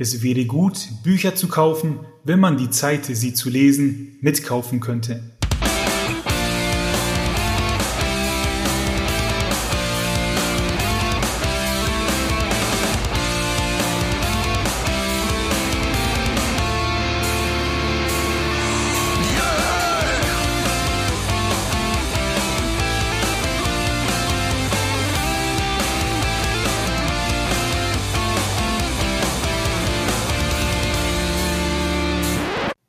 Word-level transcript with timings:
Es 0.00 0.22
wäre 0.22 0.44
gut, 0.44 0.90
Bücher 1.02 1.34
zu 1.34 1.48
kaufen, 1.48 1.98
wenn 2.22 2.38
man 2.38 2.56
die 2.56 2.70
Zeit, 2.70 3.06
sie 3.06 3.34
zu 3.34 3.50
lesen, 3.50 4.16
mitkaufen 4.20 4.78
könnte. 4.78 5.37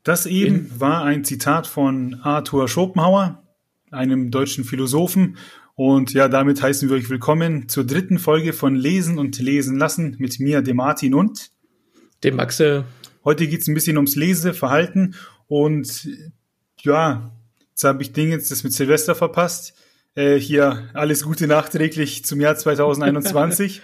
Das 0.10 0.26
eben 0.26 0.72
war 0.80 1.04
ein 1.04 1.24
Zitat 1.24 1.68
von 1.68 2.16
Arthur 2.24 2.68
Schopenhauer, 2.68 3.44
einem 3.92 4.32
deutschen 4.32 4.64
Philosophen. 4.64 5.38
Und 5.76 6.14
ja, 6.14 6.28
damit 6.28 6.64
heißen 6.64 6.90
wir 6.90 6.96
euch 6.96 7.12
willkommen 7.12 7.70
zur 7.70 7.86
dritten 7.86 8.18
Folge 8.18 8.54
von 8.54 8.76
Lesen 8.76 9.20
und 9.20 9.38
Lesen 9.38 9.78
lassen 9.78 10.16
mit 10.18 10.40
mir, 10.40 10.64
dem 10.64 10.78
Martin 10.78 11.14
und 11.14 11.52
dem 12.24 12.38
Maxe. 12.38 12.86
Heute 13.24 13.46
geht 13.46 13.62
es 13.62 13.68
ein 13.68 13.76
bisschen 13.76 13.98
ums 13.98 14.16
Leseverhalten 14.16 15.14
und 15.46 16.10
ja, 16.82 17.32
jetzt 17.70 17.84
habe 17.84 18.02
ich 18.02 18.12
Dinge 18.12 18.36
das 18.40 18.64
mit 18.64 18.74
Silvester 18.74 19.14
verpasst. 19.14 19.76
Äh, 20.16 20.40
hier 20.40 20.90
alles 20.96 21.24
Gute 21.24 21.46
nachträglich 21.46 22.26
zum 22.26 22.42
Jahr 22.42 22.56
2021. 22.58 23.84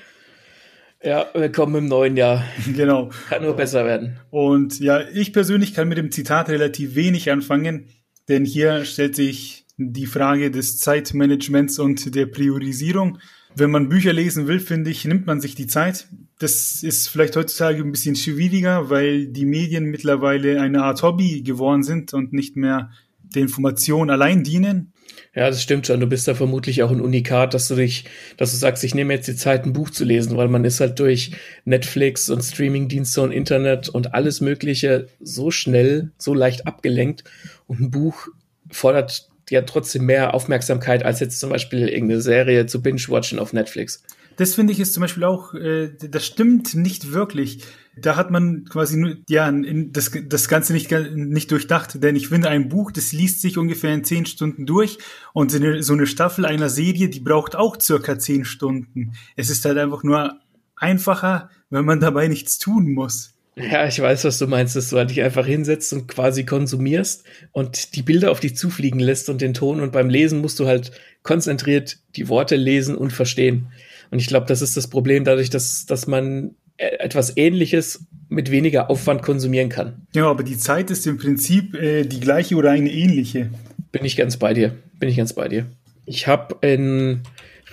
Ja, 1.05 1.27
willkommen 1.35 1.75
im 1.75 1.85
neuen 1.85 2.17
Jahr. 2.17 2.43
Genau. 2.75 3.11
Kann 3.29 3.43
nur 3.43 3.55
besser 3.55 3.85
werden. 3.85 4.17
Und 4.31 4.79
ja, 4.79 5.01
ich 5.13 5.33
persönlich 5.33 5.75
kann 5.75 5.87
mit 5.87 5.99
dem 5.99 6.09
Zitat 6.09 6.49
relativ 6.49 6.95
wenig 6.95 7.29
anfangen, 7.29 7.85
denn 8.27 8.43
hier 8.43 8.85
stellt 8.85 9.15
sich 9.15 9.67
die 9.77 10.07
Frage 10.07 10.49
des 10.49 10.79
Zeitmanagements 10.79 11.77
und 11.77 12.15
der 12.15 12.25
Priorisierung. 12.25 13.19
Wenn 13.55 13.69
man 13.69 13.87
Bücher 13.87 14.13
lesen 14.13 14.47
will, 14.47 14.59
finde 14.59 14.89
ich, 14.89 15.05
nimmt 15.05 15.27
man 15.27 15.41
sich 15.41 15.53
die 15.53 15.67
Zeit. 15.67 16.07
Das 16.39 16.81
ist 16.81 17.07
vielleicht 17.07 17.35
heutzutage 17.35 17.83
ein 17.83 17.91
bisschen 17.91 18.15
schwieriger, 18.15 18.89
weil 18.89 19.27
die 19.27 19.45
Medien 19.45 19.85
mittlerweile 19.85 20.59
eine 20.59 20.81
Art 20.81 21.03
Hobby 21.03 21.43
geworden 21.43 21.83
sind 21.83 22.15
und 22.15 22.33
nicht 22.33 22.55
mehr 22.55 22.89
der 23.21 23.43
Information 23.43 24.09
allein 24.09 24.43
dienen. 24.43 24.91
Ja, 25.35 25.49
das 25.49 25.61
stimmt 25.61 25.85
schon. 25.85 25.99
Du 25.99 26.07
bist 26.07 26.29
da 26.29 26.33
vermutlich 26.33 26.81
auch 26.81 26.91
ein 26.91 27.01
Unikat, 27.01 27.53
dass 27.53 27.67
du 27.67 27.75
dich, 27.75 28.05
dass 28.37 28.51
du 28.51 28.57
sagst, 28.57 28.85
ich 28.85 28.95
nehme 28.95 29.13
jetzt 29.13 29.27
die 29.27 29.35
Zeit, 29.35 29.65
ein 29.65 29.73
Buch 29.73 29.89
zu 29.89 30.05
lesen, 30.05 30.37
weil 30.37 30.47
man 30.47 30.63
ist 30.63 30.79
halt 30.79 30.97
durch 30.97 31.31
Netflix 31.65 32.29
und 32.29 32.41
Streamingdienste 32.41 33.21
und 33.21 33.33
Internet 33.33 33.89
und 33.89 34.13
alles 34.13 34.39
Mögliche 34.39 35.07
so 35.19 35.51
schnell, 35.51 36.11
so 36.17 36.33
leicht 36.33 36.65
abgelenkt. 36.65 37.25
Und 37.67 37.81
ein 37.81 37.91
Buch 37.91 38.29
fordert 38.71 39.27
ja 39.49 39.61
trotzdem 39.63 40.05
mehr 40.05 40.33
Aufmerksamkeit 40.33 41.03
als 41.03 41.19
jetzt 41.19 41.41
zum 41.41 41.49
Beispiel 41.49 41.89
irgendeine 41.89 42.21
Serie 42.21 42.65
zu 42.65 42.81
binge-watchen 42.81 43.37
auf 43.37 43.51
Netflix. 43.51 44.03
Das 44.37 44.55
finde 44.55 44.73
ich 44.73 44.79
ist 44.79 44.93
zum 44.93 45.01
Beispiel 45.01 45.23
auch, 45.23 45.53
äh, 45.53 45.91
das 45.97 46.25
stimmt 46.25 46.75
nicht 46.75 47.13
wirklich. 47.13 47.63
Da 47.97 48.17
hat 48.17 48.29
man 48.29 48.65
quasi 48.65 48.97
nur, 48.97 49.15
ja, 49.29 49.49
das, 49.51 50.11
das 50.25 50.49
Ganze 50.49 50.73
nicht, 50.73 50.91
nicht 50.91 51.51
durchdacht, 51.51 52.03
denn 52.03 52.17
ich 52.17 52.27
finde, 52.27 52.49
ein 52.49 52.67
Buch, 52.67 52.91
das 52.91 53.13
liest 53.13 53.41
sich 53.41 53.57
ungefähr 53.57 53.93
in 53.93 54.03
zehn 54.03 54.25
Stunden 54.25 54.65
durch 54.65 54.97
und 55.33 55.51
so 55.51 55.57
eine, 55.57 55.81
so 55.81 55.93
eine 55.93 56.05
Staffel 56.05 56.45
einer 56.45 56.69
Serie, 56.69 57.07
die 57.07 57.21
braucht 57.21 57.55
auch 57.55 57.79
circa 57.79 58.19
zehn 58.19 58.43
Stunden. 58.43 59.13
Es 59.37 59.49
ist 59.49 59.63
halt 59.63 59.77
einfach 59.77 60.03
nur 60.03 60.39
einfacher, 60.75 61.49
wenn 61.69 61.85
man 61.85 62.01
dabei 62.01 62.27
nichts 62.27 62.59
tun 62.59 62.91
muss. 62.91 63.35
Ja, 63.57 63.87
ich 63.87 64.01
weiß, 64.01 64.25
was 64.25 64.37
du 64.37 64.47
meinst, 64.47 64.75
dass 64.75 64.89
du 64.89 64.97
halt 64.97 65.11
dich 65.11 65.21
einfach 65.21 65.45
hinsetzt 65.45 65.93
und 65.93 66.07
quasi 66.09 66.43
konsumierst 66.43 67.23
und 67.53 67.95
die 67.95 68.01
Bilder 68.01 68.31
auf 68.31 68.41
dich 68.41 68.57
zufliegen 68.57 68.99
lässt 68.99 69.29
und 69.29 69.39
den 69.39 69.53
Ton 69.53 69.79
und 69.79 69.93
beim 69.93 70.09
Lesen 70.09 70.41
musst 70.41 70.59
du 70.59 70.67
halt 70.67 70.91
konzentriert 71.23 71.99
die 72.17 72.27
Worte 72.27 72.57
lesen 72.57 72.95
und 72.95 73.13
verstehen. 73.13 73.71
Und 74.11 74.19
ich 74.19 74.27
glaube, 74.27 74.45
das 74.45 74.61
ist 74.61 74.77
das 74.77 74.87
Problem 74.87 75.23
dadurch, 75.23 75.49
dass, 75.49 75.85
dass 75.85 76.07
man 76.07 76.55
äh, 76.77 76.97
etwas 76.99 77.37
Ähnliches 77.37 78.05
mit 78.29 78.51
weniger 78.51 78.89
Aufwand 78.89 79.21
konsumieren 79.21 79.69
kann. 79.69 80.07
Ja, 80.13 80.27
aber 80.27 80.43
die 80.43 80.57
Zeit 80.57 80.91
ist 80.91 81.07
im 81.07 81.17
Prinzip 81.17 81.75
äh, 81.75 82.03
die 82.03 82.19
gleiche 82.19 82.55
oder 82.55 82.71
eine 82.71 82.91
ähnliche. 82.91 83.49
Bin 83.91 84.03
ich 84.03 84.17
ganz 84.17 84.37
bei 84.37 84.53
dir. 84.53 84.75
Bin 84.99 85.09
ich 85.09 85.17
ganz 85.17 85.33
bei 85.33 85.47
dir. 85.47 85.67
Ich 86.05 86.27
habe 86.27 86.55
in 86.61 87.21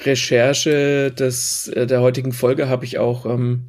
Recherche 0.04 1.10
des, 1.10 1.68
äh, 1.68 1.86
der 1.86 2.00
heutigen 2.00 2.32
Folge 2.32 2.68
habe 2.68 2.84
ich 2.84 2.98
auch 2.98 3.26
ähm, 3.26 3.64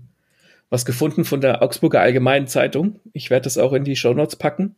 was 0.70 0.86
gefunden 0.86 1.26
von 1.26 1.42
der 1.42 1.62
Augsburger 1.62 2.02
Allgemeinen 2.02 2.48
Zeitung. 2.48 3.00
Ich 3.14 3.30
werde 3.30 3.44
das 3.44 3.58
auch 3.58 3.74
in 3.74 3.84
die 3.84 3.96
Show 3.96 4.14
Notes 4.14 4.36
packen. 4.36 4.76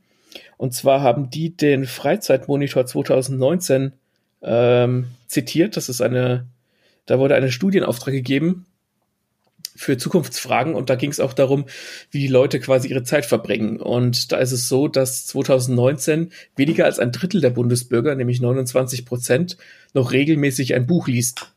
Und 0.58 0.74
zwar 0.74 1.02
haben 1.02 1.30
die 1.30 1.56
den 1.56 1.86
Freizeitmonitor 1.86 2.86
2019 2.86 3.94
ähm, 4.42 5.08
zitiert. 5.28 5.78
Das 5.78 5.90
ist 5.90 6.02
eine, 6.02 6.48
da 7.06 7.20
wurde 7.20 7.36
eine 7.36 7.52
Studienauftrag 7.52 8.14
gegeben 8.14 8.66
für 9.76 9.98
Zukunftsfragen 9.98 10.74
und 10.74 10.90
da 10.90 10.96
ging 10.96 11.12
es 11.12 11.20
auch 11.20 11.34
darum, 11.34 11.66
wie 12.10 12.20
die 12.20 12.28
Leute 12.28 12.60
quasi 12.60 12.88
ihre 12.88 13.04
Zeit 13.04 13.26
verbringen. 13.26 13.80
Und 13.80 14.32
da 14.32 14.38
ist 14.38 14.54
es 14.54 14.70
so, 14.70 14.88
dass 14.88 15.26
2019 15.28 16.32
weniger 16.56 16.86
als 16.86 16.98
ein 16.98 17.12
Drittel 17.12 17.42
der 17.42 17.50
Bundesbürger, 17.50 18.16
nämlich 18.16 18.40
29 18.40 19.06
Prozent, 19.06 19.58
noch 19.94 20.14
regelmäßig 20.14 20.76
ein 20.76 20.88
Buch 20.88 21.08
liest. 21.08 21.52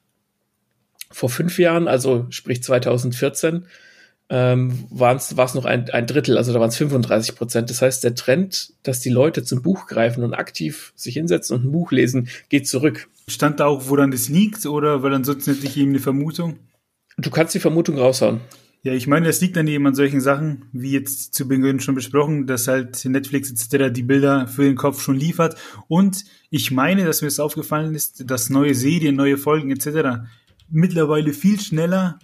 Vor 1.10 1.30
fünf 1.30 1.58
Jahren, 1.58 1.86
also 1.86 2.26
sprich 2.30 2.62
2014, 2.62 3.66
ähm, 4.30 4.84
war 4.90 5.14
es 5.14 5.54
noch 5.54 5.64
ein, 5.64 5.88
ein 5.90 6.06
Drittel, 6.06 6.36
also 6.36 6.52
da 6.52 6.60
waren 6.60 6.68
es 6.68 6.76
35 6.76 7.34
Prozent. 7.34 7.70
Das 7.70 7.80
heißt, 7.80 8.04
der 8.04 8.14
Trend, 8.14 8.72
dass 8.82 9.00
die 9.00 9.10
Leute 9.10 9.44
zum 9.44 9.62
Buch 9.62 9.86
greifen 9.86 10.22
und 10.22 10.34
aktiv 10.34 10.92
sich 10.96 11.14
hinsetzen 11.14 11.56
und 11.56 11.64
ein 11.66 11.72
Buch 11.72 11.92
lesen, 11.92 12.28
geht 12.48 12.66
zurück. 12.66 13.08
Stand 13.28 13.60
da 13.60 13.66
auch, 13.66 13.88
woran 13.88 14.10
das 14.10 14.28
liegt, 14.28 14.66
oder 14.66 15.02
weil 15.02 15.14
ansonsten 15.14 15.54
hätte 15.54 15.66
ich 15.66 15.76
eben 15.76 15.90
eine 15.90 16.00
Vermutung? 16.00 16.58
Du 17.16 17.30
kannst 17.30 17.54
die 17.54 17.60
Vermutung 17.60 17.98
raushauen. 17.98 18.40
Ja, 18.82 18.92
ich 18.92 19.08
meine, 19.08 19.26
das 19.26 19.40
liegt 19.40 19.56
dann 19.56 19.66
eben 19.66 19.86
an 19.86 19.94
solchen 19.94 20.20
Sachen, 20.20 20.66
wie 20.72 20.92
jetzt 20.92 21.34
zu 21.34 21.48
Beginn 21.48 21.80
schon 21.80 21.96
besprochen, 21.96 22.46
dass 22.46 22.68
halt 22.68 23.04
Netflix 23.04 23.50
etc. 23.50 23.92
die 23.92 24.04
Bilder 24.04 24.46
für 24.46 24.62
den 24.62 24.76
Kopf 24.76 25.02
schon 25.02 25.16
liefert. 25.16 25.56
Und 25.88 26.24
ich 26.50 26.70
meine, 26.70 27.04
dass 27.04 27.20
mir 27.20 27.26
das 27.26 27.40
aufgefallen 27.40 27.94
ist, 27.94 28.30
dass 28.30 28.50
neue 28.50 28.74
Serien, 28.74 29.16
neue 29.16 29.36
Folgen 29.36 29.72
etc. 29.72 30.28
mittlerweile 30.70 31.32
viel 31.32 31.58
schneller 31.58 32.20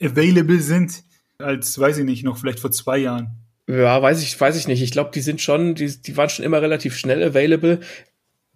available 0.00 0.60
sind, 0.60 1.02
als, 1.38 1.76
weiß 1.78 1.98
ich 1.98 2.04
nicht, 2.04 2.24
noch 2.24 2.38
vielleicht 2.38 2.60
vor 2.60 2.70
zwei 2.70 2.98
Jahren. 2.98 3.40
Ja, 3.68 4.00
weiß 4.00 4.22
ich, 4.22 4.40
weiß 4.40 4.56
ich 4.56 4.68
nicht. 4.68 4.82
Ich 4.82 4.92
glaube, 4.92 5.10
die 5.14 5.20
sind 5.20 5.40
schon, 5.40 5.74
die, 5.74 6.00
die 6.02 6.16
waren 6.16 6.28
schon 6.28 6.44
immer 6.44 6.62
relativ 6.62 6.96
schnell 6.96 7.22
available. 7.22 7.80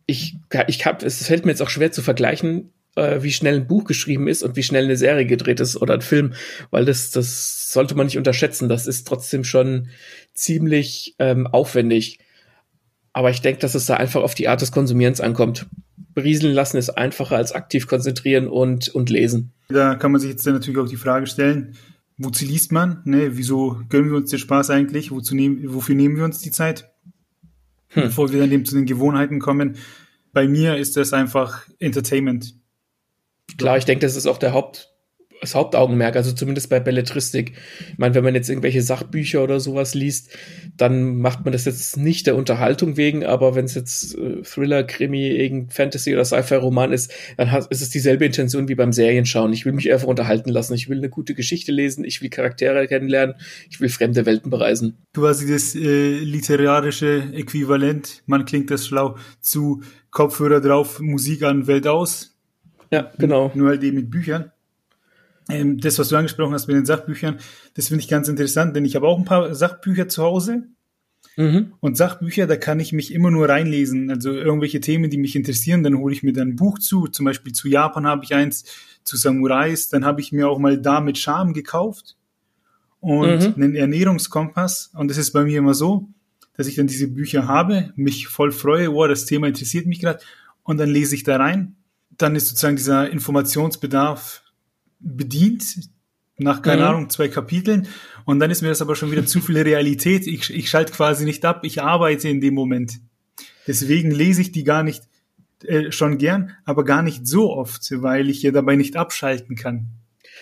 Ich, 0.06 0.36
ich 0.66 0.86
hab, 0.86 1.02
es 1.02 1.26
fällt 1.26 1.44
mir 1.44 1.52
jetzt 1.52 1.62
auch 1.62 1.70
schwer 1.70 1.92
zu 1.92 2.02
vergleichen, 2.02 2.72
äh, 2.96 3.22
wie 3.22 3.32
schnell 3.32 3.56
ein 3.56 3.66
Buch 3.66 3.84
geschrieben 3.84 4.28
ist 4.28 4.42
und 4.42 4.56
wie 4.56 4.62
schnell 4.62 4.84
eine 4.84 4.96
Serie 4.96 5.26
gedreht 5.26 5.60
ist 5.60 5.76
oder 5.76 5.94
ein 5.94 6.02
Film, 6.02 6.34
weil 6.70 6.84
das, 6.84 7.10
das 7.10 7.70
sollte 7.72 7.94
man 7.94 8.06
nicht 8.06 8.18
unterschätzen. 8.18 8.68
Das 8.68 8.86
ist 8.86 9.06
trotzdem 9.06 9.44
schon 9.44 9.88
ziemlich 10.32 11.14
ähm, 11.18 11.46
aufwendig. 11.46 12.18
Aber 13.12 13.30
ich 13.30 13.40
denke, 13.40 13.60
dass 13.60 13.74
es 13.74 13.86
da 13.86 13.94
einfach 13.94 14.22
auf 14.22 14.34
die 14.34 14.48
Art 14.48 14.60
des 14.60 14.72
Konsumierens 14.72 15.20
ankommt. 15.20 15.66
Berieseln 16.14 16.54
lassen 16.54 16.76
ist 16.76 16.90
einfacher 16.90 17.36
als 17.36 17.52
aktiv 17.52 17.86
konzentrieren 17.86 18.48
und, 18.48 18.88
und 18.88 19.10
lesen. 19.10 19.52
Da 19.68 19.94
kann 19.94 20.12
man 20.12 20.20
sich 20.20 20.30
jetzt 20.30 20.46
natürlich 20.46 20.78
auch 20.78 20.88
die 20.88 20.96
Frage 20.96 21.26
stellen, 21.26 21.76
wozu 22.16 22.44
liest 22.44 22.72
man? 22.72 23.02
Ne? 23.04 23.36
Wieso 23.36 23.80
gönnen 23.88 24.10
wir 24.10 24.16
uns 24.16 24.30
den 24.30 24.38
Spaß 24.38 24.70
eigentlich? 24.70 25.10
Wozu 25.10 25.34
nehmen, 25.34 25.74
wofür 25.74 25.94
nehmen 25.94 26.16
wir 26.16 26.24
uns 26.24 26.40
die 26.40 26.50
Zeit? 26.50 26.93
Hm. 27.94 28.04
Bevor 28.04 28.32
wir 28.32 28.40
dann 28.40 28.52
eben 28.52 28.64
zu 28.64 28.74
den 28.74 28.86
Gewohnheiten 28.86 29.40
kommen. 29.40 29.76
Bei 30.32 30.46
mir 30.48 30.76
ist 30.76 30.96
das 30.96 31.12
einfach 31.12 31.66
Entertainment. 31.78 32.54
Klar, 33.56 33.78
ich 33.78 33.84
denke, 33.84 34.04
das 34.04 34.16
ist 34.16 34.26
auch 34.26 34.38
der 34.38 34.52
Haupt, 34.52 34.93
das 35.44 35.54
Hauptaugenmerk, 35.54 36.16
also 36.16 36.32
zumindest 36.32 36.70
bei 36.70 36.80
Belletristik. 36.80 37.52
Ich 37.92 37.98
meine, 37.98 38.14
wenn 38.14 38.24
man 38.24 38.34
jetzt 38.34 38.48
irgendwelche 38.48 38.82
Sachbücher 38.82 39.42
oder 39.42 39.60
sowas 39.60 39.94
liest, 39.94 40.36
dann 40.76 41.18
macht 41.18 41.44
man 41.44 41.52
das 41.52 41.64
jetzt 41.64 41.96
nicht 41.96 42.26
der 42.26 42.36
Unterhaltung 42.36 42.96
wegen, 42.96 43.24
aber 43.24 43.54
wenn 43.54 43.64
es 43.64 43.74
jetzt 43.74 44.16
äh, 44.16 44.42
Thriller, 44.42 44.84
Krimi, 44.84 45.28
irgendein 45.28 45.70
Fantasy- 45.70 46.14
oder 46.14 46.24
Sci-Fi-Roman 46.24 46.92
ist, 46.92 47.12
dann 47.36 47.50
hat, 47.50 47.66
ist 47.70 47.82
es 47.82 47.90
dieselbe 47.90 48.24
Intention 48.24 48.68
wie 48.68 48.74
beim 48.74 48.92
Serienschauen. 48.92 49.52
Ich 49.52 49.64
will 49.64 49.72
mich 49.72 49.92
einfach 49.92 50.08
unterhalten 50.08 50.50
lassen, 50.50 50.74
ich 50.74 50.88
will 50.88 50.98
eine 50.98 51.10
gute 51.10 51.34
Geschichte 51.34 51.72
lesen, 51.72 52.04
ich 52.04 52.22
will 52.22 52.30
Charaktere 52.30 52.86
kennenlernen, 52.86 53.36
ich 53.70 53.80
will 53.80 53.88
fremde 53.88 54.26
Welten 54.26 54.50
bereisen. 54.50 54.98
Quasi 55.12 55.50
das 55.50 55.74
äh, 55.74 56.18
literarische 56.18 57.22
Äquivalent, 57.32 58.22
man 58.26 58.44
klingt 58.44 58.70
das 58.70 58.86
schlau, 58.86 59.16
zu 59.40 59.82
Kopfhörer 60.10 60.60
drauf, 60.60 61.00
Musik 61.00 61.42
an, 61.42 61.66
Welt 61.66 61.86
aus. 61.86 62.36
Ja, 62.90 63.10
genau. 63.18 63.50
Nur 63.54 63.70
halt 63.70 63.82
eben 63.82 63.96
mit 63.96 64.10
Büchern. 64.10 64.52
Ähm, 65.48 65.78
das, 65.78 65.98
was 65.98 66.08
du 66.08 66.16
angesprochen 66.16 66.54
hast 66.54 66.66
mit 66.66 66.76
den 66.76 66.86
Sachbüchern, 66.86 67.38
das 67.74 67.88
finde 67.88 68.02
ich 68.02 68.08
ganz 68.08 68.28
interessant, 68.28 68.74
denn 68.74 68.84
ich 68.84 68.96
habe 68.96 69.06
auch 69.06 69.18
ein 69.18 69.24
paar 69.24 69.54
Sachbücher 69.54 70.08
zu 70.08 70.22
Hause. 70.22 70.64
Mhm. 71.36 71.72
Und 71.80 71.96
Sachbücher, 71.96 72.46
da 72.46 72.56
kann 72.56 72.80
ich 72.80 72.92
mich 72.92 73.12
immer 73.12 73.30
nur 73.30 73.48
reinlesen. 73.48 74.10
Also 74.10 74.32
irgendwelche 74.32 74.80
Themen, 74.80 75.10
die 75.10 75.18
mich 75.18 75.36
interessieren, 75.36 75.82
dann 75.82 75.98
hole 75.98 76.14
ich 76.14 76.22
mir 76.22 76.32
dann 76.32 76.50
ein 76.50 76.56
Buch 76.56 76.78
zu. 76.78 77.08
Zum 77.08 77.24
Beispiel 77.24 77.52
zu 77.52 77.68
Japan 77.68 78.06
habe 78.06 78.24
ich 78.24 78.34
eins, 78.34 78.64
zu 79.02 79.16
Samurais. 79.16 79.88
Dann 79.88 80.04
habe 80.04 80.20
ich 80.20 80.32
mir 80.32 80.48
auch 80.48 80.58
mal 80.58 80.80
da 80.80 81.00
mit 81.00 81.18
Charme 81.18 81.52
gekauft. 81.52 82.16
und 83.04 83.56
mhm. 83.56 83.62
einen 83.62 83.74
Ernährungskompass. 83.74 84.92
Und 84.94 85.08
das 85.08 85.18
ist 85.18 85.32
bei 85.32 85.44
mir 85.44 85.58
immer 85.58 85.74
so, 85.74 86.08
dass 86.56 86.66
ich 86.66 86.76
dann 86.76 86.86
diese 86.86 87.08
Bücher 87.08 87.46
habe, 87.46 87.92
mich 87.96 88.28
voll 88.28 88.50
freue, 88.50 88.92
wow, 88.94 89.06
das 89.06 89.26
Thema 89.26 89.46
interessiert 89.46 89.86
mich 89.86 90.00
gerade, 90.00 90.20
und 90.62 90.78
dann 90.78 90.88
lese 90.88 91.14
ich 91.14 91.22
da 91.22 91.36
rein. 91.36 91.76
Dann 92.16 92.34
ist 92.34 92.48
sozusagen 92.48 92.76
dieser 92.76 93.10
Informationsbedarf 93.10 94.43
bedient, 95.04 95.64
nach, 96.36 96.62
keine 96.62 96.82
mhm. 96.82 96.88
Ahnung, 96.88 97.10
zwei 97.10 97.28
Kapiteln. 97.28 97.86
Und 98.24 98.40
dann 98.40 98.50
ist 98.50 98.62
mir 98.62 98.68
das 98.68 98.82
aber 98.82 98.96
schon 98.96 99.12
wieder 99.12 99.26
zu 99.26 99.40
viel 99.40 99.58
Realität. 99.62 100.26
Ich, 100.26 100.52
ich 100.52 100.68
schalte 100.68 100.92
quasi 100.92 101.24
nicht 101.24 101.44
ab, 101.44 101.60
ich 101.62 101.82
arbeite 101.82 102.28
in 102.28 102.40
dem 102.40 102.54
Moment. 102.54 102.94
Deswegen 103.66 104.10
lese 104.10 104.40
ich 104.40 104.52
die 104.52 104.64
gar 104.64 104.82
nicht 104.82 105.04
äh, 105.64 105.92
schon 105.92 106.18
gern, 106.18 106.52
aber 106.64 106.84
gar 106.84 107.02
nicht 107.02 107.26
so 107.26 107.52
oft, 107.52 107.82
weil 108.02 108.28
ich 108.28 108.42
ja 108.42 108.50
dabei 108.50 108.76
nicht 108.76 108.96
abschalten 108.96 109.56
kann. 109.56 109.86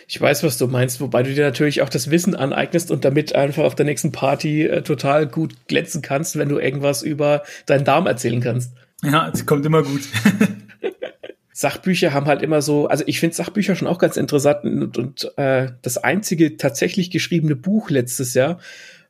Ich 0.08 0.20
weiß, 0.20 0.42
was 0.42 0.58
du 0.58 0.66
meinst, 0.66 1.00
wobei 1.00 1.22
du 1.22 1.32
dir 1.32 1.44
natürlich 1.44 1.82
auch 1.82 1.88
das 1.88 2.10
Wissen 2.10 2.34
aneignest 2.34 2.90
und 2.90 3.04
damit 3.04 3.34
einfach 3.34 3.62
auf 3.64 3.74
der 3.74 3.86
nächsten 3.86 4.10
Party 4.10 4.64
äh, 4.64 4.82
total 4.82 5.26
gut 5.26 5.68
glänzen 5.68 6.02
kannst, 6.02 6.36
wenn 6.36 6.48
du 6.48 6.58
irgendwas 6.58 7.02
über 7.02 7.42
deinen 7.66 7.84
Darm 7.84 8.06
erzählen 8.06 8.40
kannst. 8.40 8.72
Ja, 9.02 9.30
es 9.32 9.46
kommt 9.46 9.66
immer 9.66 9.82
gut. 9.82 10.02
Sachbücher 11.52 12.12
haben 12.12 12.26
halt 12.26 12.42
immer 12.42 12.62
so, 12.62 12.86
also 12.86 13.04
ich 13.06 13.20
finde 13.20 13.36
Sachbücher 13.36 13.76
schon 13.76 13.88
auch 13.88 13.98
ganz 13.98 14.16
interessant 14.16 14.64
und, 14.64 14.98
und 14.98 15.32
äh, 15.36 15.68
das 15.82 15.98
einzige 15.98 16.56
tatsächlich 16.56 17.10
geschriebene 17.10 17.56
Buch 17.56 17.90
letztes 17.90 18.34
Jahr 18.34 18.58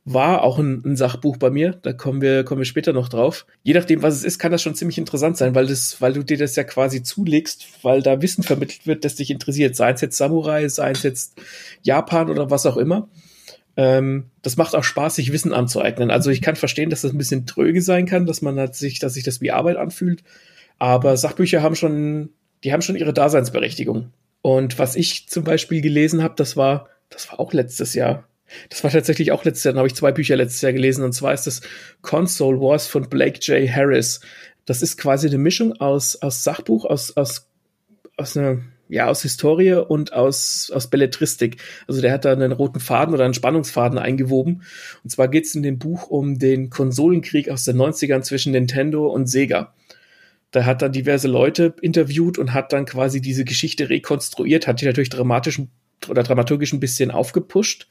war 0.04 0.42
auch 0.42 0.58
ein, 0.58 0.82
ein, 0.84 0.96
Sachbuch 0.96 1.36
bei 1.36 1.50
mir. 1.50 1.78
Da 1.82 1.92
kommen 1.92 2.20
wir, 2.20 2.42
kommen 2.42 2.60
wir 2.60 2.64
später 2.64 2.92
noch 2.92 3.08
drauf. 3.08 3.46
Je 3.62 3.74
nachdem, 3.74 4.02
was 4.02 4.16
es 4.16 4.24
ist, 4.24 4.38
kann 4.40 4.50
das 4.50 4.60
schon 4.60 4.74
ziemlich 4.74 4.98
interessant 4.98 5.36
sein, 5.36 5.54
weil 5.54 5.68
das, 5.68 6.00
weil 6.00 6.12
du 6.12 6.24
dir 6.24 6.36
das 6.36 6.56
ja 6.56 6.64
quasi 6.64 7.04
zulegst, 7.04 7.66
weil 7.82 8.02
da 8.02 8.20
Wissen 8.20 8.42
vermittelt 8.42 8.86
wird, 8.86 9.04
das 9.04 9.14
dich 9.14 9.30
interessiert. 9.30 9.76
Sei 9.76 9.92
es 9.92 10.00
jetzt 10.00 10.16
Samurai, 10.16 10.68
sei 10.68 10.90
es 10.90 11.04
jetzt 11.04 11.40
Japan 11.82 12.30
oder 12.30 12.50
was 12.50 12.66
auch 12.66 12.76
immer. 12.76 13.08
Ähm, 13.76 14.24
das 14.42 14.56
macht 14.56 14.74
auch 14.74 14.84
Spaß, 14.84 15.14
sich 15.14 15.32
Wissen 15.32 15.52
anzueignen. 15.52 16.10
Also 16.10 16.30
ich 16.30 16.42
kann 16.42 16.56
verstehen, 16.56 16.90
dass 16.90 17.02
das 17.02 17.12
ein 17.12 17.18
bisschen 17.18 17.46
tröge 17.46 17.80
sein 17.80 18.06
kann, 18.06 18.26
dass 18.26 18.42
man 18.42 18.58
halt 18.58 18.74
sich, 18.74 18.98
dass 18.98 19.14
sich 19.14 19.22
das 19.22 19.40
wie 19.40 19.52
Arbeit 19.52 19.76
anfühlt. 19.76 20.24
Aber 20.82 21.16
Sachbücher 21.16 21.62
haben 21.62 21.76
schon, 21.76 22.30
die 22.64 22.72
haben 22.72 22.82
schon 22.82 22.96
ihre 22.96 23.12
Daseinsberechtigung. 23.12 24.10
Und 24.40 24.80
was 24.80 24.96
ich 24.96 25.28
zum 25.28 25.44
Beispiel 25.44 25.80
gelesen 25.80 26.24
habe, 26.24 26.34
das 26.36 26.56
war, 26.56 26.88
das 27.08 27.30
war 27.30 27.38
auch 27.38 27.52
letztes 27.52 27.94
Jahr. 27.94 28.26
Das 28.68 28.82
war 28.82 28.90
tatsächlich 28.90 29.30
auch 29.30 29.44
letztes 29.44 29.62
Jahr, 29.62 29.74
da 29.74 29.78
habe 29.78 29.86
ich 29.86 29.94
zwei 29.94 30.10
Bücher 30.10 30.34
letztes 30.34 30.60
Jahr 30.60 30.72
gelesen, 30.72 31.04
und 31.04 31.12
zwar 31.12 31.34
ist 31.34 31.46
das 31.46 31.60
Console 32.00 32.58
Wars 32.58 32.88
von 32.88 33.08
Blake 33.08 33.38
J. 33.42 33.70
Harris. 33.70 34.22
Das 34.64 34.82
ist 34.82 34.96
quasi 34.96 35.28
eine 35.28 35.38
Mischung 35.38 35.72
aus, 35.74 36.20
aus 36.20 36.42
Sachbuch, 36.42 36.84
aus, 36.84 37.16
aus, 37.16 37.48
aus 38.16 38.36
einer, 38.36 38.58
ja, 38.88 39.06
aus 39.06 39.22
Historie 39.22 39.74
und 39.74 40.12
aus, 40.12 40.72
aus 40.74 40.90
Belletristik. 40.90 41.58
Also 41.86 42.00
der 42.00 42.10
hat 42.10 42.24
da 42.24 42.32
einen 42.32 42.50
roten 42.50 42.80
Faden 42.80 43.14
oder 43.14 43.24
einen 43.24 43.34
Spannungsfaden 43.34 44.00
eingewoben. 44.00 44.64
Und 45.04 45.10
zwar 45.10 45.28
geht 45.28 45.44
es 45.44 45.54
in 45.54 45.62
dem 45.62 45.78
Buch 45.78 46.08
um 46.08 46.40
den 46.40 46.70
Konsolenkrieg 46.70 47.50
aus 47.50 47.62
den 47.62 47.76
90ern 47.76 48.22
zwischen 48.22 48.50
Nintendo 48.50 49.06
und 49.06 49.28
Sega. 49.28 49.72
Da 50.52 50.64
hat 50.64 50.82
dann 50.82 50.92
diverse 50.92 51.28
Leute 51.28 51.74
interviewt 51.82 52.38
und 52.38 52.54
hat 52.54 52.72
dann 52.72 52.84
quasi 52.84 53.20
diese 53.20 53.44
Geschichte 53.44 53.88
rekonstruiert, 53.88 54.66
hat 54.66 54.80
die 54.80 54.86
natürlich 54.86 55.10
dramatisch 55.10 55.60
oder 56.08 56.22
dramaturgisch 56.22 56.72
ein 56.72 56.80
bisschen 56.80 57.10
aufgepusht 57.10 57.88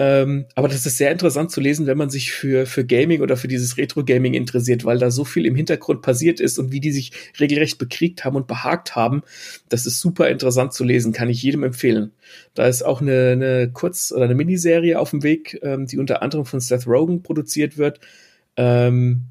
ähm, 0.00 0.46
aber 0.54 0.68
das 0.68 0.86
ist 0.86 0.96
sehr 0.96 1.10
interessant 1.10 1.50
zu 1.50 1.60
lesen, 1.60 1.88
wenn 1.88 1.98
man 1.98 2.08
sich 2.08 2.30
für, 2.30 2.66
für 2.66 2.84
Gaming 2.84 3.20
oder 3.20 3.36
für 3.36 3.48
dieses 3.48 3.76
Retro-Gaming 3.76 4.32
interessiert, 4.32 4.84
weil 4.84 4.98
da 4.98 5.10
so 5.10 5.24
viel 5.24 5.44
im 5.44 5.56
Hintergrund 5.56 6.02
passiert 6.02 6.38
ist 6.38 6.58
und 6.58 6.70
wie 6.70 6.78
die 6.78 6.92
sich 6.92 7.10
regelrecht 7.40 7.78
bekriegt 7.78 8.24
haben 8.24 8.36
und 8.36 8.46
behagt 8.46 8.94
haben. 8.94 9.22
Das 9.68 9.86
ist 9.86 10.00
super 10.00 10.28
interessant 10.28 10.72
zu 10.72 10.84
lesen, 10.84 11.12
kann 11.12 11.28
ich 11.28 11.42
jedem 11.42 11.64
empfehlen. 11.64 12.12
Da 12.54 12.68
ist 12.68 12.82
auch 12.82 13.00
eine, 13.00 13.32
eine 13.32 13.72
Kurz- 13.72 14.12
oder 14.12 14.26
eine 14.26 14.36
Miniserie 14.36 15.00
auf 15.00 15.10
dem 15.10 15.24
Weg, 15.24 15.58
ähm, 15.62 15.86
die 15.86 15.98
unter 15.98 16.22
anderem 16.22 16.44
von 16.44 16.60
Seth 16.60 16.86
Rogen 16.86 17.24
produziert 17.24 17.76
wird. 17.76 17.98
Ähm, 18.56 19.24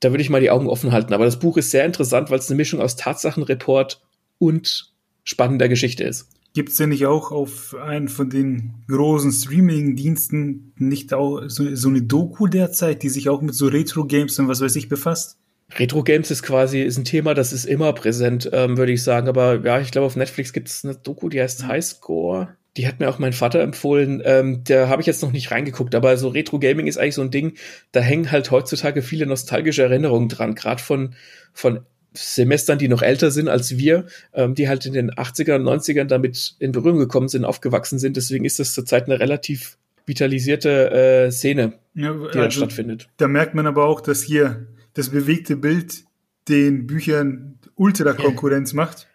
da 0.00 0.10
würde 0.10 0.22
ich 0.22 0.30
mal 0.30 0.40
die 0.40 0.50
Augen 0.50 0.68
offen 0.68 0.92
halten. 0.92 1.12
Aber 1.12 1.24
das 1.24 1.38
Buch 1.38 1.56
ist 1.56 1.70
sehr 1.70 1.84
interessant, 1.84 2.30
weil 2.30 2.38
es 2.38 2.48
eine 2.48 2.56
Mischung 2.56 2.80
aus 2.80 2.96
Tatsachenreport 2.96 4.02
und 4.38 4.92
spannender 5.24 5.68
Geschichte 5.68 6.04
ist. 6.04 6.28
Gibt 6.52 6.70
es 6.70 6.76
denn 6.76 6.88
nicht 6.88 7.06
auch 7.06 7.30
auf 7.30 7.76
einen 7.76 8.08
von 8.08 8.28
den 8.28 8.74
großen 8.88 9.30
Streaming-Diensten 9.30 10.72
nicht 10.78 11.14
auch 11.14 11.42
so, 11.46 11.76
so, 11.76 11.88
eine 11.88 12.02
Doku 12.02 12.48
derzeit, 12.48 13.04
die 13.04 13.08
sich 13.08 13.28
auch 13.28 13.40
mit 13.40 13.54
so 13.54 13.68
Retro-Games 13.68 14.36
und 14.40 14.48
was 14.48 14.60
weiß 14.60 14.74
ich 14.74 14.88
befasst? 14.88 15.38
Retro-Games 15.78 16.32
ist 16.32 16.42
quasi 16.42 16.82
ist 16.82 16.98
ein 16.98 17.04
Thema, 17.04 17.34
das 17.34 17.52
ist 17.52 17.66
immer 17.66 17.92
präsent, 17.92 18.50
ähm, 18.52 18.76
würde 18.76 18.90
ich 18.90 19.04
sagen. 19.04 19.28
Aber 19.28 19.64
ja, 19.64 19.80
ich 19.80 19.92
glaube, 19.92 20.06
auf 20.06 20.16
Netflix 20.16 20.52
gibt 20.52 20.66
es 20.68 20.84
eine 20.84 20.96
Doku, 20.96 21.28
die 21.28 21.40
heißt 21.40 21.68
Highscore. 21.68 22.56
Die 22.76 22.86
hat 22.86 23.00
mir 23.00 23.08
auch 23.08 23.18
mein 23.18 23.32
Vater 23.32 23.60
empfohlen. 23.60 24.22
Ähm, 24.24 24.62
da 24.64 24.88
habe 24.88 25.02
ich 25.02 25.06
jetzt 25.06 25.22
noch 25.22 25.32
nicht 25.32 25.50
reingeguckt, 25.50 25.94
aber 25.94 26.16
so 26.16 26.28
Retro-Gaming 26.28 26.86
ist 26.86 26.98
eigentlich 26.98 27.16
so 27.16 27.22
ein 27.22 27.30
Ding, 27.30 27.54
da 27.92 28.00
hängen 28.00 28.30
halt 28.30 28.50
heutzutage 28.50 29.02
viele 29.02 29.26
nostalgische 29.26 29.82
Erinnerungen 29.82 30.28
dran, 30.28 30.54
gerade 30.54 30.82
von, 30.82 31.14
von 31.52 31.80
Semestern, 32.12 32.78
die 32.78 32.88
noch 32.88 33.02
älter 33.02 33.30
sind 33.30 33.48
als 33.48 33.76
wir, 33.76 34.06
ähm, 34.32 34.54
die 34.54 34.68
halt 34.68 34.84
in 34.86 34.92
den 34.92 35.10
80ern, 35.12 35.62
90ern 35.62 36.04
damit 36.04 36.56
in 36.58 36.72
Berührung 36.72 36.98
gekommen 36.98 37.28
sind, 37.28 37.44
aufgewachsen 37.44 37.98
sind. 37.98 38.16
Deswegen 38.16 38.44
ist 38.44 38.58
das 38.58 38.74
zurzeit 38.74 39.06
eine 39.06 39.20
relativ 39.20 39.78
vitalisierte 40.06 40.90
äh, 40.90 41.30
Szene, 41.30 41.74
ja, 41.94 42.12
die 42.12 42.18
also, 42.18 42.38
da 42.38 42.50
stattfindet. 42.50 43.08
Da 43.16 43.28
merkt 43.28 43.54
man 43.54 43.66
aber 43.66 43.86
auch, 43.86 44.00
dass 44.00 44.22
hier 44.22 44.66
das 44.94 45.10
bewegte 45.10 45.56
Bild 45.56 46.04
den 46.48 46.86
Büchern 46.86 47.58
Ultra-Konkurrenz 47.76 48.72
macht. 48.72 49.06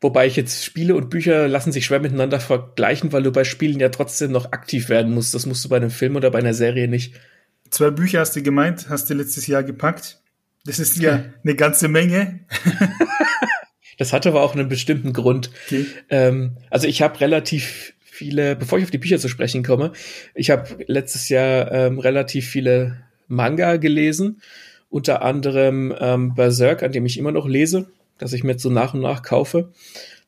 Wobei 0.00 0.26
ich 0.26 0.36
jetzt 0.36 0.64
Spiele 0.64 0.94
und 0.94 1.10
Bücher 1.10 1.48
lassen 1.48 1.72
sich 1.72 1.86
schwer 1.86 1.98
miteinander 1.98 2.38
vergleichen, 2.38 3.12
weil 3.12 3.24
du 3.24 3.32
bei 3.32 3.42
Spielen 3.42 3.80
ja 3.80 3.88
trotzdem 3.88 4.30
noch 4.30 4.52
aktiv 4.52 4.88
werden 4.88 5.12
musst. 5.12 5.34
Das 5.34 5.44
musst 5.44 5.64
du 5.64 5.68
bei 5.68 5.76
einem 5.76 5.90
Film 5.90 6.14
oder 6.14 6.30
bei 6.30 6.38
einer 6.38 6.54
Serie 6.54 6.86
nicht. 6.86 7.14
Zwei 7.70 7.90
Bücher 7.90 8.20
hast 8.20 8.36
du 8.36 8.42
gemeint, 8.42 8.88
hast 8.88 9.10
du 9.10 9.14
letztes 9.14 9.46
Jahr 9.48 9.64
gepackt. 9.64 10.20
Das 10.64 10.78
ist 10.78 10.98
ja 10.98 11.24
eine 11.42 11.54
ganze 11.54 11.88
Menge. 11.88 12.40
das 13.98 14.12
hatte 14.12 14.28
aber 14.28 14.42
auch 14.42 14.54
einen 14.54 14.68
bestimmten 14.68 15.12
Grund. 15.12 15.50
Okay. 15.66 15.86
Ähm, 16.10 16.58
also 16.70 16.86
ich 16.86 17.02
habe 17.02 17.20
relativ 17.20 17.94
viele, 18.00 18.54
bevor 18.54 18.78
ich 18.78 18.84
auf 18.84 18.90
die 18.90 18.98
Bücher 18.98 19.18
zu 19.18 19.28
sprechen 19.28 19.62
komme, 19.62 19.92
ich 20.34 20.50
habe 20.50 20.84
letztes 20.86 21.28
Jahr 21.28 21.72
ähm, 21.72 21.98
relativ 21.98 22.48
viele 22.48 23.02
Manga 23.26 23.76
gelesen, 23.76 24.42
unter 24.90 25.22
anderem 25.22 25.94
ähm, 25.98 26.34
Berserk, 26.34 26.82
an 26.82 26.92
dem 26.92 27.06
ich 27.06 27.18
immer 27.18 27.32
noch 27.32 27.46
lese, 27.46 27.90
dass 28.18 28.32
ich 28.32 28.44
mir 28.44 28.52
jetzt 28.52 28.62
so 28.62 28.70
nach 28.70 28.94
und 28.94 29.00
nach 29.00 29.22
kaufe. 29.22 29.70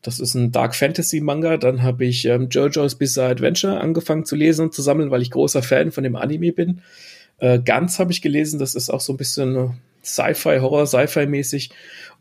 Das 0.03 0.19
ist 0.19 0.35
ein 0.35 0.51
Dark 0.51 0.75
Fantasy 0.75 1.21
Manga. 1.21 1.57
Dann 1.59 1.83
habe 1.83 2.05
ich 2.05 2.25
ähm, 2.25 2.49
JoJo's 2.51 2.95
Bizarre 2.95 3.31
Adventure 3.31 3.81
angefangen 3.81 4.25
zu 4.25 4.35
lesen 4.35 4.67
und 4.67 4.75
zu 4.75 4.83
sammeln, 4.83 5.11
weil 5.11 5.23
ich 5.23 5.31
großer 5.31 5.63
Fan 5.63 5.93
von 5.93 6.05
dem 6.05 6.17
Anime 6.17 6.53
bin. 6.53 6.81
Äh, 7.39 7.61
Ganz 7.61 7.99
habe 7.99 8.13
ich 8.13 8.23
gelesen, 8.23 8.59
das 8.59 8.75
ist 8.75 8.91
auch 8.91 9.01
so 9.01 9.13
ein 9.13 9.19
bisschen 9.19 9.75
Sci-Fi, 10.03 10.59
Horror, 10.61 10.87
Sci-Fi-mäßig. 10.87 11.71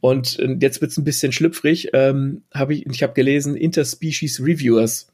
Und 0.01 0.39
äh, 0.39 0.57
jetzt 0.59 0.81
wird's 0.81 0.97
ein 0.97 1.05
bisschen 1.05 1.31
schlüpfrig. 1.31 1.89
Ähm, 1.93 2.41
hab 2.53 2.69
ich 2.69 2.85
ich 2.85 3.03
habe 3.03 3.13
gelesen 3.13 3.55
Interspecies 3.55 4.41
Reviewers. 4.41 5.07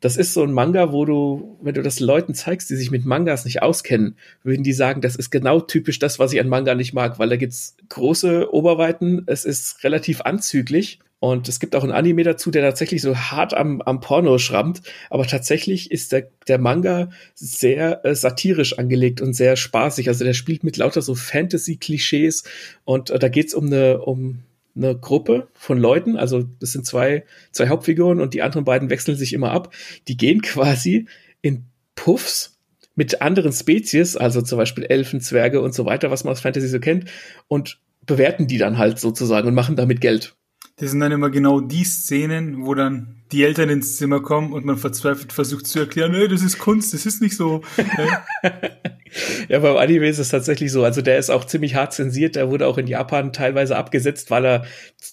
Das 0.00 0.16
ist 0.16 0.32
so 0.32 0.42
ein 0.42 0.52
Manga, 0.52 0.92
wo 0.92 1.04
du, 1.04 1.58
wenn 1.60 1.74
du 1.74 1.82
das 1.82 2.00
Leuten 2.00 2.34
zeigst, 2.34 2.70
die 2.70 2.76
sich 2.76 2.90
mit 2.90 3.04
Mangas 3.04 3.44
nicht 3.44 3.62
auskennen, 3.62 4.16
würden 4.42 4.64
die 4.64 4.72
sagen, 4.72 5.00
das 5.00 5.16
ist 5.16 5.30
genau 5.30 5.60
typisch 5.60 5.98
das, 5.98 6.18
was 6.18 6.32
ich 6.32 6.40
an 6.40 6.48
Manga 6.48 6.74
nicht 6.74 6.94
mag, 6.94 7.18
weil 7.18 7.28
da 7.28 7.36
gibt's 7.36 7.76
große 7.88 8.52
Oberweiten, 8.52 9.24
es 9.26 9.44
ist 9.44 9.84
relativ 9.84 10.22
anzüglich 10.22 11.00
und 11.20 11.50
es 11.50 11.60
gibt 11.60 11.76
auch 11.76 11.84
ein 11.84 11.92
Anime 11.92 12.22
dazu, 12.22 12.50
der 12.50 12.62
tatsächlich 12.62 13.02
so 13.02 13.14
hart 13.14 13.52
am, 13.52 13.82
am 13.82 14.00
Porno 14.00 14.38
schrammt. 14.38 14.80
Aber 15.10 15.26
tatsächlich 15.26 15.90
ist 15.90 16.12
der, 16.12 16.28
der 16.48 16.58
Manga 16.58 17.10
sehr 17.34 18.04
äh, 18.06 18.14
satirisch 18.14 18.78
angelegt 18.78 19.20
und 19.20 19.34
sehr 19.34 19.56
spaßig. 19.56 20.08
Also 20.08 20.24
der 20.24 20.32
spielt 20.32 20.64
mit 20.64 20.78
lauter 20.78 21.02
so 21.02 21.14
Fantasy-Klischees. 21.14 22.44
Und 22.86 23.10
äh, 23.10 23.18
da 23.18 23.28
geht's 23.28 23.52
um 23.52 23.66
eine, 23.66 24.00
um 24.00 24.44
eine 24.76 24.96
Gruppe 24.96 25.48
von 25.54 25.78
Leuten. 25.78 26.16
Also 26.16 26.42
das 26.42 26.72
sind 26.72 26.86
zwei, 26.86 27.24
zwei 27.52 27.68
Hauptfiguren 27.68 28.20
und 28.20 28.34
die 28.34 28.42
anderen 28.42 28.64
beiden 28.64 28.90
wechseln 28.90 29.16
sich 29.16 29.32
immer 29.32 29.50
ab. 29.50 29.74
Die 30.08 30.16
gehen 30.16 30.42
quasi 30.42 31.06
in 31.42 31.66
Puffs 31.94 32.58
mit 32.94 33.22
anderen 33.22 33.52
Spezies, 33.52 34.16
also 34.16 34.42
zum 34.42 34.58
Beispiel 34.58 34.84
Elfen, 34.84 35.20
Zwerge 35.20 35.60
und 35.60 35.74
so 35.74 35.86
weiter, 35.86 36.10
was 36.10 36.24
man 36.24 36.32
aus 36.32 36.40
Fantasy 36.40 36.68
so 36.68 36.80
kennt, 36.80 37.10
und 37.48 37.80
bewerten 38.04 38.46
die 38.46 38.58
dann 38.58 38.78
halt 38.78 38.98
sozusagen 38.98 39.48
und 39.48 39.54
machen 39.54 39.76
damit 39.76 40.00
Geld. 40.00 40.34
Das 40.80 40.92
sind 40.92 41.00
dann 41.00 41.12
immer 41.12 41.28
genau 41.28 41.60
die 41.60 41.84
Szenen, 41.84 42.64
wo 42.64 42.74
dann 42.74 43.20
die 43.32 43.44
Eltern 43.44 43.68
ins 43.68 43.98
Zimmer 43.98 44.20
kommen 44.20 44.54
und 44.54 44.64
man 44.64 44.78
verzweifelt 44.78 45.30
versucht 45.30 45.66
zu 45.66 45.78
erklären, 45.78 46.12
nee, 46.12 46.26
das 46.26 46.42
ist 46.42 46.58
Kunst, 46.58 46.94
das 46.94 47.04
ist 47.04 47.20
nicht 47.20 47.36
so. 47.36 47.60
ja, 49.48 49.58
beim 49.58 49.76
Anime 49.76 50.08
ist 50.08 50.18
es 50.18 50.30
tatsächlich 50.30 50.72
so. 50.72 50.82
Also 50.82 51.02
der 51.02 51.18
ist 51.18 51.28
auch 51.28 51.44
ziemlich 51.44 51.74
hart 51.74 51.92
zensiert. 51.92 52.34
Der 52.34 52.50
wurde 52.50 52.66
auch 52.66 52.78
in 52.78 52.86
Japan 52.86 53.34
teilweise 53.34 53.76
abgesetzt, 53.76 54.30
weil 54.30 54.46
er 54.46 54.64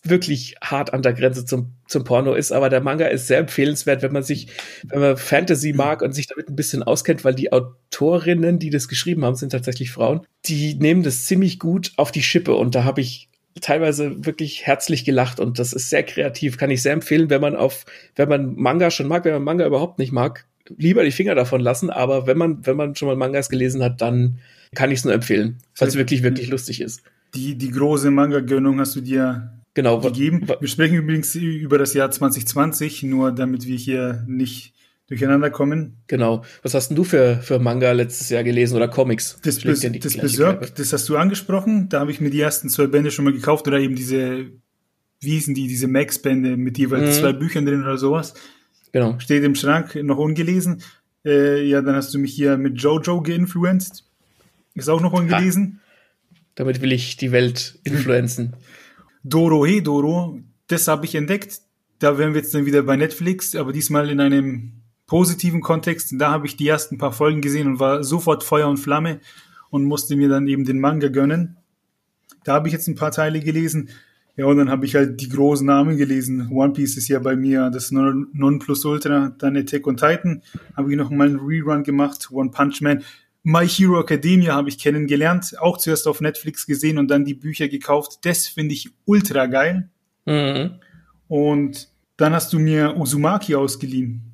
wirklich 0.04 0.56
hart 0.64 0.94
an 0.94 1.02
der 1.02 1.14
Grenze 1.14 1.44
zum, 1.44 1.74
zum 1.86 2.06
Porno 2.06 2.34
ist. 2.34 2.54
Aber 2.54 2.70
der 2.70 2.82
Manga 2.82 3.08
ist 3.08 3.28
sehr 3.28 3.40
empfehlenswert, 3.40 4.02
wenn 4.02 4.14
man 4.14 4.24
sich, 4.24 4.48
wenn 4.86 5.02
man 5.02 5.18
Fantasy 5.18 5.74
mag 5.74 6.02
und 6.02 6.14
sich 6.14 6.28
damit 6.28 6.48
ein 6.48 6.56
bisschen 6.56 6.82
auskennt, 6.82 7.26
weil 7.26 7.36
die 7.36 7.52
Autorinnen, 7.52 8.58
die 8.58 8.70
das 8.70 8.88
geschrieben 8.88 9.26
haben, 9.26 9.36
sind 9.36 9.52
tatsächlich 9.52 9.92
Frauen. 9.92 10.22
Die 10.46 10.76
nehmen 10.76 11.04
das 11.04 11.26
ziemlich 11.26 11.60
gut 11.60 11.92
auf 11.98 12.14
die 12.14 12.24
Schippe 12.24 12.56
und 12.56 12.74
da 12.74 12.86
habe 12.86 13.02
ich 13.02 13.27
teilweise 13.62 14.26
wirklich 14.26 14.66
herzlich 14.66 15.06
gelacht 15.06 15.40
und 15.40 15.60
das 15.60 15.74
ist 15.74 15.90
sehr 15.90 16.04
kreativ, 16.04 16.58
kann 16.58 16.72
ich 16.72 16.82
sehr 16.82 16.94
empfehlen, 16.94 17.30
wenn 17.30 17.42
man 17.42 17.56
auf, 17.56 17.86
wenn 18.16 18.30
man 18.30 18.56
Manga 18.56 18.92
schon 18.92 19.08
mag, 19.08 19.26
wenn 19.26 19.34
man 19.34 19.44
Manga 19.44 19.66
überhaupt 19.66 20.00
nicht 20.00 20.12
mag, 20.12 20.46
lieber 20.78 21.04
die 21.04 21.12
Finger 21.12 21.36
davon 21.36 21.62
lassen, 21.62 21.90
aber 21.90 22.28
wenn 22.28 22.38
man, 22.38 22.66
wenn 22.66 22.78
man 22.78 22.96
schon 22.96 23.08
mal 23.08 23.16
Mangas 23.16 23.50
gelesen 23.50 23.84
hat, 23.84 24.02
dann 24.02 24.40
kann 24.76 24.92
ich 24.92 25.00
es 25.00 25.06
nur 25.06 25.14
empfehlen, 25.14 25.58
weil 25.78 25.88
es 25.88 25.96
wirklich, 25.96 26.24
wirklich 26.24 26.50
lustig 26.50 26.82
ist. 26.82 27.02
Die, 27.36 27.56
die 27.56 27.72
große 27.72 28.12
Manga-Gönnung 28.12 28.80
hast 28.80 28.96
du 28.96 29.02
dir 29.02 29.52
genau, 29.74 30.00
gegeben. 30.00 30.48
Wir 30.60 30.68
sprechen 30.68 30.96
übrigens 30.96 31.36
über 31.36 31.78
das 31.78 31.94
Jahr 31.94 32.12
2020, 32.12 33.04
nur 33.04 33.32
damit 33.32 33.66
wir 33.66 33.78
hier 33.78 34.24
nicht 34.28 34.74
durcheinander 35.08 35.50
kommen. 35.50 35.98
Genau. 36.08 36.44
Was 36.62 36.74
hast 36.74 36.90
denn 36.90 36.98
du 36.98 37.04
für, 37.04 37.38
für 37.38 37.60
Manga 37.60 37.92
letztes 37.94 38.30
Jahr 38.30 38.44
gelesen 38.44 38.76
oder 38.76 38.88
Comics? 38.88 39.40
Das, 39.42 39.62
Bes 39.62 39.82
das 39.82 40.18
Berserk, 40.18 40.76
das 40.76 40.94
hast 40.94 41.08
du 41.10 41.18
angesprochen. 41.18 41.90
Da 41.90 42.02
habe 42.02 42.12
ich 42.12 42.22
mir 42.22 42.30
die 42.30 42.42
ersten 42.42 42.70
zwei 42.70 42.88
Bände 42.88 43.12
schon 43.12 43.26
mal 43.26 43.34
gekauft 43.34 43.68
oder 43.68 43.80
eben 43.80 43.96
diese, 43.96 44.52
wie 45.22 45.32
hießen 45.32 45.56
die, 45.56 45.68
diese 45.68 45.88
Max-Bände 45.88 46.58
mit 46.58 46.78
jeweils 46.78 47.18
mhm. 47.18 47.22
zwei 47.22 47.34
Büchern 47.34 47.66
drin 47.66 47.84
oder 47.84 47.98
sowas. 47.98 48.34
Genau. 48.92 49.18
Steht 49.20 49.44
im 49.44 49.56
Schrank, 49.56 49.96
noch 49.96 50.18
ungelesen. 50.18 50.82
Äh, 51.26 51.64
ja, 51.64 51.82
dann 51.82 51.96
hast 51.96 52.14
du 52.14 52.20
mich 52.20 52.34
hier 52.34 52.58
mit 52.58 52.82
Jojo 52.82 53.22
geinfluenced. 53.22 54.04
Ist 54.76 54.90
auch 54.90 55.02
noch 55.02 55.14
ungelesen. 55.14 55.80
Ha. 55.82 56.40
Damit 56.56 56.82
will 56.82 56.92
ich 56.92 57.18
die 57.18 57.32
Welt 57.32 57.80
influenzen. 57.84 58.56
Doro 59.24 59.66
He 59.66 59.82
Doro, 59.82 60.40
das 60.68 60.88
habe 60.88 61.06
ich 61.06 61.16
entdeckt. 61.16 61.62
Da 62.00 62.18
wären 62.18 62.34
wir 62.34 62.42
jetzt 62.42 62.54
dann 62.54 62.66
wieder 62.66 62.84
bei 62.84 62.96
Netflix, 62.96 63.56
aber 63.56 63.74
diesmal 63.74 64.10
in 64.10 64.20
einem 64.20 64.72
positiven 65.08 65.62
Kontext. 65.62 66.14
Da 66.18 66.32
habe 66.32 66.46
ich 66.46 66.58
die 66.58 66.68
ersten 66.68 66.98
paar 66.98 67.14
Folgen 67.14 67.42
gesehen 67.42 67.68
und 67.68 67.80
war 67.80 68.04
sofort 68.04 68.44
Feuer 68.44 68.68
und 68.68 68.78
Flamme 68.78 69.20
und 69.70 69.86
musste 69.86 70.16
mir 70.16 70.30
dann 70.30 70.48
eben 70.48 70.66
den 70.66 70.80
Manga 70.80 71.08
gönnen. 71.08 71.58
Da 72.44 72.54
habe 72.54 72.68
ich 72.68 72.74
jetzt 72.74 72.88
ein 72.88 72.96
paar 72.96 73.12
Teile 73.12 73.40
gelesen. 73.40 73.90
Ja, 74.36 74.46
und 74.46 74.58
dann 74.58 74.70
habe 74.70 74.86
ich 74.86 74.94
halt 74.96 75.20
die 75.20 75.30
großen 75.30 75.66
Namen 75.66 75.98
gelesen. 75.98 76.50
One 76.52 76.74
Piece 76.74 76.96
ist 76.96 77.08
ja 77.08 77.18
bei 77.18 77.36
mir 77.36 77.72
das 77.72 77.92
Nonplusultra. 77.92 79.34
Dann 79.38 79.58
Attack 79.58 79.88
on 79.88 79.98
Titan 79.98 80.44
habe 80.76 80.92
ich 80.92 80.98
noch 80.98 81.10
mal 81.10 81.28
einen 81.28 81.40
Rerun 81.40 81.84
gemacht. 81.84 82.30
One 82.32 82.52
Punch 82.52 82.82
Man. 82.82 83.04
My 83.42 83.68
Hero 83.68 84.00
Academia 84.00 84.54
habe 84.54 84.70
ich 84.70 84.78
kennengelernt. 84.78 85.56
Auch 85.60 85.78
zuerst 85.78 86.08
auf 86.08 86.22
Netflix 86.22 86.68
gesehen 86.68 87.00
und 87.00 87.10
dann 87.10 87.26
die 87.26 87.34
Bücher 87.34 87.68
gekauft. 87.68 88.20
Das 88.24 88.46
finde 88.46 88.74
ich 88.74 88.92
ultra 89.06 89.48
geil. 89.48 89.90
Mhm. 90.26 90.76
Und 91.28 91.90
dann 92.18 92.34
hast 92.34 92.54
du 92.54 92.60
mir 92.60 92.96
Uzumaki 92.96 93.56
ausgeliehen. 93.56 94.27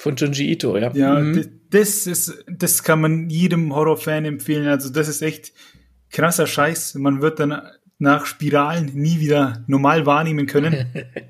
Von 0.00 0.16
Junji 0.16 0.50
Ito, 0.50 0.78
ja. 0.78 0.90
Ja, 0.94 1.20
mhm. 1.20 1.60
das 1.68 2.06
ist, 2.06 2.42
das 2.48 2.82
kann 2.84 3.02
man 3.02 3.28
jedem 3.28 3.74
Horrorfan 3.74 4.24
empfehlen. 4.24 4.66
Also 4.66 4.88
das 4.88 5.08
ist 5.08 5.20
echt 5.20 5.52
krasser 6.10 6.46
Scheiß. 6.46 6.94
Man 6.94 7.20
wird 7.20 7.38
dann 7.38 7.60
nach 7.98 8.24
Spiralen 8.24 8.92
nie 8.94 9.20
wieder 9.20 9.62
normal 9.66 10.06
wahrnehmen 10.06 10.46
können. 10.46 10.86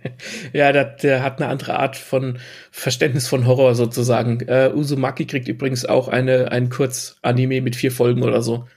ja, 0.52 0.70
der, 0.70 0.84
der, 0.84 1.24
hat 1.24 1.42
eine 1.42 1.50
andere 1.50 1.80
Art 1.80 1.96
von 1.96 2.38
Verständnis 2.70 3.26
von 3.26 3.44
Horror 3.44 3.74
sozusagen. 3.74 4.38
Uh, 4.48 4.72
Uzumaki 4.72 5.26
kriegt 5.26 5.48
übrigens 5.48 5.84
auch 5.84 6.06
eine, 6.06 6.52
ein 6.52 6.70
Kurzanime 6.70 7.62
mit 7.62 7.74
vier 7.74 7.90
Folgen 7.90 8.22
oder 8.22 8.40
so. 8.40 8.68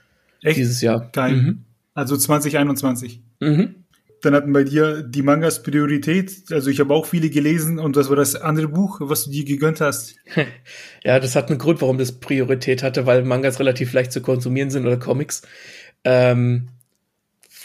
Echt? 0.42 0.56
Dieses 0.56 0.80
Jahr. 0.80 1.08
Geil. 1.12 1.34
Mhm. 1.34 1.64
Also 1.94 2.16
2021. 2.16 3.22
Mhm. 3.38 3.83
Dann 4.24 4.34
hatten 4.34 4.52
bei 4.52 4.64
dir 4.64 5.02
die 5.02 5.22
Mangas 5.22 5.62
Priorität. 5.62 6.32
Also 6.50 6.70
ich 6.70 6.80
habe 6.80 6.94
auch 6.94 7.06
viele 7.06 7.28
gelesen. 7.28 7.78
Und 7.78 7.96
was 7.96 8.08
war 8.08 8.16
das 8.16 8.34
andere 8.36 8.68
Buch, 8.68 9.00
was 9.00 9.24
du 9.24 9.30
dir 9.30 9.44
gegönnt 9.44 9.80
hast? 9.80 10.16
ja, 11.04 11.20
das 11.20 11.36
hat 11.36 11.50
einen 11.50 11.58
Grund, 11.58 11.82
warum 11.82 11.98
das 11.98 12.12
Priorität 12.12 12.82
hatte, 12.82 13.06
weil 13.06 13.24
Mangas 13.24 13.60
relativ 13.60 13.92
leicht 13.92 14.12
zu 14.12 14.22
konsumieren 14.22 14.70
sind 14.70 14.86
oder 14.86 14.98
Comics. 14.98 15.42
Ähm, 16.04 16.68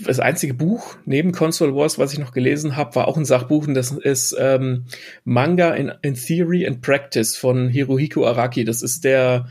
das 0.05 0.19
einzige 0.19 0.53
Buch 0.53 0.97
neben 1.05 1.31
Console 1.31 1.75
Wars, 1.75 1.99
was 1.99 2.13
ich 2.13 2.19
noch 2.19 2.31
gelesen 2.31 2.75
habe, 2.75 2.95
war 2.95 3.07
auch 3.07 3.17
ein 3.17 3.25
Sachbuch 3.25 3.67
und 3.67 3.73
das 3.73 3.91
ist 3.91 4.35
ähm, 4.39 4.85
Manga 5.23 5.71
in, 5.71 5.91
in 6.01 6.15
Theory 6.15 6.65
and 6.65 6.81
Practice 6.81 7.35
von 7.35 7.69
Hirohiko 7.69 8.25
Araki. 8.25 8.63
Das 8.63 8.81
ist 8.81 9.03
der, 9.03 9.47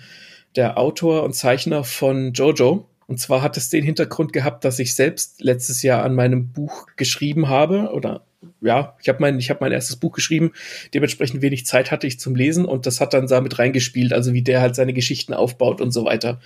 der 0.57 0.79
Autor 0.79 1.23
und 1.25 1.35
Zeichner 1.35 1.85
von 1.85 2.33
Jojo. 2.33 2.89
Und 3.09 3.19
zwar 3.19 3.41
hat 3.41 3.57
es 3.57 3.71
den 3.71 3.85
Hintergrund 3.85 4.35
gehabt, 4.35 4.67
dass 4.67 4.79
ich 4.79 4.95
selbst 4.95 5.41
letztes 5.41 5.83
Jahr 5.83 6.05
an 6.05 6.15
meinem 6.15 6.53
Buch 6.53 6.87
geschrieben 6.97 7.49
habe 7.49 7.91
oder 7.93 8.27
ja, 8.61 8.97
ich 9.01 9.09
habe 9.09 9.19
mein, 9.21 9.39
ich 9.39 9.49
habe 9.49 9.61
mein 9.63 9.73
erstes 9.73 9.97
Buch 9.97 10.13
geschrieben, 10.13 10.53
dementsprechend 10.93 11.41
wenig 11.41 11.65
Zeit 11.65 11.91
hatte 11.91 12.07
ich 12.07 12.21
zum 12.21 12.37
Lesen 12.37 12.67
und 12.67 12.85
das 12.85 13.01
hat 13.01 13.15
dann 13.15 13.27
damit 13.27 13.59
reingespielt, 13.59 14.13
also 14.13 14.35
wie 14.35 14.43
der 14.43 14.61
halt 14.61 14.75
seine 14.75 14.93
Geschichten 14.93 15.33
aufbaut 15.33 15.81
und 15.81 15.91
so 15.91 16.05
weiter. 16.05 16.39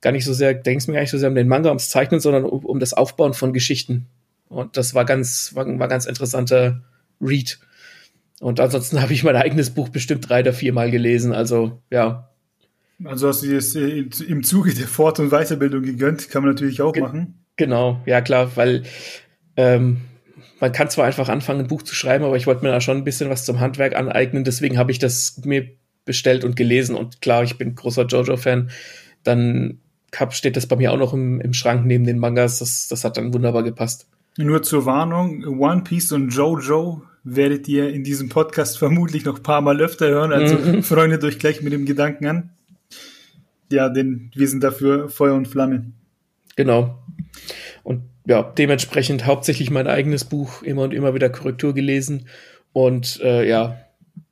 Gar 0.00 0.12
nicht 0.12 0.24
so 0.24 0.32
sehr, 0.32 0.54
denkst 0.54 0.86
mir 0.86 0.94
gar 0.94 1.00
nicht 1.00 1.10
so 1.10 1.18
sehr 1.18 1.30
um 1.30 1.34
den 1.34 1.48
Manga, 1.48 1.70
ums 1.70 1.90
Zeichnen, 1.90 2.20
sondern 2.20 2.44
um, 2.44 2.64
um 2.64 2.78
das 2.78 2.92
Aufbauen 2.92 3.34
von 3.34 3.52
Geschichten. 3.52 4.06
Und 4.48 4.76
das 4.76 4.94
war 4.94 5.04
ganz, 5.04 5.50
war, 5.54 5.66
war 5.80 5.88
ganz 5.88 6.06
interessanter 6.06 6.84
Read. 7.20 7.58
Und 8.40 8.60
ansonsten 8.60 9.00
habe 9.02 9.14
ich 9.14 9.24
mein 9.24 9.36
eigenes 9.36 9.70
Buch 9.70 9.88
bestimmt 9.88 10.28
drei 10.28 10.40
oder 10.40 10.52
viermal 10.52 10.92
gelesen. 10.92 11.32
Also 11.32 11.82
ja, 11.90 12.30
also 13.02 13.28
hast 13.28 13.42
du 13.42 13.48
dir 13.48 13.56
das 13.56 13.74
äh, 13.74 14.04
im 14.26 14.42
Zuge 14.44 14.72
der 14.74 14.86
Fort- 14.86 15.18
und 15.18 15.30
Weiterbildung 15.30 15.82
gegönnt, 15.82 16.30
kann 16.30 16.42
man 16.42 16.52
natürlich 16.52 16.80
auch 16.80 16.92
Ge 16.92 17.02
machen. 17.02 17.44
Genau, 17.56 18.00
ja 18.06 18.20
klar, 18.20 18.56
weil 18.56 18.84
ähm, 19.56 20.02
man 20.60 20.72
kann 20.72 20.90
zwar 20.90 21.04
einfach 21.04 21.28
anfangen, 21.28 21.60
ein 21.60 21.66
Buch 21.66 21.82
zu 21.82 21.94
schreiben, 21.94 22.24
aber 22.24 22.36
ich 22.36 22.46
wollte 22.46 22.64
mir 22.64 22.70
da 22.70 22.80
schon 22.80 22.96
ein 22.96 23.04
bisschen 23.04 23.30
was 23.30 23.44
zum 23.44 23.60
Handwerk 23.60 23.94
aneignen, 23.96 24.44
deswegen 24.44 24.78
habe 24.78 24.92
ich 24.92 24.98
das 24.98 25.40
mir 25.44 25.68
bestellt 26.04 26.44
und 26.44 26.56
gelesen 26.56 26.96
und 26.96 27.20
klar, 27.20 27.42
ich 27.42 27.58
bin 27.58 27.74
großer 27.74 28.06
Jojo-Fan, 28.06 28.70
dann 29.22 29.78
steht 30.30 30.56
das 30.56 30.66
bei 30.66 30.76
mir 30.76 30.92
auch 30.92 30.98
noch 30.98 31.12
im, 31.12 31.40
im 31.40 31.54
Schrank 31.54 31.86
neben 31.86 32.04
den 32.04 32.18
Mangas, 32.18 32.60
das, 32.60 32.88
das 32.88 33.04
hat 33.04 33.16
dann 33.16 33.34
wunderbar 33.34 33.62
gepasst. 33.62 34.06
Nur 34.36 34.62
zur 34.62 34.86
Warnung, 34.86 35.44
One 35.60 35.82
Piece 35.82 36.12
und 36.12 36.30
Jojo 36.30 37.02
werdet 37.24 37.68
ihr 37.68 37.88
in 37.88 38.04
diesem 38.04 38.28
Podcast 38.28 38.78
vermutlich 38.78 39.24
noch 39.24 39.36
ein 39.36 39.42
paar 39.42 39.60
Mal 39.60 39.80
öfter 39.80 40.08
hören, 40.08 40.32
also 40.32 40.56
mhm. 40.56 40.82
freundet 40.82 41.24
euch 41.24 41.38
gleich 41.38 41.62
mit 41.62 41.72
dem 41.72 41.86
Gedanken 41.86 42.26
an 42.26 42.50
ja, 43.74 43.88
den, 43.88 44.30
wir 44.34 44.48
sind 44.48 44.62
dafür 44.62 45.08
Feuer 45.08 45.34
und 45.34 45.48
Flamme. 45.48 45.92
Genau. 46.56 47.02
Und 47.82 48.02
ja, 48.26 48.42
dementsprechend 48.42 49.26
hauptsächlich 49.26 49.70
mein 49.70 49.86
eigenes 49.86 50.24
Buch 50.24 50.62
immer 50.62 50.82
und 50.82 50.94
immer 50.94 51.14
wieder 51.14 51.28
Korrektur 51.28 51.74
gelesen. 51.74 52.26
Und 52.72 53.20
äh, 53.22 53.46
ja, 53.48 53.78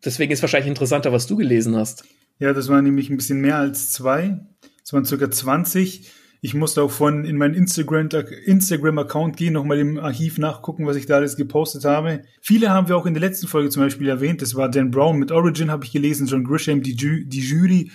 deswegen 0.04 0.32
ist 0.32 0.42
wahrscheinlich 0.42 0.68
interessanter, 0.68 1.12
was 1.12 1.26
du 1.26 1.36
gelesen 1.36 1.76
hast. 1.76 2.04
Ja, 2.38 2.52
das 2.52 2.68
waren 2.68 2.84
nämlich 2.84 3.10
ein 3.10 3.16
bisschen 3.16 3.40
mehr 3.40 3.56
als 3.56 3.92
zwei. 3.92 4.40
Es 4.84 4.92
waren 4.92 5.04
circa 5.04 5.30
20. 5.30 6.10
Ich 6.44 6.54
musste 6.54 6.82
auch 6.82 6.90
von 6.90 7.24
in 7.24 7.36
meinen 7.36 7.54
Instagram-Account 7.54 8.46
Instagram 8.46 9.32
gehen, 9.32 9.52
nochmal 9.52 9.78
im 9.78 9.98
Archiv 10.00 10.38
nachgucken, 10.38 10.86
was 10.86 10.96
ich 10.96 11.06
da 11.06 11.16
alles 11.16 11.36
gepostet 11.36 11.84
habe. 11.84 12.22
Viele 12.40 12.70
haben 12.70 12.88
wir 12.88 12.96
auch 12.96 13.06
in 13.06 13.14
der 13.14 13.20
letzten 13.20 13.46
Folge 13.46 13.70
zum 13.70 13.84
Beispiel 13.84 14.08
erwähnt. 14.08 14.42
Das 14.42 14.56
war 14.56 14.68
Dan 14.68 14.90
Brown 14.90 15.18
mit 15.18 15.30
Origin, 15.30 15.70
habe 15.70 15.84
ich 15.84 15.92
gelesen, 15.92 16.26
John 16.26 16.42
Grisham, 16.42 16.82
die, 16.82 16.96
Ju 16.96 17.24
die 17.24 17.40
Jury 17.40 17.92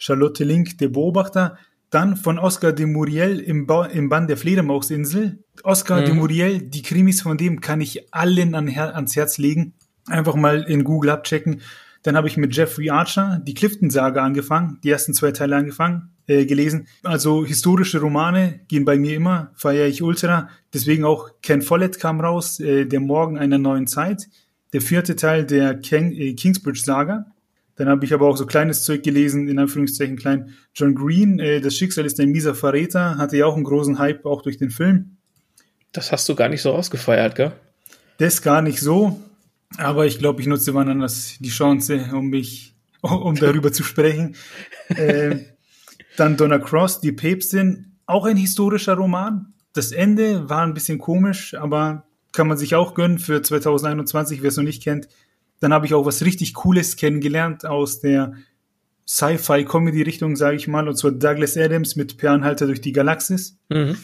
Charlotte 0.00 0.42
Link, 0.42 0.78
der 0.78 0.88
Beobachter. 0.88 1.58
Dann 1.90 2.16
von 2.16 2.38
Oscar 2.38 2.72
de 2.72 2.86
Muriel 2.86 3.38
im, 3.38 3.66
ba 3.66 3.84
im 3.86 4.08
Bann 4.08 4.26
der 4.26 4.36
Fledermausinsel. 4.36 5.44
Oscar 5.62 6.00
mhm. 6.00 6.04
de 6.06 6.14
Muriel, 6.14 6.62
die 6.62 6.82
Krimis 6.82 7.22
von 7.22 7.36
dem 7.36 7.60
kann 7.60 7.80
ich 7.80 8.12
allen 8.12 8.54
an 8.54 8.66
Her 8.66 8.96
ans 8.96 9.14
Herz 9.14 9.38
legen. 9.38 9.74
Einfach 10.06 10.34
mal 10.34 10.62
in 10.62 10.84
Google 10.84 11.10
abchecken. 11.10 11.60
Dann 12.02 12.16
habe 12.16 12.28
ich 12.28 12.38
mit 12.38 12.56
Jeffrey 12.56 12.88
Archer 12.88 13.42
die 13.44 13.52
Clifton-Sage 13.52 14.22
angefangen, 14.22 14.78
die 14.82 14.90
ersten 14.90 15.12
zwei 15.12 15.32
Teile 15.32 15.56
angefangen, 15.56 16.14
äh, 16.26 16.46
gelesen. 16.46 16.86
Also 17.02 17.44
historische 17.44 18.00
Romane 18.00 18.60
gehen 18.68 18.86
bei 18.86 18.96
mir 18.96 19.14
immer, 19.14 19.52
feiere 19.54 19.86
ich 19.86 20.02
ultra. 20.02 20.48
Deswegen 20.72 21.04
auch 21.04 21.28
Ken 21.42 21.60
Follett 21.60 22.00
kam 22.00 22.20
raus, 22.22 22.58
äh, 22.58 22.86
der 22.86 23.00
Morgen 23.00 23.36
einer 23.36 23.58
neuen 23.58 23.86
Zeit. 23.86 24.28
Der 24.72 24.80
vierte 24.80 25.14
Teil 25.16 25.44
der 25.44 25.78
Ken 25.78 26.12
äh, 26.12 26.32
Kingsbridge-Saga. 26.32 27.26
Dann 27.80 27.88
habe 27.88 28.04
ich 28.04 28.12
aber 28.12 28.26
auch 28.26 28.36
so 28.36 28.44
kleines 28.44 28.84
Zeug 28.84 29.02
gelesen, 29.02 29.48
in 29.48 29.58
Anführungszeichen 29.58 30.18
klein. 30.18 30.54
John 30.74 30.94
Green, 30.94 31.38
äh, 31.38 31.62
Das 31.62 31.74
Schicksal 31.74 32.04
ist 32.04 32.20
ein 32.20 32.28
mieser 32.28 32.54
Verräter, 32.54 33.16
hatte 33.16 33.38
ja 33.38 33.46
auch 33.46 33.54
einen 33.54 33.64
großen 33.64 33.98
Hype, 33.98 34.26
auch 34.26 34.42
durch 34.42 34.58
den 34.58 34.68
Film. 34.68 35.16
Das 35.90 36.12
hast 36.12 36.28
du 36.28 36.34
gar 36.34 36.50
nicht 36.50 36.60
so 36.60 36.74
ausgefeiert, 36.74 37.36
gell? 37.36 37.52
Das 38.18 38.42
gar 38.42 38.60
nicht 38.60 38.80
so, 38.80 39.18
aber 39.78 40.04
ich 40.04 40.18
glaube, 40.18 40.42
ich 40.42 40.46
nutze 40.46 40.74
wann 40.74 40.90
anders 40.90 41.36
die 41.40 41.48
Chance, 41.48 42.10
um 42.12 42.28
mich, 42.28 42.74
um 43.00 43.34
darüber 43.36 43.72
zu 43.72 43.82
sprechen. 43.82 44.36
Äh, 44.90 45.38
dann 46.18 46.36
Donna 46.36 46.58
Cross, 46.58 47.00
Die 47.00 47.12
Päpstin, 47.12 47.92
auch 48.04 48.26
ein 48.26 48.36
historischer 48.36 48.94
Roman. 48.94 49.54
Das 49.72 49.90
Ende 49.90 50.50
war 50.50 50.66
ein 50.66 50.74
bisschen 50.74 50.98
komisch, 50.98 51.54
aber 51.54 52.04
kann 52.32 52.46
man 52.46 52.58
sich 52.58 52.74
auch 52.74 52.92
gönnen 52.92 53.18
für 53.18 53.40
2021, 53.40 54.42
wer 54.42 54.48
es 54.48 54.56
noch 54.58 54.64
nicht 54.64 54.82
kennt. 54.82 55.08
Dann 55.60 55.72
habe 55.72 55.86
ich 55.86 55.94
auch 55.94 56.06
was 56.06 56.24
richtig 56.24 56.54
Cooles 56.54 56.96
kennengelernt 56.96 57.64
aus 57.66 58.00
der 58.00 58.34
Sci-Fi-Comedy-Richtung, 59.06 60.36
sage 60.36 60.56
ich 60.56 60.68
mal, 60.68 60.88
und 60.88 60.96
zwar 60.96 61.12
Douglas 61.12 61.56
Adams 61.56 61.96
mit 61.96 62.16
Per 62.16 62.32
Anhalter 62.32 62.66
durch 62.66 62.80
die 62.80 62.92
Galaxis. 62.92 63.58
Mhm. 63.68 63.96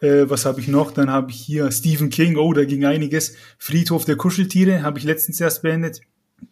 Äh, 0.00 0.28
was 0.28 0.44
habe 0.46 0.60
ich 0.60 0.68
noch? 0.68 0.90
Dann 0.90 1.10
habe 1.10 1.30
ich 1.30 1.36
hier 1.36 1.70
Stephen 1.70 2.10
King, 2.10 2.36
oh, 2.36 2.52
da 2.52 2.64
ging 2.64 2.84
einiges. 2.84 3.36
Friedhof 3.58 4.04
der 4.04 4.16
Kuscheltiere 4.16 4.82
habe 4.82 4.98
ich 4.98 5.04
letztens 5.04 5.40
erst 5.40 5.62
beendet. 5.62 6.00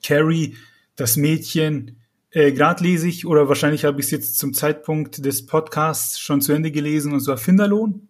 Carrie, 0.03 0.57
das 0.97 1.17
Mädchen, 1.17 1.97
äh, 2.31 2.51
ich, 2.51 3.27
oder 3.27 3.49
wahrscheinlich 3.49 3.85
habe 3.85 4.01
ich 4.01 4.07
es 4.07 4.11
jetzt 4.11 4.39
zum 4.39 4.55
Zeitpunkt 4.55 5.25
des 5.25 5.47
Podcasts 5.47 6.19
schon 6.19 6.41
zu 6.41 6.53
Ende 6.53 6.71
gelesen, 6.71 7.13
und 7.13 7.21
zwar 7.21 7.37
Finderlohn. 7.37 8.09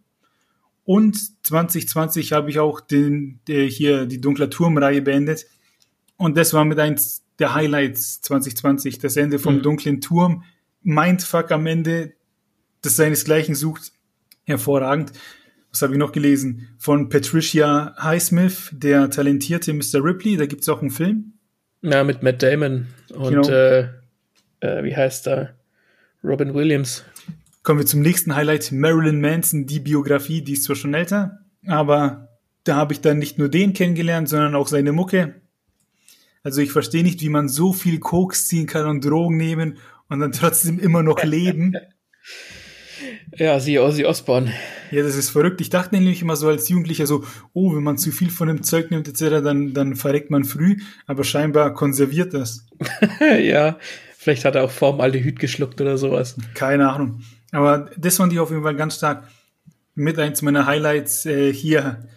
Und 0.84 1.16
2020 1.46 2.32
habe 2.32 2.50
ich 2.50 2.58
auch 2.58 2.80
den, 2.80 3.40
der 3.46 3.64
hier 3.64 4.06
die 4.06 4.20
Dunkler 4.20 4.50
Turm-Reihe 4.50 5.02
beendet. 5.02 5.46
Und 6.22 6.36
das 6.36 6.52
war 6.54 6.64
mit 6.64 6.78
eins 6.78 7.24
der 7.40 7.52
Highlights 7.54 8.20
2020, 8.22 8.98
das 9.00 9.16
Ende 9.16 9.38
vom 9.40 9.56
Mhm. 9.56 9.62
dunklen 9.62 10.00
Turm, 10.00 10.44
Mindfuck 10.82 11.50
am 11.50 11.66
Ende, 11.66 12.12
das 12.80 12.94
seinesgleichen 12.96 13.54
sucht, 13.56 13.92
hervorragend. 14.44 15.12
Was 15.72 15.82
habe 15.82 15.94
ich 15.94 15.98
noch 15.98 16.12
gelesen? 16.12 16.68
Von 16.78 17.08
Patricia 17.08 17.94
Highsmith, 18.00 18.70
der 18.72 19.10
talentierte 19.10 19.72
Mr. 19.72 20.04
Ripley, 20.04 20.36
da 20.36 20.46
gibt 20.46 20.62
es 20.62 20.68
auch 20.68 20.80
einen 20.80 20.90
Film. 20.90 21.32
Ja, 21.80 22.04
mit 22.04 22.22
Matt 22.22 22.40
Damon 22.42 22.86
und 23.12 23.30
Genau. 23.42 23.48
äh, 23.48 23.80
äh, 24.60 24.84
wie 24.84 24.94
heißt 24.94 25.26
er? 25.26 25.56
Robin 26.22 26.54
Williams. 26.54 27.04
Kommen 27.64 27.80
wir 27.80 27.86
zum 27.86 28.00
nächsten 28.00 28.36
Highlight, 28.36 28.70
Marilyn 28.70 29.20
Manson, 29.20 29.66
die 29.66 29.80
Biografie, 29.80 30.42
die 30.42 30.52
ist 30.52 30.64
zwar 30.64 30.76
schon 30.76 30.94
älter, 30.94 31.40
aber 31.66 32.28
da 32.64 32.76
habe 32.76 32.92
ich 32.92 33.00
dann 33.00 33.18
nicht 33.18 33.38
nur 33.38 33.48
den 33.48 33.72
kennengelernt, 33.72 34.28
sondern 34.28 34.54
auch 34.54 34.68
seine 34.68 34.92
Mucke. 34.92 35.41
Also 36.42 36.60
ich 36.60 36.72
verstehe 36.72 37.02
nicht, 37.02 37.20
wie 37.20 37.28
man 37.28 37.48
so 37.48 37.72
viel 37.72 37.98
Koks 38.00 38.48
ziehen 38.48 38.66
kann 38.66 38.86
und 38.86 39.04
Drogen 39.04 39.36
nehmen 39.36 39.78
und 40.08 40.20
dann 40.20 40.32
trotzdem 40.32 40.78
immer 40.78 41.02
noch 41.02 41.22
leben. 41.22 41.76
Ja, 43.36 43.58
sie 43.58 43.78
Ozzy 43.78 44.04
Osbourne. 44.04 44.52
Ja, 44.90 45.02
das 45.02 45.16
ist 45.16 45.30
verrückt. 45.30 45.60
Ich 45.60 45.70
dachte 45.70 45.94
nämlich 45.94 46.20
immer 46.20 46.36
so 46.36 46.48
als 46.48 46.68
Jugendlicher 46.68 47.06
so, 47.06 47.24
oh, 47.54 47.74
wenn 47.74 47.82
man 47.82 47.96
zu 47.96 48.12
viel 48.12 48.30
von 48.30 48.48
dem 48.48 48.62
Zeug 48.62 48.90
nimmt 48.90 49.08
etc., 49.08 49.42
dann, 49.42 49.72
dann 49.72 49.96
verreckt 49.96 50.30
man 50.30 50.44
früh, 50.44 50.76
aber 51.06 51.24
scheinbar 51.24 51.72
konserviert 51.72 52.34
das. 52.34 52.66
ja, 53.42 53.78
vielleicht 54.18 54.44
hat 54.44 54.54
er 54.54 54.64
auch 54.64 54.70
Formaldehyd 54.70 55.38
geschluckt 55.38 55.80
oder 55.80 55.96
sowas. 55.96 56.36
Keine 56.54 56.90
Ahnung. 56.90 57.22
Aber 57.52 57.90
das 57.96 58.16
fand 58.16 58.32
ich 58.32 58.38
auf 58.38 58.50
jeden 58.50 58.62
Fall 58.62 58.76
ganz 58.76 58.96
stark. 58.96 59.26
Mit 59.94 60.18
eins 60.18 60.42
meiner 60.42 60.66
Highlights 60.66 61.26
äh, 61.26 61.52
hier. 61.52 62.08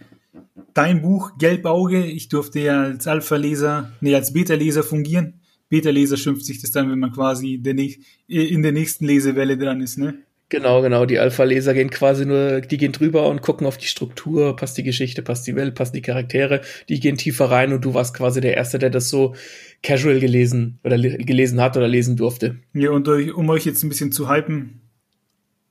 Dein 0.74 1.02
Buch 1.02 1.38
Gelbauge. 1.38 2.06
Ich 2.06 2.30
durfte 2.30 2.60
ja 2.60 2.84
als 2.84 3.08
Alpha-Leser, 3.08 3.92
nee, 4.02 4.16
als 4.16 4.34
Beta-Leser 4.34 4.84
fungieren. 4.84 5.42
Beta-Leser 5.70 6.18
schimpft 6.18 6.46
sich 6.46 6.62
das 6.62 6.72
dann, 6.72 6.92
wenn 6.92 7.00
man 7.00 7.12
quasi 7.12 7.56
in 7.56 8.62
der 8.62 8.72
nächsten 8.72 9.06
Lesewelle 9.06 9.58
dran 9.58 9.82
ist, 9.82 9.98
ne? 9.98 10.16
Genau, 10.50 10.84
genau. 10.84 11.08
Die 11.08 11.18
Alpha-Leser 11.18 11.74
gehen 11.74 11.90
quasi 11.90 12.26
nur, 12.26 12.62
die 12.62 12.78
gehen 12.78 12.92
drüber 12.92 13.28
und 13.28 13.42
gucken 13.42 13.66
auf 13.66 13.78
die 13.78 13.88
Struktur, 13.88 14.56
passt 14.56 14.78
die 14.78 14.84
Geschichte, 14.84 15.24
passt 15.24 15.48
die 15.48 15.56
Welt, 15.56 15.74
passen 15.74 15.96
die 15.96 16.04
Charaktere, 16.04 16.62
die 16.88 17.00
gehen 17.00 17.18
tiefer 17.18 17.50
rein 17.50 17.74
und 17.74 17.84
du 17.84 17.96
warst 17.96 18.16
quasi 18.16 18.42
der 18.42 18.56
Erste, 18.56 18.78
der 18.78 18.92
das 18.92 19.10
so 19.10 19.34
casual 19.82 20.20
gelesen 20.20 20.80
oder 20.84 20.98
le 20.98 21.18
gelesen 21.18 21.60
hat 21.62 21.78
oder 21.78 21.88
lesen 21.88 22.16
durfte. 22.16 22.58
Ja, 22.74 22.92
und 22.92 23.08
euch, 23.08 23.34
um 23.34 23.50
euch 23.50 23.66
jetzt 23.66 23.84
ein 23.84 23.90
bisschen 23.90 24.12
zu 24.12 24.30
hypen, 24.30 24.82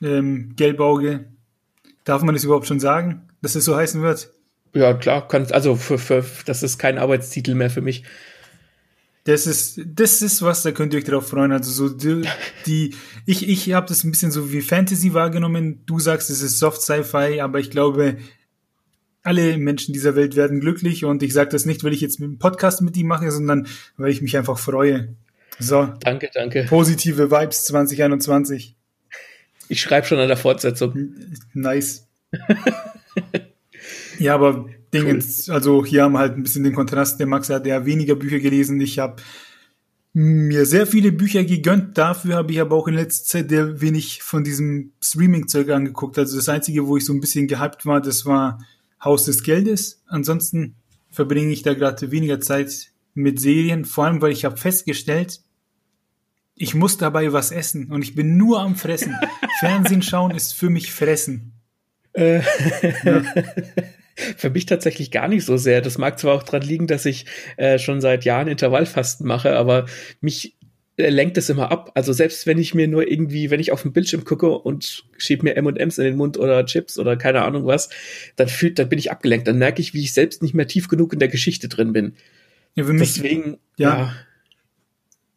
ähm, 0.03 0.55
Gelbauge, 0.57 1.27
darf 2.03 2.23
man 2.23 2.35
das 2.35 2.43
überhaupt 2.43 2.67
schon 2.67 2.81
sagen, 2.81 3.29
dass 3.43 3.55
es 3.55 3.65
so 3.65 3.77
heißen 3.77 4.03
wird? 4.03 4.33
Ja, 4.75 4.93
klar, 4.95 5.27
kann, 5.29 5.47
also 5.53 5.77
für, 5.77 5.99
für, 5.99 6.25
das 6.47 6.63
ist 6.63 6.79
kein 6.79 6.99
Arbeitstitel 6.99 7.55
mehr 7.55 7.71
für 7.71 7.81
mich. 7.81 8.05
Das 9.25 9.47
ist, 9.47 9.81
das 9.87 10.21
ist 10.21 10.43
was, 10.43 10.63
da 10.63 10.73
könnt 10.73 10.93
ihr 10.93 10.99
euch 10.99 11.05
drauf 11.05 11.29
freuen. 11.29 11.53
Also 11.53 11.71
so 11.71 11.89
die, 11.89 12.29
die 12.67 12.95
ich, 13.25 13.49
ich 13.49 13.73
habe 13.73 13.87
das 13.87 14.05
ein 14.05 14.11
bisschen 14.11 14.31
so 14.31 14.53
wie 14.53 14.61
Fantasy 14.61 15.15
wahrgenommen. 15.15 15.81
Du 15.87 15.99
sagst, 15.99 16.29
es 16.29 16.43
ist 16.43 16.59
Soft 16.59 16.83
Sci-Fi, 16.83 17.41
aber 17.41 17.59
ich 17.59 17.71
glaube, 17.71 18.19
alle 19.23 19.57
Menschen 19.57 19.95
dieser 19.95 20.17
Welt 20.17 20.37
werden 20.37 20.61
glücklich 20.61 21.07
und 21.07 21.23
ich 21.23 21.33
sage 21.33 21.49
das 21.51 21.65
nicht, 21.65 21.83
weil 21.85 21.95
ich 21.95 22.03
jetzt 22.03 22.21
einen 22.21 22.39
Podcast 22.39 22.83
mit 22.83 22.97
ihm 22.99 23.07
mache, 23.07 23.31
sondern 23.31 23.67
weil 23.97 24.11
ich 24.11 24.21
mich 24.21 24.37
einfach 24.37 24.59
freue. 24.59 25.15
So, 25.59 25.89
Danke, 26.01 26.31
danke. 26.35 26.67
positive 26.69 27.31
Vibes 27.31 27.65
2021. 27.65 28.77
Ich 29.69 29.81
schreibe 29.81 30.07
schon 30.07 30.19
an 30.19 30.29
der 30.29 30.37
Fortsetzung. 30.37 31.15
Nice. 31.55 32.07
ja, 34.19 34.35
aber 34.35 34.67
Dingens, 34.93 35.51
also 35.51 35.85
hier 35.85 36.05
haben 36.05 36.13
wir 36.13 36.21
halt 36.21 36.37
ein 36.37 36.43
bisschen 36.43 36.65
den 36.65 36.75
Kontrast. 36.75 37.19
Der 37.19 37.27
Max 37.27 37.51
hat 37.51 37.67
ja 37.67 37.85
weniger 37.85 38.15
Bücher 38.15 38.39
gelesen. 38.39 38.81
Ich 38.81 38.99
habe 38.99 39.17
mir 40.13 40.65
sehr 40.65 40.87
viele 40.87 41.11
Bücher 41.11 41.45
gegönnt. 41.45 41.99
Dafür 41.99 42.37
habe 42.37 42.53
ich 42.53 42.61
aber 42.61 42.77
auch 42.77 42.87
in 42.87 42.95
letzter 42.95 43.25
Zeit 43.25 43.49
sehr 43.51 43.81
wenig 43.81 44.23
von 44.23 44.45
diesem 44.45 44.93
Streaming-Zeug 45.03 45.71
angeguckt. 45.71 46.19
Also 46.19 46.37
das 46.37 46.49
Einzige, 46.49 46.87
wo 46.87 46.97
ich 46.97 47.05
so 47.05 47.13
ein 47.13 47.21
bisschen 47.21 47.49
gehypt 47.49 47.85
war, 47.85 48.01
das 48.01 48.25
war 48.25 48.65
Haus 49.03 49.25
des 49.25 49.43
Geldes. 49.43 50.03
Ansonsten 50.07 50.77
verbringe 51.11 51.53
ich 51.53 51.63
da 51.63 51.75
gerade 51.75 52.13
weniger 52.13 52.41
Zeit 52.41 52.93
mit 53.15 53.41
Serien, 53.41 53.85
vor 53.85 54.07
allem 54.07 54.23
weil 54.23 54.33
ich 54.33 54.45
habe 54.45 54.57
festgestellt, 54.57 55.41
ich 56.57 56.75
muss 56.75 56.99
dabei 56.99 57.33
was 57.33 57.51
essen 57.51 57.91
und 57.91 58.03
ich 58.03 58.15
bin 58.15 58.37
nur 58.37 58.61
am 58.61 58.77
Fressen. 58.77 59.17
Fernsehen 59.59 60.03
schauen 60.03 60.31
ist 60.31 60.55
für 60.55 60.71
mich 60.71 60.93
Fressen. 60.93 61.53
Äh, 62.13 62.43
Für 64.17 64.51
mich 64.51 64.67
tatsächlich 64.67 65.11
gar 65.11 65.29
nicht 65.29 65.45
so 65.45 65.57
sehr. 65.57 65.81
Das 65.81 65.99
mag 65.99 66.19
zwar 66.19 66.35
auch 66.35 66.43
dran 66.43 66.63
liegen, 66.63 66.87
dass 66.87 67.05
ich 67.05 67.27
äh, 67.57 67.79
schon 67.79 68.01
seit 68.01 68.25
Jahren 68.25 68.49
Intervallfasten 68.49 69.27
mache, 69.27 69.57
aber 69.57 69.87
mich 70.21 70.57
äh, 70.97 71.11
lenkt 71.11 71.37
es 71.39 71.51
immer 71.51 71.73
ab. 71.73 71.91
Also 71.95 72.13
selbst 72.13 72.47
wenn 72.47 72.59
ich 72.59 72.75
mir 72.75 72.87
nur 72.87 73.11
irgendwie, 73.11 73.51
wenn 73.51 73.61
ich 73.61 73.73
auf 73.73 73.83
den 73.83 73.93
Bildschirm 73.93 74.25
gucke 74.25 74.51
und 74.51 75.05
schieb 75.19 75.43
mir 75.43 75.57
M&M's 75.57 75.99
in 75.99 76.05
den 76.05 76.17
Mund 76.17 76.39
oder 76.39 76.65
Chips 76.67 76.99
oder 76.99 77.17
keine 77.17 77.43
Ahnung 77.43 77.67
was, 77.67 77.91
dann 78.37 78.49
fühlt, 78.49 78.79
dann 78.79 78.89
bin 78.89 78.99
ich 78.99 79.11
abgelenkt. 79.11 79.49
Dann 79.49 79.59
merke 79.59 79.83
ich, 79.83 79.95
wie 79.95 80.03
ich 80.03 80.13
selbst 80.13 80.43
nicht 80.43 80.55
mehr 80.55 80.69
tief 80.69 80.89
genug 80.89 81.13
in 81.13 81.19
der 81.19 81.29
Geschichte 81.29 81.69
drin 81.69 81.93
bin. 81.93 82.15
Ja, 82.77 82.85
für 82.85 82.93
mich, 82.93 83.15
Deswegen, 83.15 83.59
ja. 83.77 83.99
ja. 83.99 84.15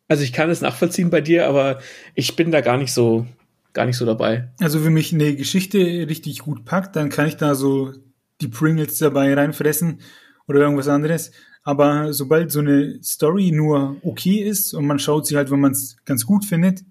Also 0.08 0.24
ich 0.24 0.32
kann 0.32 0.50
es 0.50 0.62
nachvollziehen 0.62 1.10
bei 1.10 1.22
dir, 1.22 1.48
aber 1.48 1.80
ich 2.16 2.36
bin 2.36 2.52
da 2.52 2.62
gar 2.62 2.78
nicht 2.78 2.94
so, 2.94 3.26
gar 3.74 3.86
nicht 3.86 3.98
so 3.98 4.06
dabei. 4.06 4.50
also 4.60 4.86
wenn 4.86 4.94
mich 4.94 5.12
eine 5.12 5.36
Geschichte 5.36 5.78
richtig 5.78 6.40
gut 6.40 6.66
packt, 6.66 6.96
dann 6.96 7.10
kann 7.10 7.28
ich 7.28 7.36
da 7.36 7.56
so 7.56 7.94
die 8.42 8.48
Pringles 8.48 8.98
dabei 9.00 9.34
reinfressen 9.34 10.02
oder 10.48 10.60
irgendwas 10.62 10.88
anderes. 10.88 11.32
Aber 11.64 12.14
sobald 12.14 12.52
so 12.52 12.60
eine 12.60 13.00
Story 13.04 13.52
nur 13.52 13.98
okay 14.04 14.42
ist 14.42 14.74
und 14.74 14.86
man 14.86 15.00
schaut 15.00 15.28
sie 15.28 15.36
halt, 15.36 15.52
wenn 15.52 15.60
man 15.60 15.72
es 15.74 15.98
ganz 16.06 16.26
gut 16.26 16.46
findet, 16.46 16.84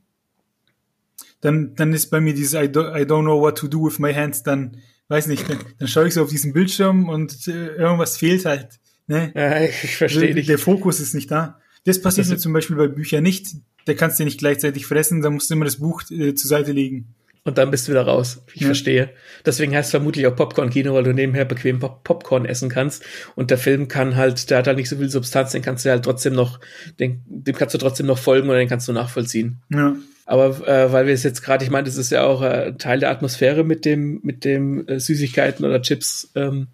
dann, 1.40 1.74
dann 1.74 1.92
ist 1.92 2.10
bei 2.10 2.20
mir 2.20 2.34
dieses 2.34 2.54
I 2.54 2.66
don't, 2.66 2.98
I 2.98 3.04
don't 3.04 3.22
know 3.22 3.40
what 3.40 3.58
to 3.58 3.68
do 3.68 3.84
with 3.86 3.98
my 3.98 4.12
hands, 4.12 4.42
dann, 4.42 4.78
weiß 5.08 5.26
nicht, 5.28 5.48
dann, 5.48 5.58
dann 5.78 5.88
schaue 5.88 6.08
ich 6.08 6.14
so 6.14 6.22
auf 6.22 6.30
diesen 6.30 6.52
Bildschirm 6.52 7.08
und 7.08 7.46
äh, 7.48 7.74
irgendwas 7.76 8.16
fehlt 8.16 8.44
halt. 8.44 8.78
Ne? 9.06 9.32
Ja, 9.34 9.60
ich 9.62 9.96
verstehe 9.96 10.26
der, 10.26 10.34
dich. 10.34 10.46
der 10.46 10.58
Fokus 10.58 11.00
ist 11.00 11.14
nicht 11.14 11.30
da. 11.30 11.60
Das 11.84 12.02
passiert 12.02 12.26
Das- 12.26 12.32
mir 12.32 12.38
zum 12.38 12.52
Beispiel 12.52 12.76
bei 12.76 12.88
Büchern 12.88 13.22
nicht. 13.22 13.48
Da 13.84 13.94
kannst 13.94 14.18
du 14.18 14.24
nicht 14.24 14.38
gleichzeitig 14.38 14.84
fressen, 14.86 15.22
da 15.22 15.30
musst 15.30 15.48
du 15.48 15.54
immer 15.54 15.64
das 15.64 15.76
Buch 15.76 16.02
äh, 16.10 16.34
zur 16.34 16.48
Seite 16.48 16.72
legen. 16.72 17.14
Und 17.46 17.58
dann 17.58 17.70
bist 17.70 17.86
du 17.86 17.92
wieder 17.92 18.02
raus. 18.02 18.42
Ich 18.54 18.62
Ja. 18.62 18.66
verstehe. 18.66 19.10
Deswegen 19.46 19.74
heißt 19.74 19.86
es 19.86 19.90
vermutlich 19.92 20.26
auch 20.26 20.34
Popcorn-Kino, 20.34 20.92
weil 20.92 21.04
du 21.04 21.14
nebenher 21.14 21.44
bequem 21.44 21.78
Pop 21.78 22.02
Popcorn 22.02 22.44
essen 22.44 22.68
kannst. 22.68 23.04
Und 23.36 23.50
der 23.52 23.56
Film 23.58 23.86
kann 23.86 24.16
halt, 24.16 24.50
der 24.50 24.58
hat 24.58 24.66
halt 24.66 24.76
nicht 24.76 24.88
so 24.88 24.96
viel 24.96 25.08
Substanz, 25.08 25.52
den 25.52 25.62
kannst 25.62 25.84
du 25.84 25.90
halt 25.90 26.04
trotzdem 26.04 26.34
noch, 26.34 26.58
den, 26.98 27.22
dem 27.28 27.54
kannst 27.54 27.72
du 27.74 27.78
trotzdem 27.78 28.06
noch 28.06 28.18
folgen 28.18 28.48
oder 28.48 28.58
den 28.58 28.68
kannst 28.68 28.88
du 28.88 28.92
nachvollziehen. 28.92 29.62
Ja. 29.70 29.94
Aber 30.26 30.66
äh, 30.66 30.90
weil 30.92 31.06
wir 31.06 31.14
es 31.14 31.22
jetzt 31.22 31.40
gerade, 31.42 31.64
ich 31.64 31.70
meine, 31.70 31.84
das 31.84 31.96
ist 31.96 32.10
ja 32.10 32.24
auch 32.24 32.42
äh, 32.42 32.72
Teil 32.78 32.98
der 32.98 33.10
Atmosphäre 33.10 33.62
mit 33.62 33.84
dem, 33.84 34.18
mit 34.24 34.44
dem 34.44 34.84
äh, 34.88 34.98
Süßigkeiten 34.98 35.64
oder 35.64 35.80
Chips 35.82 36.32
ähm, 36.34 36.66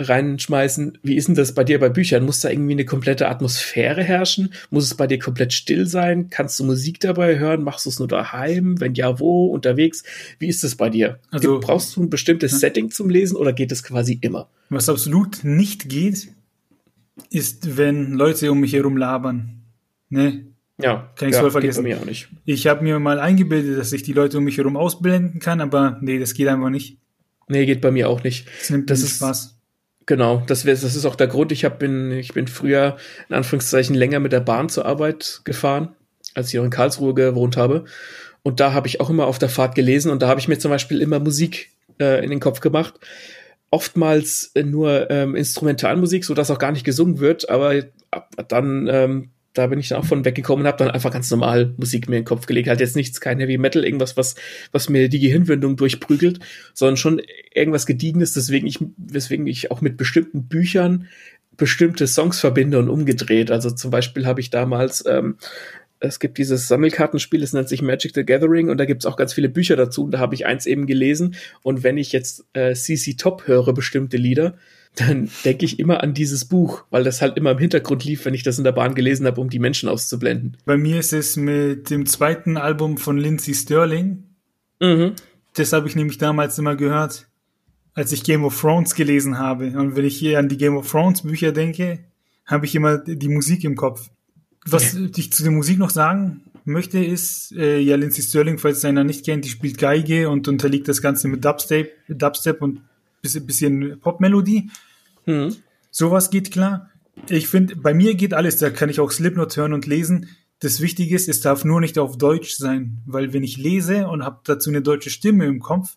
reinschmeißen. 0.00 0.98
Wie 1.02 1.16
ist 1.16 1.28
denn 1.28 1.34
das 1.34 1.54
bei 1.54 1.62
dir 1.64 1.78
bei 1.78 1.88
Büchern? 1.88 2.24
Muss 2.24 2.40
da 2.40 2.50
irgendwie 2.50 2.72
eine 2.72 2.84
komplette 2.84 3.28
Atmosphäre 3.28 4.02
herrschen? 4.02 4.52
Muss 4.70 4.84
es 4.84 4.94
bei 4.94 5.06
dir 5.06 5.18
komplett 5.18 5.52
still 5.52 5.86
sein? 5.86 6.28
Kannst 6.30 6.58
du 6.58 6.64
Musik 6.64 7.00
dabei 7.00 7.38
hören? 7.38 7.62
Machst 7.62 7.86
du 7.86 7.90
es 7.90 7.98
nur 7.98 8.08
daheim? 8.08 8.80
Wenn 8.80 8.94
ja, 8.94 9.20
wo? 9.20 9.46
Unterwegs? 9.46 10.02
Wie 10.38 10.48
ist 10.48 10.64
das 10.64 10.74
bei 10.74 10.90
dir? 10.90 11.18
Also- 11.30 11.52
Gibt- 11.54 11.66
brauchst 11.66 11.94
du 11.96 12.02
ein 12.02 12.10
bestimmtes 12.10 12.52
Ja. 12.52 12.58
Setting 12.58 12.90
zum 12.90 13.10
Lesen 13.10 13.36
oder 13.36 13.52
geht 13.52 13.72
es 13.72 13.82
quasi 13.82 14.18
immer? 14.20 14.48
Was 14.70 14.88
absolut 14.88 15.44
nicht 15.44 15.88
geht, 15.88 16.28
ist, 17.30 17.76
wenn 17.76 18.12
Leute 18.12 18.50
um 18.50 18.60
mich 18.60 18.72
herum 18.72 18.96
labern. 18.96 19.62
Ne? 20.08 20.46
Ja, 20.82 21.12
Kann 21.16 21.28
ich 21.28 21.34
ja, 21.34 21.40
voll 21.40 21.48
geht 21.50 21.52
vergessen. 21.52 21.82
Bei 21.82 21.88
mir 21.90 21.98
auch 22.00 22.06
nicht. 22.06 22.28
Ich 22.46 22.66
habe 22.66 22.82
mir 22.82 22.98
mal 22.98 23.20
eingebildet, 23.20 23.78
dass 23.78 23.92
ich 23.92 24.02
die 24.02 24.14
Leute 24.14 24.38
um 24.38 24.44
mich 24.44 24.56
herum 24.56 24.76
ausblenden 24.76 25.38
kann, 25.40 25.60
aber 25.60 25.98
nee, 26.00 26.18
das 26.18 26.32
geht 26.32 26.48
einfach 26.48 26.70
nicht. 26.70 26.96
Nee, 27.48 27.66
geht 27.66 27.80
bei 27.82 27.90
mir 27.90 28.08
auch 28.08 28.22
nicht. 28.22 28.46
Das 28.60 28.70
nimmt 28.70 28.88
Das 28.88 29.02
ist- 29.02 29.16
Spaß. 29.16 29.59
Genau, 30.06 30.42
das, 30.46 30.64
wär, 30.64 30.74
das 30.74 30.96
ist 30.96 31.04
auch 31.06 31.14
der 31.14 31.28
Grund. 31.28 31.52
Ich 31.52 31.64
hab, 31.64 31.78
bin, 31.78 32.10
ich 32.12 32.32
bin 32.32 32.48
früher 32.48 32.96
in 33.28 33.34
Anführungszeichen 33.34 33.94
länger 33.94 34.18
mit 34.18 34.32
der 34.32 34.40
Bahn 34.40 34.68
zur 34.68 34.86
Arbeit 34.86 35.42
gefahren, 35.44 35.94
als 36.34 36.48
ich 36.48 36.54
noch 36.54 36.64
in 36.64 36.70
Karlsruhe 36.70 37.14
gewohnt 37.14 37.56
habe. 37.56 37.84
Und 38.42 38.60
da 38.60 38.72
habe 38.72 38.88
ich 38.88 39.00
auch 39.00 39.10
immer 39.10 39.26
auf 39.26 39.38
der 39.38 39.48
Fahrt 39.48 39.74
gelesen 39.74 40.10
und 40.10 40.22
da 40.22 40.28
habe 40.28 40.40
ich 40.40 40.48
mir 40.48 40.58
zum 40.58 40.70
Beispiel 40.70 41.00
immer 41.00 41.20
Musik 41.20 41.70
äh, 42.00 42.24
in 42.24 42.30
den 42.30 42.40
Kopf 42.40 42.60
gemacht. 42.60 42.94
Oftmals 43.70 44.50
äh, 44.54 44.62
nur 44.62 45.10
ähm, 45.10 45.36
Instrumentalmusik, 45.36 46.24
so 46.24 46.34
dass 46.34 46.50
auch 46.50 46.58
gar 46.58 46.72
nicht 46.72 46.84
gesungen 46.84 47.20
wird, 47.20 47.48
aber 47.50 47.84
ab, 48.10 48.30
dann 48.48 48.88
ähm, 48.90 49.30
da 49.52 49.66
bin 49.66 49.80
ich 49.80 49.88
dann 49.88 49.98
auch 49.98 50.04
von 50.04 50.24
weggekommen 50.24 50.64
und 50.64 50.68
habe 50.68 50.78
dann 50.78 50.90
einfach 50.90 51.12
ganz 51.12 51.30
normal 51.30 51.74
Musik 51.76 52.08
mir 52.08 52.16
in 52.16 52.22
den 52.22 52.28
Kopf 52.28 52.46
gelegt. 52.46 52.68
Halt 52.68 52.80
jetzt 52.80 52.96
nichts, 52.96 53.20
kein 53.20 53.40
Heavy 53.40 53.58
Metal, 53.58 53.84
irgendwas, 53.84 54.16
was, 54.16 54.36
was 54.72 54.88
mir 54.88 55.08
die 55.08 55.18
Gehirnwindung 55.18 55.76
durchprügelt, 55.76 56.38
sondern 56.72 56.96
schon 56.96 57.20
irgendwas 57.52 57.86
Gediegenes, 57.86 58.32
deswegen 58.32 58.66
ich, 58.66 58.78
weswegen 58.96 59.46
ich 59.46 59.70
auch 59.70 59.80
mit 59.80 59.96
bestimmten 59.96 60.44
Büchern 60.44 61.08
bestimmte 61.56 62.06
Songs 62.06 62.40
verbinde 62.40 62.78
und 62.78 62.88
umgedreht. 62.88 63.50
Also 63.50 63.70
zum 63.70 63.90
Beispiel 63.90 64.26
habe 64.26 64.40
ich 64.40 64.48
damals, 64.48 65.04
ähm, 65.06 65.36
es 66.00 66.18
gibt 66.18 66.38
dieses 66.38 66.66
Sammelkartenspiel, 66.66 67.42
es 67.42 67.52
nennt 67.52 67.68
sich 67.68 67.82
Magic 67.82 68.12
the 68.14 68.24
Gathering 68.24 68.70
und 68.70 68.78
da 68.78 68.86
gibt 68.86 69.02
es 69.02 69.06
auch 69.06 69.16
ganz 69.16 69.34
viele 69.34 69.48
Bücher 69.48 69.76
dazu 69.76 70.04
und 70.04 70.12
da 70.12 70.18
habe 70.18 70.34
ich 70.34 70.46
eins 70.46 70.66
eben 70.66 70.86
gelesen 70.86 71.36
und 71.62 71.82
wenn 71.82 71.98
ich 71.98 72.12
jetzt 72.12 72.46
äh, 72.54 72.74
CC 72.74 73.14
Top 73.14 73.46
höre, 73.46 73.72
bestimmte 73.72 74.16
Lieder, 74.16 74.56
dann 74.96 75.30
denke 75.44 75.64
ich 75.64 75.78
immer 75.78 76.02
an 76.02 76.14
dieses 76.14 76.46
Buch, 76.46 76.84
weil 76.90 77.04
das 77.04 77.22
halt 77.22 77.36
immer 77.36 77.52
im 77.52 77.58
Hintergrund 77.58 78.04
lief, 78.04 78.24
wenn 78.24 78.34
ich 78.34 78.42
das 78.42 78.58
in 78.58 78.64
der 78.64 78.72
Bahn 78.72 78.94
gelesen 78.94 79.26
habe, 79.26 79.40
um 79.40 79.48
die 79.48 79.60
Menschen 79.60 79.88
auszublenden. 79.88 80.56
Bei 80.64 80.76
mir 80.76 80.98
ist 80.98 81.12
es 81.12 81.36
mit 81.36 81.90
dem 81.90 82.06
zweiten 82.06 82.56
Album 82.56 82.98
von 82.98 83.16
Lindsay 83.16 83.54
Sterling. 83.54 84.24
Mhm. 84.80 85.12
Das 85.54 85.72
habe 85.72 85.86
ich 85.86 85.94
nämlich 85.94 86.18
damals 86.18 86.58
immer 86.58 86.74
gehört, 86.74 87.28
als 87.94 88.12
ich 88.12 88.24
Game 88.24 88.44
of 88.44 88.60
Thrones 88.60 88.94
gelesen 88.94 89.38
habe. 89.38 89.66
Und 89.78 89.96
wenn 89.96 90.04
ich 90.04 90.16
hier 90.16 90.38
an 90.38 90.48
die 90.48 90.56
Game 90.56 90.76
of 90.76 90.90
Thrones 90.90 91.22
Bücher 91.22 91.52
denke, 91.52 92.00
habe 92.46 92.66
ich 92.66 92.74
immer 92.74 92.98
die 92.98 93.28
Musik 93.28 93.62
im 93.64 93.76
Kopf. 93.76 94.10
Was 94.66 94.94
ich 94.94 95.32
zu 95.32 95.42
der 95.42 95.52
Musik 95.52 95.78
noch 95.78 95.90
sagen 95.90 96.42
möchte, 96.64 97.02
ist, 97.02 97.52
äh, 97.52 97.78
ja, 97.78 97.96
Lindsay 97.96 98.22
Sterling, 98.22 98.58
falls 98.58 98.78
es 98.78 98.84
einer 98.84 99.04
nicht 99.04 99.24
kennt, 99.24 99.44
die 99.44 99.48
spielt 99.48 99.78
Geige 99.78 100.28
und 100.28 100.48
unterliegt 100.48 100.88
das 100.88 101.00
Ganze 101.00 101.28
mit 101.28 101.44
Dubstep, 101.44 101.92
Dubstep 102.08 102.60
und 102.60 102.82
bisschen, 103.22 103.46
bisschen 103.46 104.00
Popmelodie. 104.00 104.70
Mhm. 105.26 105.56
Sowas 105.90 106.30
geht 106.30 106.50
klar. 106.50 106.90
Ich 107.28 107.48
finde, 107.48 107.76
bei 107.76 107.94
mir 107.94 108.14
geht 108.14 108.34
alles, 108.34 108.58
da 108.58 108.70
kann 108.70 108.88
ich 108.88 109.00
auch 109.00 109.10
Slipknot 109.10 109.56
hören 109.56 109.72
und 109.72 109.86
lesen. 109.86 110.28
Das 110.60 110.80
Wichtige 110.80 111.14
ist, 111.14 111.28
es 111.28 111.40
darf 111.40 111.64
nur 111.64 111.80
nicht 111.80 111.98
auf 111.98 112.18
Deutsch 112.18 112.56
sein, 112.56 112.98
weil 113.06 113.32
wenn 113.32 113.42
ich 113.42 113.56
lese 113.56 114.08
und 114.08 114.24
habe 114.24 114.40
dazu 114.44 114.70
eine 114.70 114.82
deutsche 114.82 115.10
Stimme 115.10 115.46
im 115.46 115.60
Kopf, 115.60 115.96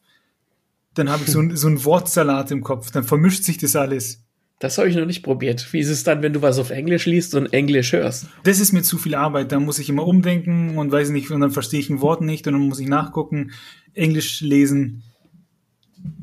dann 0.94 1.10
habe 1.10 1.24
ich 1.26 1.32
so, 1.32 1.40
ein, 1.40 1.56
so 1.56 1.68
einen 1.68 1.84
Wortsalat 1.84 2.52
im 2.52 2.64
Kopf, 2.64 2.92
dann 2.92 3.04
vermischt 3.04 3.44
sich 3.44 3.58
das 3.58 3.76
alles. 3.76 4.24
Das 4.60 4.78
habe 4.78 4.88
ich 4.88 4.96
noch 4.96 5.06
nicht 5.06 5.24
probiert. 5.24 5.74
Wie 5.74 5.80
ist 5.80 5.90
es 5.90 6.04
dann, 6.04 6.22
wenn 6.22 6.32
du 6.32 6.42
was 6.42 6.58
auf 6.58 6.70
Englisch 6.70 7.06
liest 7.06 7.36
und 7.36 7.52
Englisch 7.52 7.92
hörst? 7.92 8.28
Das 8.44 8.60
ist 8.60 8.72
mir 8.72 8.82
zu 8.82 8.98
viel 8.98 9.16
Arbeit. 9.16 9.52
Da 9.52 9.60
muss 9.60 9.80
ich 9.80 9.90
immer 9.90 10.08
umdenken 10.08 10.78
und 10.78 10.92
weiß 10.92 11.10
nicht, 11.10 11.32
und 11.32 11.42
dann 11.42 11.52
verstehe 11.52 11.80
ich 11.80 11.90
ein 11.90 12.02
Wort 12.02 12.22
nicht 12.22 12.48
und 12.48 12.54
dann 12.54 12.62
muss 12.62 12.80
ich 12.80 12.88
nachgucken. 12.88 13.52
Englisch 13.94 14.42
lesen 14.42 15.04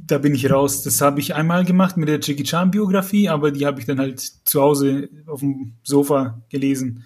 da 0.06 0.18
bin 0.18 0.34
ich 0.34 0.50
raus. 0.50 0.82
Das 0.82 1.00
habe 1.00 1.20
ich 1.20 1.34
einmal 1.34 1.64
gemacht 1.64 1.96
mit 1.96 2.08
der 2.08 2.20
Jackie 2.20 2.42
Chan 2.42 2.70
Biografie, 2.70 3.28
aber 3.28 3.50
die 3.50 3.66
habe 3.66 3.80
ich 3.80 3.86
dann 3.86 3.98
halt 3.98 4.20
zu 4.20 4.60
Hause 4.60 5.08
auf 5.26 5.40
dem 5.40 5.74
Sofa 5.82 6.42
gelesen. 6.48 7.04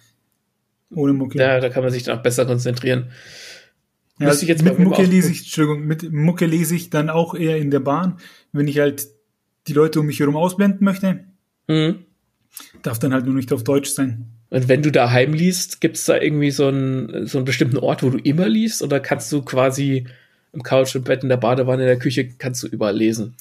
Ohne 0.95 1.13
Mucke. 1.13 1.39
Ja, 1.39 1.61
da 1.61 1.69
kann 1.69 1.83
man 1.83 1.93
sich 1.93 2.05
dann 2.05 2.19
auch 2.19 2.23
besser 2.23 2.47
konzentrieren. 2.47 3.11
Ja, 4.19 4.33
ich 4.33 4.43
jetzt 4.43 4.63
mit 4.63 4.79
Mucke 4.79 5.03
lese 5.03 5.33
ich, 5.33 5.41
Entschuldigung, 5.41 5.87
mit 5.87 6.13
Mucke 6.13 6.47
lese 6.47 6.77
ich 6.77 6.89
dann 6.89 7.11
auch 7.11 7.35
eher 7.35 7.57
in 7.57 7.71
der 7.71 7.81
Bahn, 7.81 8.19
wenn 8.53 8.69
ich 8.69 8.79
halt 8.79 9.09
die 9.67 9.73
Leute 9.73 10.01
um 10.01 10.07
mich 10.07 10.21
herum 10.21 10.37
ausblenden 10.37 10.85
möchte. 10.85 11.25
Mhm. 11.69 12.05
Darf 12.83 12.99
dann 12.99 13.13
halt 13.13 13.25
nur 13.25 13.35
nicht 13.35 13.53
auf 13.53 13.65
Deutsch 13.65 13.91
sein. 13.91 14.27
Und 14.51 14.69
wenn 14.69 14.83
du 14.83 14.93
daheim 14.93 15.33
liest, 15.33 15.81
gibt 15.81 15.97
es 15.97 16.05
da 16.05 16.21
irgendwie 16.21 16.51
so 16.51 16.69
einen, 16.69 17.27
so 17.27 17.39
einen 17.39 17.45
bestimmten 17.45 17.79
Ort, 17.79 18.03
wo 18.03 18.11
du 18.11 18.19
immer 18.19 18.49
liest? 18.49 18.83
Oder 18.83 19.01
kannst 19.01 19.33
du 19.33 19.43
quasi 19.43 20.07
im 20.55 20.63
Couch, 20.63 20.95
im 20.95 21.03
Bett, 21.03 21.23
in 21.23 21.29
der 21.29 21.37
Badewanne, 21.37 21.83
in 21.83 21.89
der 21.89 21.99
Küche, 21.99 22.29
kannst 22.29 22.63
du 22.63 22.69
überall 22.69 22.97
lesen. 22.97 23.35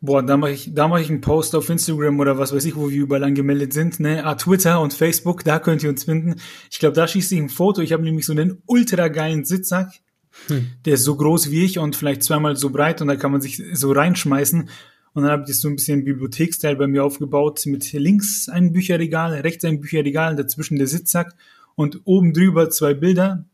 Boah, 0.00 0.22
da 0.22 0.36
mache 0.36 0.50
ich, 0.50 0.74
da 0.74 0.86
mache 0.88 1.00
ich 1.00 1.08
einen 1.08 1.22
Post 1.22 1.54
auf 1.54 1.70
Instagram 1.70 2.20
oder 2.20 2.36
was 2.36 2.52
weiß 2.52 2.64
ich, 2.66 2.76
wo 2.76 2.90
wir 2.90 3.00
überall 3.00 3.24
angemeldet 3.24 3.72
sind, 3.72 4.00
ne? 4.00 4.24
Ah, 4.26 4.34
Twitter 4.34 4.80
und 4.80 4.92
Facebook, 4.92 5.44
da 5.44 5.58
könnt 5.58 5.82
ihr 5.82 5.88
uns 5.88 6.04
finden. 6.04 6.34
Ich 6.70 6.78
glaube, 6.78 6.94
da 6.94 7.08
schieße 7.08 7.34
ich 7.34 7.40
ein 7.40 7.48
Foto. 7.48 7.80
Ich 7.80 7.92
habe 7.92 8.02
nämlich 8.02 8.26
so 8.26 8.32
einen 8.32 8.60
ultra 8.66 9.08
geilen 9.08 9.44
Sitzsack. 9.44 9.92
Hm. 10.48 10.66
Der 10.84 10.94
ist 10.94 11.04
so 11.04 11.16
groß 11.16 11.50
wie 11.50 11.64
ich 11.64 11.78
und 11.78 11.96
vielleicht 11.96 12.22
zweimal 12.22 12.56
so 12.56 12.68
breit 12.68 13.00
und 13.00 13.08
da 13.08 13.16
kann 13.16 13.32
man 13.32 13.40
sich 13.40 13.62
so 13.72 13.92
reinschmeißen. 13.92 14.68
Und 15.14 15.22
dann 15.22 15.32
habe 15.32 15.42
ich 15.42 15.48
das 15.48 15.60
so 15.60 15.68
ein 15.68 15.76
bisschen 15.76 16.04
Bibliotheksteil 16.04 16.76
bei 16.76 16.86
mir 16.86 17.04
aufgebaut 17.04 17.64
mit 17.66 17.92
links 17.92 18.48
ein 18.48 18.72
Bücherregal, 18.72 19.32
rechts 19.40 19.64
ein 19.64 19.80
Bücherregal, 19.80 20.36
dazwischen 20.36 20.76
der 20.76 20.88
Sitzsack 20.88 21.34
und 21.76 22.02
oben 22.04 22.32
drüber 22.32 22.68
zwei 22.68 22.94
Bilder 22.94 23.46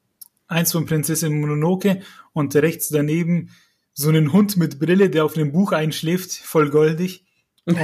eins 0.50 0.72
von 0.72 0.84
Prinzessin 0.84 1.40
Mononoke 1.40 2.00
und 2.32 2.54
rechts 2.56 2.88
daneben 2.88 3.50
so 3.94 4.08
einen 4.08 4.32
Hund 4.32 4.56
mit 4.56 4.78
Brille, 4.78 5.10
der 5.10 5.24
auf 5.24 5.36
einem 5.36 5.52
Buch 5.52 5.72
einschläft, 5.72 6.32
voll 6.32 6.70
goldig. 6.70 7.24
Und, 7.66 7.76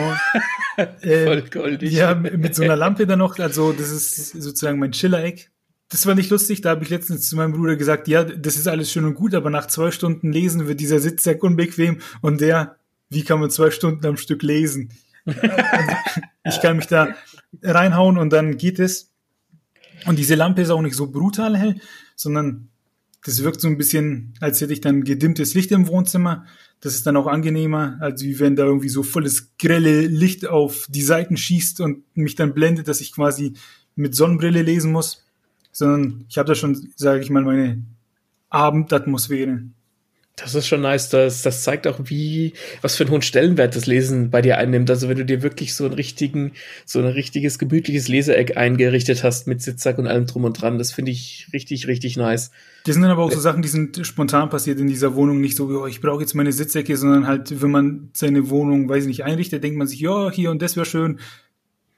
äh, 1.04 1.26
voll 1.26 1.42
goldig. 1.42 1.92
Ja, 1.92 2.14
mit 2.14 2.54
so 2.54 2.62
einer 2.62 2.76
Lampe 2.76 3.06
dann 3.06 3.18
noch, 3.18 3.38
also 3.38 3.72
das 3.72 3.90
ist 3.90 4.30
sozusagen 4.30 4.78
mein 4.78 4.92
Chiller-Eck. 4.92 5.50
Das 5.90 6.06
war 6.06 6.14
nicht 6.14 6.30
lustig, 6.30 6.62
da 6.62 6.70
habe 6.70 6.82
ich 6.82 6.90
letztens 6.90 7.28
zu 7.28 7.36
meinem 7.36 7.52
Bruder 7.52 7.76
gesagt, 7.76 8.08
ja, 8.08 8.24
das 8.24 8.56
ist 8.56 8.66
alles 8.66 8.90
schön 8.90 9.04
und 9.04 9.14
gut, 9.14 9.34
aber 9.34 9.50
nach 9.50 9.66
zwei 9.66 9.90
Stunden 9.90 10.32
lesen 10.32 10.66
wird 10.66 10.80
dieser 10.80 10.98
Sitzsack 10.98 11.44
unbequem 11.44 12.00
und 12.22 12.40
der, 12.40 12.78
wie 13.08 13.22
kann 13.22 13.40
man 13.40 13.50
zwei 13.50 13.70
Stunden 13.70 14.04
am 14.06 14.16
Stück 14.16 14.42
lesen? 14.42 14.92
ich 16.44 16.60
kann 16.60 16.76
mich 16.76 16.86
da 16.86 17.08
reinhauen 17.62 18.18
und 18.18 18.32
dann 18.32 18.56
geht 18.56 18.78
es. 18.78 19.12
Und 20.06 20.18
diese 20.18 20.34
Lampe 20.34 20.62
ist 20.62 20.70
auch 20.70 20.82
nicht 20.82 20.96
so 20.96 21.10
brutal 21.10 21.56
hell, 21.56 21.80
sondern 22.14 22.68
das 23.24 23.42
wirkt 23.42 23.60
so 23.60 23.66
ein 23.66 23.76
bisschen, 23.76 24.34
als 24.40 24.60
hätte 24.60 24.72
ich 24.72 24.80
dann 24.80 25.02
gedimmtes 25.02 25.54
Licht 25.54 25.72
im 25.72 25.88
Wohnzimmer. 25.88 26.44
Das 26.80 26.94
ist 26.94 27.06
dann 27.06 27.16
auch 27.16 27.26
angenehmer, 27.26 27.96
als 28.00 28.22
wie 28.22 28.38
wenn 28.38 28.54
da 28.54 28.64
irgendwie 28.64 28.88
so 28.88 29.02
volles 29.02 29.56
grelle 29.58 30.06
Licht 30.06 30.46
auf 30.46 30.86
die 30.88 31.02
Seiten 31.02 31.36
schießt 31.36 31.80
und 31.80 32.04
mich 32.14 32.36
dann 32.36 32.54
blendet, 32.54 32.86
dass 32.86 33.00
ich 33.00 33.12
quasi 33.12 33.54
mit 33.96 34.14
Sonnenbrille 34.14 34.62
lesen 34.62 34.92
muss. 34.92 35.24
Sondern 35.72 36.24
ich 36.28 36.38
habe 36.38 36.46
da 36.46 36.54
schon, 36.54 36.92
sage 36.94 37.20
ich 37.20 37.30
mal, 37.30 37.42
meine 37.42 37.82
Abendatmosphäre. 38.50 39.62
Das 40.36 40.54
ist 40.54 40.66
schon 40.66 40.82
nice. 40.82 41.08
Das, 41.08 41.40
das 41.40 41.62
zeigt 41.62 41.86
auch, 41.86 41.98
wie, 42.04 42.52
was 42.82 42.94
für 42.94 43.04
einen 43.04 43.10
hohen 43.10 43.22
Stellenwert 43.22 43.74
das 43.74 43.86
Lesen 43.86 44.28
bei 44.30 44.42
dir 44.42 44.58
einnimmt. 44.58 44.90
Also 44.90 45.08
wenn 45.08 45.16
du 45.16 45.24
dir 45.24 45.42
wirklich 45.42 45.74
so 45.74 45.86
einen 45.86 45.94
richtigen, 45.94 46.52
so 46.84 46.98
ein 46.98 47.06
richtiges, 47.06 47.58
gemütliches 47.58 48.06
Leseeck 48.08 48.54
eingerichtet 48.58 49.24
hast 49.24 49.46
mit 49.46 49.62
Sitzsack 49.62 49.96
und 49.96 50.06
allem 50.06 50.26
drum 50.26 50.44
und 50.44 50.60
dran, 50.60 50.76
das 50.76 50.92
finde 50.92 51.10
ich 51.10 51.48
richtig, 51.54 51.86
richtig 51.86 52.18
nice. 52.18 52.50
Das 52.84 52.94
sind 52.94 53.02
dann 53.02 53.12
aber 53.12 53.24
auch 53.24 53.32
so 53.32 53.40
Sachen, 53.40 53.62
die 53.62 53.68
sind 53.68 54.06
spontan 54.06 54.50
passiert 54.50 54.78
in 54.78 54.88
dieser 54.88 55.14
Wohnung. 55.14 55.40
Nicht 55.40 55.56
so, 55.56 55.68
oh, 55.68 55.86
ich 55.86 56.02
brauche 56.02 56.20
jetzt 56.20 56.34
meine 56.34 56.52
Sitzecke, 56.52 56.98
sondern 56.98 57.26
halt, 57.26 57.62
wenn 57.62 57.70
man 57.70 58.10
seine 58.12 58.50
Wohnung, 58.50 58.90
weiß 58.90 59.04
ich 59.04 59.08
nicht, 59.08 59.24
einrichtet, 59.24 59.64
denkt 59.64 59.78
man 59.78 59.88
sich, 59.88 60.00
ja, 60.00 60.30
hier 60.30 60.50
und 60.50 60.60
das 60.60 60.76
wäre 60.76 60.84
schön. 60.84 61.18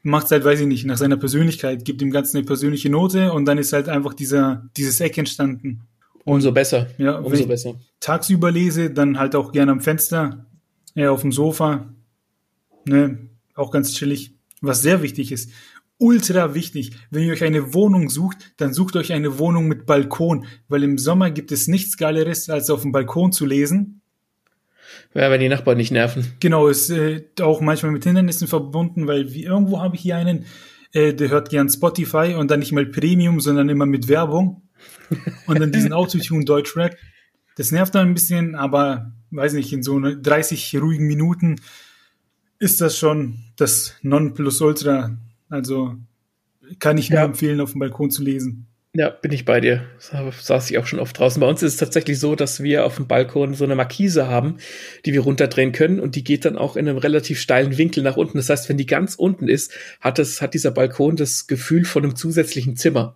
Macht 0.04 0.30
halt, 0.30 0.44
weiß 0.44 0.60
ich 0.60 0.66
nicht, 0.68 0.86
nach 0.86 0.96
seiner 0.96 1.16
Persönlichkeit, 1.16 1.84
gibt 1.84 2.00
dem 2.00 2.12
Ganzen 2.12 2.36
eine 2.36 2.46
persönliche 2.46 2.88
Note 2.88 3.32
und 3.32 3.46
dann 3.46 3.58
ist 3.58 3.72
halt 3.72 3.88
einfach 3.88 4.14
dieser, 4.14 4.70
dieses 4.76 5.00
Eck 5.00 5.18
entstanden. 5.18 5.82
Umso 6.28 6.52
besser. 6.52 6.88
Ja, 6.98 7.16
umso 7.16 7.46
besser. 7.46 7.74
Tagsüber 8.00 8.50
lese, 8.50 8.90
dann 8.90 9.18
halt 9.18 9.34
auch 9.34 9.50
gerne 9.50 9.72
am 9.72 9.80
Fenster, 9.80 10.46
eher 10.94 11.10
auf 11.12 11.22
dem 11.22 11.32
Sofa. 11.32 11.88
Ne, 12.84 13.30
auch 13.54 13.70
ganz 13.70 13.94
chillig. 13.94 14.34
Was 14.60 14.82
sehr 14.82 15.00
wichtig 15.02 15.32
ist. 15.32 15.50
Ultra 15.96 16.54
wichtig. 16.54 16.92
Wenn 17.10 17.24
ihr 17.24 17.32
euch 17.32 17.44
eine 17.44 17.72
Wohnung 17.72 18.10
sucht, 18.10 18.52
dann 18.58 18.74
sucht 18.74 18.96
euch 18.96 19.12
eine 19.14 19.38
Wohnung 19.38 19.68
mit 19.68 19.86
Balkon, 19.86 20.44
weil 20.68 20.82
im 20.82 20.98
Sommer 20.98 21.30
gibt 21.30 21.50
es 21.50 21.66
nichts 21.66 21.96
Geileres, 21.96 22.50
als 22.50 22.68
auf 22.68 22.82
dem 22.82 22.92
Balkon 22.92 23.32
zu 23.32 23.46
lesen. 23.46 24.02
Ja, 25.14 25.30
wenn 25.30 25.40
die 25.40 25.48
Nachbarn 25.48 25.78
nicht 25.78 25.92
nerven. 25.92 26.26
Genau, 26.40 26.68
ist 26.68 26.90
äh, 26.90 27.24
auch 27.40 27.62
manchmal 27.62 27.92
mit 27.92 28.04
Hindernissen 28.04 28.48
verbunden, 28.48 29.06
weil 29.06 29.32
wie, 29.32 29.44
irgendwo 29.44 29.80
habe 29.80 29.96
ich 29.96 30.02
hier 30.02 30.16
einen, 30.16 30.44
äh, 30.92 31.14
der 31.14 31.30
hört 31.30 31.48
gern 31.48 31.70
Spotify 31.70 32.34
und 32.38 32.50
dann 32.50 32.60
nicht 32.60 32.72
mal 32.72 32.84
Premium, 32.84 33.40
sondern 33.40 33.70
immer 33.70 33.86
mit 33.86 34.08
Werbung 34.08 34.67
und 35.46 35.60
dann 35.60 35.72
diesen 35.72 35.92
Autotune 35.92 36.44
Deutschrap. 36.44 36.96
Das 37.56 37.72
nervt 37.72 37.94
dann 37.94 38.08
ein 38.08 38.14
bisschen, 38.14 38.54
aber 38.54 39.12
weiß 39.30 39.54
nicht, 39.54 39.72
in 39.72 39.82
so 39.82 40.00
30 40.00 40.76
ruhigen 40.80 41.06
Minuten 41.06 41.56
ist 42.58 42.80
das 42.80 42.98
schon 42.98 43.40
das 43.56 43.94
Nonplusultra. 44.02 45.16
Also 45.48 45.96
kann 46.78 46.98
ich 46.98 47.10
nur 47.10 47.20
ja. 47.20 47.24
empfehlen, 47.24 47.60
auf 47.60 47.72
dem 47.72 47.80
Balkon 47.80 48.10
zu 48.10 48.22
lesen. 48.22 48.66
Ja, 48.94 49.10
bin 49.10 49.32
ich 49.32 49.44
bei 49.44 49.60
dir. 49.60 49.84
Da 50.10 50.32
saß 50.32 50.70
ich 50.70 50.78
auch 50.78 50.86
schon 50.86 50.98
oft 50.98 51.18
draußen. 51.18 51.40
Bei 51.40 51.46
uns 51.46 51.62
ist 51.62 51.74
es 51.74 51.78
tatsächlich 51.78 52.18
so, 52.18 52.34
dass 52.34 52.62
wir 52.62 52.86
auf 52.86 52.96
dem 52.96 53.06
Balkon 53.06 53.54
so 53.54 53.64
eine 53.64 53.76
Markise 53.76 54.28
haben, 54.28 54.56
die 55.04 55.12
wir 55.12 55.20
runterdrehen 55.20 55.72
können 55.72 56.00
und 56.00 56.16
die 56.16 56.24
geht 56.24 56.44
dann 56.44 56.56
auch 56.56 56.74
in 56.74 56.88
einem 56.88 56.98
relativ 56.98 57.38
steilen 57.38 57.76
Winkel 57.76 58.02
nach 58.02 58.16
unten. 58.16 58.38
Das 58.38 58.48
heißt, 58.48 58.68
wenn 58.68 58.78
die 58.78 58.86
ganz 58.86 59.14
unten 59.14 59.46
ist, 59.46 59.72
hat 60.00 60.18
es, 60.18 60.40
hat 60.40 60.54
dieser 60.54 60.70
Balkon 60.70 61.16
das 61.16 61.46
Gefühl 61.46 61.84
von 61.84 62.02
einem 62.02 62.16
zusätzlichen 62.16 62.76
Zimmer 62.76 63.14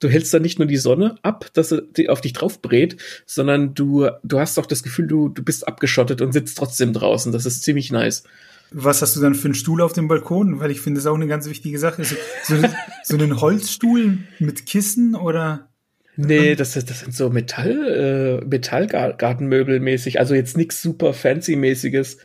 du 0.00 0.08
hältst 0.08 0.32
da 0.32 0.38
nicht 0.38 0.58
nur 0.58 0.66
die 0.66 0.76
Sonne 0.76 1.16
ab, 1.22 1.46
dass 1.54 1.74
sie 1.94 2.08
auf 2.08 2.20
dich 2.20 2.32
drauf 2.32 2.62
brät, 2.62 2.96
sondern 3.26 3.74
du, 3.74 4.08
du 4.22 4.38
hast 4.38 4.58
auch 4.58 4.66
das 4.66 4.82
Gefühl, 4.82 5.06
du, 5.06 5.28
du 5.28 5.42
bist 5.42 5.66
abgeschottet 5.66 6.20
und 6.20 6.32
sitzt 6.32 6.58
trotzdem 6.58 6.92
draußen. 6.92 7.32
Das 7.32 7.46
ist 7.46 7.62
ziemlich 7.62 7.90
nice. 7.90 8.24
Was 8.70 9.00
hast 9.00 9.16
du 9.16 9.20
dann 9.20 9.34
für 9.34 9.46
einen 9.46 9.54
Stuhl 9.54 9.80
auf 9.80 9.94
dem 9.94 10.08
Balkon? 10.08 10.60
Weil 10.60 10.70
ich 10.70 10.80
finde, 10.80 10.98
das 10.98 11.04
ist 11.04 11.10
auch 11.10 11.14
eine 11.14 11.26
ganz 11.26 11.48
wichtige 11.48 11.78
Sache. 11.78 12.04
So, 12.04 12.16
so, 12.44 12.56
so 13.02 13.14
einen 13.14 13.40
Holzstuhl 13.40 14.18
mit 14.38 14.66
Kissen 14.66 15.14
oder? 15.14 15.68
Nee, 16.16 16.56
das, 16.56 16.72
das 16.72 17.00
sind 17.00 17.14
so 17.14 17.30
Metall, 17.30 18.40
äh, 18.42 18.44
Metallgartenmöbel 18.44 19.78
mäßig. 19.78 20.18
Also 20.18 20.34
jetzt 20.34 20.56
nichts 20.56 20.82
super 20.82 21.14
fancy 21.14 21.54
mäßiges. 21.54 22.18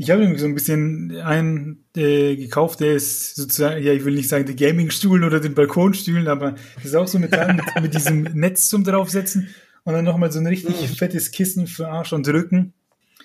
Ich 0.00 0.10
habe 0.10 0.22
nämlich 0.22 0.40
so 0.40 0.46
ein 0.46 0.54
bisschen 0.54 1.20
einen 1.20 1.84
äh, 1.94 2.34
gekauft, 2.34 2.80
der 2.80 2.94
ist 2.94 3.36
sozusagen, 3.36 3.84
ja, 3.84 3.92
ich 3.92 4.02
will 4.06 4.14
nicht 4.14 4.30
sagen 4.30 4.46
der 4.46 4.54
Gaming-Stuhl 4.54 5.22
oder 5.22 5.40
den 5.40 5.52
Balkonstühlen, 5.52 6.26
aber 6.26 6.54
das 6.76 6.86
ist 6.86 6.94
auch 6.94 7.06
so 7.06 7.18
Metall 7.18 7.52
mit, 7.52 7.82
mit 7.82 7.92
diesem 7.92 8.22
Netz 8.32 8.70
zum 8.70 8.82
draufsetzen 8.82 9.54
und 9.84 9.92
dann 9.92 10.06
nochmal 10.06 10.32
so 10.32 10.38
ein 10.38 10.46
richtig 10.46 10.80
mhm. 10.80 10.86
fettes 10.86 11.32
Kissen 11.32 11.66
für 11.66 11.88
Arsch 11.88 12.14
und 12.14 12.26
Rücken. 12.26 12.72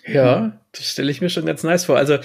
Ja, 0.05 0.59
das 0.73 0.91
stelle 0.91 1.09
ich 1.11 1.21
mir 1.21 1.29
schon 1.29 1.45
ganz 1.45 1.63
nice 1.63 1.85
vor. 1.85 1.95
Also, 1.95 2.17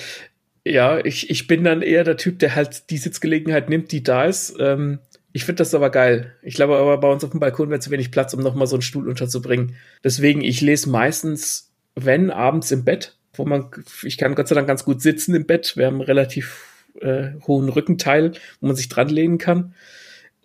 ja, 0.65 0.99
ich, 0.99 1.31
ich 1.31 1.47
bin 1.47 1.63
dann 1.63 1.81
eher 1.81 2.03
der 2.03 2.17
Typ, 2.17 2.41
der 2.41 2.57
halt 2.57 2.91
die 2.91 2.99
Sitzgelegenheit 2.99 3.71
nimmt, 3.71 3.93
die 3.93 4.03
da 4.03 4.25
ist. 4.25 4.57
Ähm, 4.59 4.99
ich 5.33 5.45
finde 5.45 5.59
das 5.59 5.77
aber 5.77 5.91
geil. 5.91 6.35
Ich 6.43 6.57
glaube 6.57 6.77
aber, 6.77 6.99
bei 6.99 7.09
uns 7.09 7.23
auf 7.23 7.31
dem 7.31 7.39
Balkon 7.39 7.71
wäre 7.71 7.79
zu 7.79 7.93
wenig 7.93 8.11
Platz, 8.11 8.35
um 8.35 8.43
nochmal 8.43 8.67
so 8.67 8.75
einen 8.75 8.83
Stuhl 8.83 9.09
unterzubringen. 9.09 9.77
Deswegen, 10.03 10.41
ich 10.41 10.61
lese 10.61 10.91
meistens, 10.91 11.71
wenn, 11.95 12.33
abends 12.33 12.73
im 12.73 12.85
Bett 12.85 13.17
wo 13.35 13.45
man, 13.45 13.71
ich 14.03 14.19
kann 14.19 14.35
Gott 14.35 14.49
sei 14.49 14.55
Dank 14.55 14.67
ganz 14.67 14.85
gut 14.85 15.03
sitzen 15.03 15.35
im 15.35 15.47
Bett. 15.47 15.77
Wir 15.77 15.87
haben 15.87 15.97
einen 15.97 16.03
relativ 16.03 16.71
äh, 17.01 17.31
hohen 17.47 17.69
Rückenteil, 17.69 18.33
wo 18.61 18.67
man 18.67 18.77
sich 18.77 18.89
dran 18.89 19.09
lehnen 19.09 19.39
kann. 19.39 19.75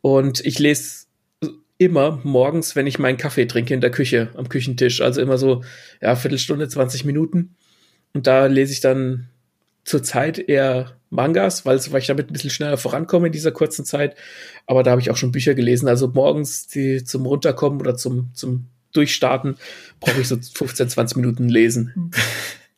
Und 0.01 0.45
ich 0.45 0.59
lese 0.59 1.05
immer 1.77 2.19
morgens, 2.23 2.75
wenn 2.75 2.87
ich 2.87 2.99
meinen 2.99 3.17
Kaffee 3.17 3.45
trinke 3.45 3.73
in 3.73 3.81
der 3.81 3.91
Küche, 3.91 4.29
am 4.35 4.49
Küchentisch. 4.49 5.01
Also 5.01 5.21
immer 5.21 5.37
so, 5.37 5.63
ja, 6.01 6.15
Viertelstunde, 6.15 6.67
20 6.67 7.05
Minuten. 7.05 7.55
Und 8.13 8.27
da 8.27 8.45
lese 8.45 8.71
ich 8.71 8.79
dann 8.79 9.27
zur 9.83 10.01
Zeit 10.03 10.39
eher 10.39 10.97
Mangas, 11.09 11.65
weil, 11.65 11.79
weil 11.91 12.01
ich 12.01 12.07
damit 12.07 12.29
ein 12.29 12.33
bisschen 12.33 12.49
schneller 12.49 12.77
vorankomme 12.77 13.27
in 13.27 13.33
dieser 13.33 13.51
kurzen 13.51 13.85
Zeit. 13.85 14.15
Aber 14.65 14.83
da 14.83 14.91
habe 14.91 15.01
ich 15.01 15.11
auch 15.11 15.17
schon 15.17 15.31
Bücher 15.31 15.53
gelesen. 15.53 15.87
Also 15.87 16.07
morgens 16.07 16.67
die 16.67 17.03
zum 17.03 17.25
Runterkommen 17.25 17.79
oder 17.79 17.95
zum, 17.95 18.31
zum 18.33 18.67
Durchstarten 18.93 19.57
brauche 19.99 20.21
ich 20.21 20.27
so 20.27 20.37
15, 20.37 20.89
20 20.89 21.17
Minuten 21.17 21.49
lesen. 21.49 22.11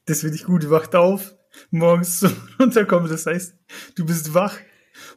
Das 0.07 0.21
finde 0.21 0.35
ich 0.35 0.45
gut. 0.45 0.69
Wacht 0.69 0.95
auf, 0.95 1.35
morgens 1.69 2.19
zum 2.19 2.31
Runterkommen. 2.59 3.09
Das 3.09 3.25
heißt, 3.25 3.55
du 3.95 4.05
bist 4.05 4.33
wach 4.33 4.57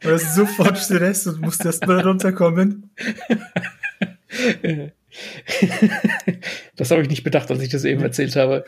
und 0.03 0.11
hast 0.11 0.35
sofort 0.35 0.77
Stress 0.77 1.25
und 1.27 1.41
musst 1.41 1.65
erst 1.65 1.87
mal 1.87 2.01
runterkommen. 2.01 2.91
das 6.75 6.91
habe 6.91 7.01
ich 7.01 7.09
nicht 7.09 7.23
bedacht, 7.23 7.49
als 7.49 7.61
ich 7.61 7.69
das 7.69 7.85
eben 7.85 8.01
erzählt 8.01 8.35
habe. 8.35 8.65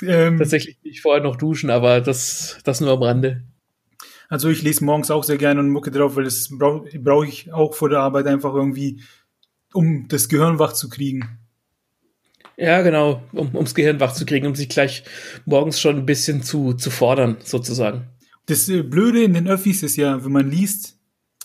Ähm, 0.00 0.38
Tatsächlich 0.38 0.78
nicht 0.84 1.02
vorher 1.02 1.22
noch 1.22 1.36
duschen, 1.36 1.70
aber 1.70 2.00
das, 2.00 2.58
das 2.64 2.80
nur 2.80 2.92
am 2.92 3.02
Rande. 3.02 3.42
Also 4.28 4.48
ich 4.48 4.62
lese 4.62 4.84
morgens 4.84 5.10
auch 5.10 5.24
sehr 5.24 5.38
gerne 5.38 5.60
und 5.60 5.70
mucke 5.70 5.90
drauf, 5.90 6.14
weil 6.16 6.24
das 6.24 6.50
brauche 6.50 6.88
brauch 6.98 7.24
ich 7.24 7.52
auch 7.52 7.74
vor 7.74 7.88
der 7.88 8.00
Arbeit 8.00 8.26
einfach 8.26 8.54
irgendwie, 8.54 9.02
um 9.72 10.06
das 10.08 10.28
Gehirn 10.28 10.58
wach 10.60 10.72
zu 10.72 10.88
kriegen. 10.88 11.43
Ja, 12.56 12.82
genau, 12.82 13.22
um, 13.32 13.54
ums 13.54 13.74
Gehirn 13.74 14.00
wach 14.00 14.12
zu 14.12 14.24
kriegen, 14.24 14.46
um 14.46 14.54
sich 14.54 14.68
gleich 14.68 15.04
morgens 15.44 15.80
schon 15.80 15.96
ein 15.96 16.06
bisschen 16.06 16.42
zu, 16.42 16.74
zu 16.74 16.90
fordern, 16.90 17.36
sozusagen. 17.42 18.06
Das 18.46 18.68
äh, 18.68 18.82
Blöde 18.82 19.22
in 19.22 19.34
den 19.34 19.48
Öffis 19.48 19.82
ist 19.82 19.96
ja, 19.96 20.24
wenn 20.24 20.32
man 20.32 20.50
liest, 20.50 20.96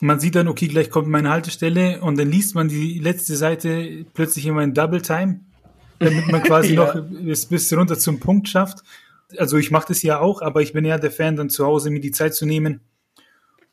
man 0.01 0.19
sieht 0.19 0.35
dann, 0.35 0.47
okay, 0.47 0.67
gleich 0.67 0.89
kommt 0.89 1.07
meine 1.07 1.29
Haltestelle 1.29 2.01
und 2.01 2.17
dann 2.17 2.29
liest 2.29 2.55
man 2.55 2.69
die 2.69 2.99
letzte 2.99 3.35
Seite 3.35 4.05
plötzlich 4.13 4.45
immer 4.45 4.63
in 4.63 4.73
Double 4.73 5.01
Time, 5.01 5.41
damit 5.99 6.27
man 6.27 6.43
quasi 6.43 6.73
ja. 6.75 6.85
noch 6.85 6.95
es 7.27 7.45
bis 7.47 7.73
runter 7.73 7.97
zum 7.97 8.19
Punkt 8.19 8.47
schafft. 8.47 8.83
Also 9.37 9.57
ich 9.57 9.71
mache 9.71 9.89
das 9.89 10.01
ja 10.01 10.19
auch, 10.19 10.41
aber 10.41 10.61
ich 10.61 10.73
bin 10.73 10.85
eher 10.85 10.99
der 10.99 11.11
Fan, 11.11 11.35
dann 11.35 11.49
zu 11.49 11.65
Hause 11.65 11.89
mir 11.89 11.99
die 11.99 12.11
Zeit 12.11 12.33
zu 12.33 12.45
nehmen 12.45 12.81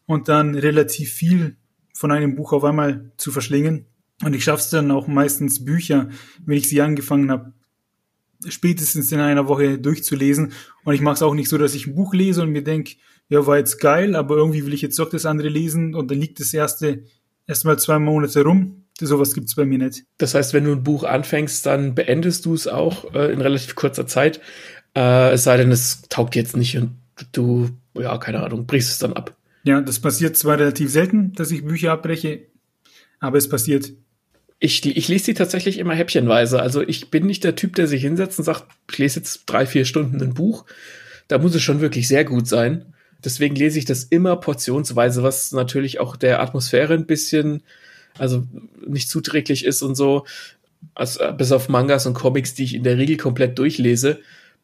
und 0.06 0.28
dann 0.28 0.54
relativ 0.54 1.12
viel 1.12 1.56
von 1.94 2.12
einem 2.12 2.34
Buch 2.34 2.52
auf 2.52 2.64
einmal 2.64 3.10
zu 3.16 3.30
verschlingen. 3.30 3.86
Und 4.22 4.34
ich 4.34 4.44
schaffe 4.44 4.62
es 4.62 4.70
dann 4.70 4.90
auch 4.90 5.06
meistens 5.06 5.64
Bücher, 5.64 6.08
wenn 6.44 6.56
ich 6.56 6.68
sie 6.68 6.80
angefangen 6.80 7.30
habe, 7.30 7.52
spätestens 8.48 9.12
in 9.12 9.20
einer 9.20 9.48
Woche 9.48 9.78
durchzulesen. 9.78 10.52
Und 10.84 10.94
ich 10.94 11.00
mache 11.00 11.14
es 11.14 11.22
auch 11.22 11.34
nicht 11.34 11.48
so, 11.48 11.58
dass 11.58 11.74
ich 11.74 11.86
ein 11.86 11.94
Buch 11.94 12.14
lese 12.14 12.42
und 12.42 12.50
mir 12.50 12.64
denke, 12.64 12.94
ja, 13.28 13.46
war 13.46 13.58
jetzt 13.58 13.80
geil, 13.80 14.14
aber 14.14 14.36
irgendwie 14.36 14.64
will 14.64 14.74
ich 14.74 14.82
jetzt 14.82 14.98
doch 14.98 15.10
das 15.10 15.26
andere 15.26 15.48
lesen 15.48 15.94
und 15.94 16.10
dann 16.10 16.20
liegt 16.20 16.40
das 16.40 16.54
erste 16.54 17.04
erstmal 17.46 17.78
zwei 17.78 17.98
Monate 17.98 18.42
rum. 18.42 18.84
Sowas 18.98 19.34
gibt's 19.34 19.54
bei 19.54 19.66
mir 19.66 19.78
nicht. 19.78 20.04
Das 20.18 20.34
heißt, 20.34 20.54
wenn 20.54 20.64
du 20.64 20.72
ein 20.72 20.82
Buch 20.82 21.04
anfängst, 21.04 21.66
dann 21.66 21.94
beendest 21.94 22.46
du 22.46 22.54
es 22.54 22.66
auch 22.66 23.12
äh, 23.14 23.32
in 23.32 23.40
relativ 23.40 23.74
kurzer 23.74 24.06
Zeit. 24.06 24.40
Äh, 24.94 25.32
es 25.32 25.44
sei 25.44 25.56
denn, 25.58 25.70
es 25.70 26.02
taugt 26.08 26.34
jetzt 26.34 26.56
nicht 26.56 26.78
und 26.78 26.96
du, 27.32 27.68
ja, 27.94 28.16
keine 28.18 28.42
Ahnung, 28.42 28.66
brichst 28.66 28.90
es 28.90 28.98
dann 28.98 29.12
ab. 29.12 29.36
Ja, 29.64 29.80
das 29.80 29.98
passiert 29.98 30.36
zwar 30.36 30.58
relativ 30.58 30.90
selten, 30.90 31.32
dass 31.32 31.50
ich 31.50 31.64
Bücher 31.64 31.92
abbreche, 31.92 32.46
aber 33.20 33.36
es 33.36 33.48
passiert. 33.48 33.92
Ich, 34.58 34.84
ich 34.86 35.08
lese 35.08 35.26
sie 35.26 35.34
tatsächlich 35.34 35.78
immer 35.78 35.94
häppchenweise. 35.94 36.60
Also 36.60 36.82
ich 36.82 37.10
bin 37.10 37.26
nicht 37.26 37.44
der 37.44 37.56
Typ, 37.56 37.74
der 37.74 37.86
sich 37.86 38.02
hinsetzt 38.02 38.38
und 38.38 38.44
sagt, 38.44 38.64
ich 38.90 38.98
lese 38.98 39.20
jetzt 39.20 39.42
drei, 39.46 39.66
vier 39.66 39.84
Stunden 39.84 40.20
ein 40.22 40.34
Buch. 40.34 40.64
Da 41.28 41.38
muss 41.38 41.54
es 41.54 41.62
schon 41.62 41.80
wirklich 41.80 42.08
sehr 42.08 42.24
gut 42.24 42.48
sein. 42.48 42.94
Deswegen 43.24 43.56
lese 43.56 43.78
ich 43.78 43.84
das 43.84 44.04
immer 44.04 44.36
portionsweise, 44.36 45.22
was 45.22 45.52
natürlich 45.52 46.00
auch 46.00 46.16
der 46.16 46.40
Atmosphäre 46.40 46.94
ein 46.94 47.06
bisschen, 47.06 47.62
also 48.18 48.46
nicht 48.86 49.10
zuträglich 49.10 49.64
ist 49.64 49.82
und 49.82 49.94
so. 49.94 50.24
Also, 50.94 51.32
bis 51.32 51.52
auf 51.52 51.68
Mangas 51.68 52.06
und 52.06 52.14
Comics, 52.14 52.54
die 52.54 52.64
ich 52.64 52.74
in 52.74 52.84
der 52.84 52.98
Regel 52.98 53.16
komplett 53.16 53.58
durchlese, 53.58 54.20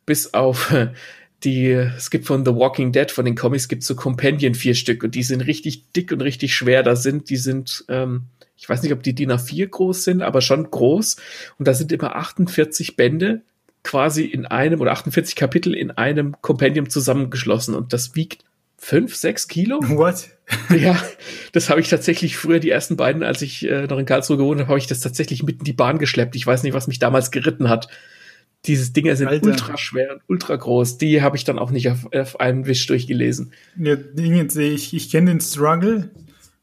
bis 0.07 0.33
auf 0.35 0.73
die, 1.45 1.71
es 1.71 2.11
gibt 2.11 2.27
von 2.27 2.45
The 2.45 2.55
Walking 2.55 2.93
Dead, 2.93 3.11
von 3.11 3.25
den 3.25 3.35
Comics 3.35 3.69
gibt 3.69 3.83
es 3.83 3.89
so 3.89 3.97
Companion 3.97 4.55
vier 4.55 4.75
Stück 4.75 5.03
und 5.03 5.15
die 5.15 5.25
sind 5.25 5.41
richtig 5.41 5.91
dick 5.93 6.13
und 6.13 6.21
richtig 6.21 6.55
schwer. 6.55 6.83
Da 6.83 6.95
sind, 6.95 7.31
die 7.31 7.37
sind, 7.37 7.85
ähm, 7.89 8.27
ich 8.63 8.69
weiß 8.69 8.81
nicht, 8.85 8.93
ob 8.93 9.03
die 9.03 9.13
DIN 9.13 9.33
A4 9.33 9.67
groß 9.67 10.05
sind, 10.05 10.23
aber 10.23 10.41
schon 10.41 10.71
groß. 10.71 11.17
Und 11.59 11.67
da 11.67 11.75
sind 11.75 11.91
immer 11.91 12.15
48 12.15 12.95
Bände 12.95 13.43
quasi 13.83 14.23
in 14.23 14.47
einem 14.47 14.81
oder 14.81 14.93
48 14.93 15.35
Kapitel 15.35 15.75
in 15.75 15.91
einem 15.91 16.37
Kompendium 16.43 16.89
zusammengeschlossen 16.89 17.75
und 17.75 17.93
das 17.93 18.15
wiegt 18.15 18.45
fünf, 18.79 19.17
sechs 19.17 19.49
Kilo. 19.49 19.81
What? 19.89 20.29
ja, 20.71 20.97
das 21.51 21.71
habe 21.71 21.81
ich 21.81 21.89
tatsächlich 21.89 22.37
früher, 22.37 22.61
die 22.61 22.71
ersten 22.71 22.97
beiden, 22.97 23.25
als 23.25 23.43
ich 23.43 23.69
äh, 23.69 23.89
noch 23.89 23.99
in 23.99 24.07
Karlsruhe 24.07 24.37
gewohnt 24.37 24.61
habe, 24.61 24.69
habe 24.69 24.79
ich 24.79 24.87
das 24.87 25.01
tatsächlich 25.01 25.43
mitten 25.43 25.63
in 25.63 25.65
die 25.65 25.73
Bahn 25.73 25.99
geschleppt. 25.99 26.37
Ich 26.37 26.47
weiß 26.47 26.63
nicht, 26.63 26.75
was 26.75 26.87
mich 26.87 27.01
damals 27.01 27.33
geritten 27.33 27.69
hat. 27.69 27.89
Dieses 28.67 28.93
Dinger 28.93 29.17
sind 29.17 29.27
Alter. 29.27 29.45
ultra 29.45 29.77
schwer 29.77 30.13
und 30.13 30.23
ultra 30.29 30.55
groß. 30.55 30.99
Die 30.99 31.21
habe 31.21 31.37
ich 31.37 31.43
dann 31.43 31.59
auch 31.59 31.73
nicht 31.73 31.91
auf, 31.91 32.07
auf 32.15 32.39
einen 32.39 32.67
Wisch 32.67 32.87
durchgelesen. 32.87 33.53
Ja, 33.77 33.97
ich, 34.17 34.95
ich 34.95 35.11
kenne 35.11 35.33
den 35.33 35.41
Struggle 35.41 36.11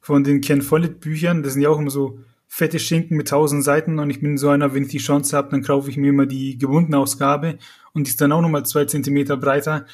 von 0.10 0.24
den 0.24 0.41
Ken 0.41 0.63
Follett 0.63 1.02
Büchern. 1.02 1.43
Das 1.43 1.54
sind 1.54 1.62
ja 1.62 1.69
auch 1.69 1.78
immer 1.78 1.91
so 1.91 2.17
fette 2.48 2.80
Schinken 2.80 3.15
mit 3.15 3.28
tausend 3.28 3.63
Seiten 3.63 4.00
und 4.00 4.10
ich 4.10 4.22
bin 4.22 4.39
so 4.39 4.50
einer, 4.50 4.74
wenn 4.74 4.82
ich 4.82 4.89
die 4.89 4.98
Chance 4.98 5.38
habe, 5.38 5.52
dann 5.52 5.62
kaufe 5.62 5.88
ich 5.91 5.98
mir 5.98 6.10
immer 6.10 6.26
die 6.26 6.58
gebundene 6.58 6.98
Ausgabe 6.98 7.60
und 7.93 8.08
die 8.08 8.10
ist 8.10 8.19
dann 8.19 8.32
auch 8.32 8.41
nochmal 8.41 8.65
zwei 8.65 8.86
Zentimeter 8.86 9.38
breiter. 9.38 9.86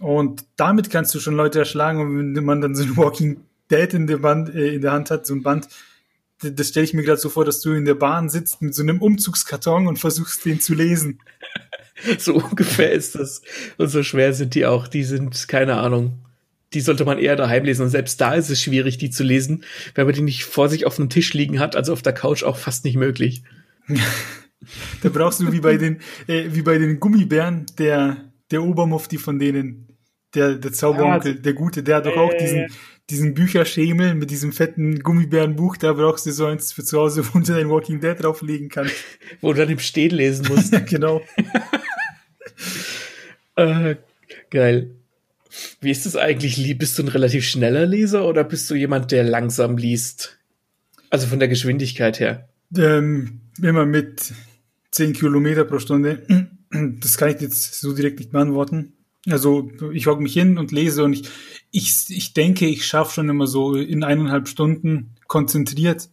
Und 0.00 0.44
damit 0.56 0.90
kannst 0.90 1.14
du 1.14 1.18
schon 1.18 1.34
Leute 1.34 1.60
erschlagen 1.60 1.98
und 2.02 2.36
wenn 2.36 2.44
man 2.44 2.60
dann 2.60 2.74
so 2.74 2.82
ein 2.84 2.94
Walking 2.98 3.40
Dead 3.70 3.94
in 3.94 4.06
der, 4.06 4.18
Band, 4.18 4.54
äh, 4.54 4.74
in 4.74 4.82
der 4.82 4.92
Hand 4.92 5.10
hat, 5.10 5.26
so 5.26 5.34
ein 5.34 5.42
Band, 5.42 5.66
das 6.42 6.68
stelle 6.68 6.84
ich 6.84 6.92
mir 6.92 7.02
gerade 7.02 7.18
so 7.18 7.30
vor, 7.30 7.46
dass 7.46 7.62
du 7.62 7.72
in 7.72 7.86
der 7.86 7.94
Bahn 7.94 8.28
sitzt 8.28 8.60
mit 8.60 8.74
so 8.74 8.82
einem 8.82 9.00
Umzugskarton 9.00 9.86
und 9.86 9.98
versuchst, 9.98 10.44
den 10.44 10.60
zu 10.60 10.74
lesen. 10.74 11.20
so 12.18 12.34
ungefähr 12.34 12.92
ist 12.92 13.14
das. 13.14 13.40
Und 13.78 13.88
so 13.88 14.02
schwer 14.02 14.34
sind 14.34 14.54
die 14.54 14.66
auch. 14.66 14.88
Die 14.88 15.04
sind, 15.04 15.48
keine 15.48 15.78
Ahnung, 15.78 16.18
die 16.74 16.80
sollte 16.80 17.04
man 17.04 17.18
eher 17.18 17.36
daheim 17.36 17.64
lesen. 17.64 17.82
Und 17.82 17.88
selbst 17.88 18.20
da 18.20 18.34
ist 18.34 18.50
es 18.50 18.60
schwierig, 18.60 18.98
die 18.98 19.10
zu 19.10 19.24
lesen, 19.24 19.64
wenn 19.94 20.06
man 20.06 20.14
die 20.14 20.22
nicht 20.22 20.44
vor 20.44 20.68
sich 20.68 20.86
auf 20.86 20.98
einem 20.98 21.08
Tisch 21.08 21.32
liegen 21.32 21.58
hat, 21.58 21.76
also 21.76 21.92
auf 21.92 22.02
der 22.02 22.12
Couch 22.12 22.42
auch 22.42 22.56
fast 22.56 22.84
nicht 22.84 22.96
möglich. 22.96 23.42
da 25.02 25.08
brauchst 25.08 25.40
du 25.40 25.52
wie 25.52 25.60
bei 25.60 25.76
den, 25.76 26.00
äh, 26.26 26.44
wie 26.48 26.62
bei 26.62 26.78
den 26.78 27.00
Gummibären, 27.00 27.66
der, 27.78 28.30
der 28.50 28.62
Obermufti 28.62 29.18
von 29.18 29.38
denen, 29.38 29.88
der, 30.34 30.56
der 30.56 30.72
Zauberonkel, 30.72 31.36
der 31.36 31.54
Gute, 31.54 31.82
der 31.82 31.96
hat 31.96 32.06
doch 32.06 32.16
auch 32.16 32.34
diesen, 32.34 32.66
diesen 33.08 33.32
Bücherschemel 33.32 34.14
mit 34.14 34.30
diesem 34.30 34.52
fetten 34.52 35.02
Gummibärenbuch, 35.02 35.78
da 35.78 35.94
brauchst 35.94 36.26
du 36.26 36.32
so 36.32 36.44
eins 36.44 36.72
für 36.72 36.84
zu 36.84 36.98
Hause, 36.98 37.24
wo 37.32 37.38
du 37.38 37.52
dein 37.52 37.70
Walking 37.70 38.00
Dead 38.00 38.14
drauflegen 38.18 38.68
kannst. 38.68 38.94
wo 39.40 39.52
du 39.52 39.60
dann 39.60 39.70
im 39.70 39.78
Stehen 39.78 40.10
lesen 40.10 40.46
musst. 40.48 40.72
genau. 40.86 41.22
äh, 43.56 43.96
geil. 44.50 44.97
Wie 45.80 45.90
ist 45.90 46.06
es 46.06 46.16
eigentlich? 46.16 46.76
Bist 46.78 46.98
du 46.98 47.02
ein 47.02 47.08
relativ 47.08 47.44
schneller 47.44 47.86
Leser 47.86 48.26
oder 48.26 48.44
bist 48.44 48.68
du 48.70 48.74
jemand, 48.74 49.10
der 49.10 49.24
langsam 49.24 49.76
liest? 49.76 50.38
Also 51.10 51.26
von 51.26 51.38
der 51.38 51.48
Geschwindigkeit 51.48 52.20
her. 52.20 52.48
Ähm, 52.76 53.40
immer 53.62 53.86
mit 53.86 54.32
10 54.90 55.14
Kilometer 55.14 55.64
pro 55.64 55.78
Stunde. 55.78 56.22
Das 56.70 57.16
kann 57.16 57.30
ich 57.30 57.40
jetzt 57.40 57.80
so 57.80 57.94
direkt 57.94 58.18
nicht 58.18 58.30
beantworten. 58.30 58.92
Also 59.26 59.70
ich 59.94 60.06
hocke 60.06 60.22
mich 60.22 60.34
hin 60.34 60.58
und 60.58 60.70
lese 60.70 61.02
und 61.02 61.14
ich, 61.14 61.22
ich, 61.70 62.04
ich 62.10 62.34
denke, 62.34 62.66
ich 62.66 62.84
schaffe 62.84 63.14
schon 63.14 63.30
immer 63.30 63.46
so 63.46 63.74
in 63.74 64.04
eineinhalb 64.04 64.48
Stunden 64.48 65.14
konzentriert 65.26 66.10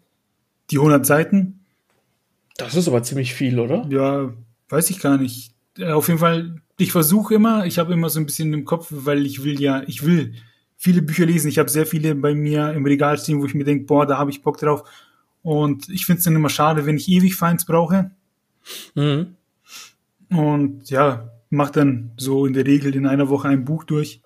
die 0.71 0.77
100 0.77 1.05
Seiten. 1.05 1.59
Das 2.57 2.75
ist 2.75 2.87
aber 2.87 3.03
ziemlich 3.03 3.33
viel, 3.33 3.59
oder? 3.59 3.85
Ja, 3.89 4.33
weiß 4.69 4.89
ich 4.89 4.99
gar 4.99 5.17
nicht. 5.17 5.53
Auf 5.81 6.07
jeden 6.07 6.19
Fall 6.19 6.61
ich 6.77 6.91
versuche 6.91 7.35
immer, 7.35 7.65
ich 7.65 7.79
habe 7.79 7.93
immer 7.93 8.09
so 8.09 8.19
ein 8.19 8.25
bisschen 8.25 8.53
im 8.53 8.65
Kopf, 8.65 8.87
weil 8.91 9.25
ich 9.25 9.43
will 9.43 9.59
ja, 9.61 9.83
ich 9.87 10.05
will 10.05 10.33
viele 10.77 11.01
Bücher 11.01 11.25
lesen. 11.25 11.47
Ich 11.47 11.59
habe 11.59 11.69
sehr 11.69 11.85
viele 11.85 12.15
bei 12.15 12.35
mir 12.35 12.73
im 12.73 12.85
Regal 12.85 13.17
stehen, 13.17 13.41
wo 13.41 13.45
ich 13.45 13.53
mir 13.53 13.63
denke, 13.63 13.85
boah, 13.85 14.05
da 14.05 14.17
habe 14.17 14.31
ich 14.31 14.41
Bock 14.41 14.57
drauf. 14.57 14.83
Und 15.41 15.89
ich 15.89 16.05
finde 16.05 16.19
es 16.19 16.25
dann 16.25 16.35
immer 16.35 16.49
schade, 16.49 16.85
wenn 16.85 16.97
ich 16.97 17.07
ewig 17.07 17.35
Feins 17.35 17.65
brauche. 17.65 18.11
Mhm. 18.95 19.35
Und 20.29 20.89
ja, 20.89 21.31
mache 21.49 21.71
dann 21.71 22.11
so 22.17 22.45
in 22.45 22.53
der 22.53 22.65
Regel 22.65 22.95
in 22.95 23.05
einer 23.05 23.29
Woche 23.29 23.47
ein 23.47 23.65
Buch 23.65 23.83
durch. 23.83 24.21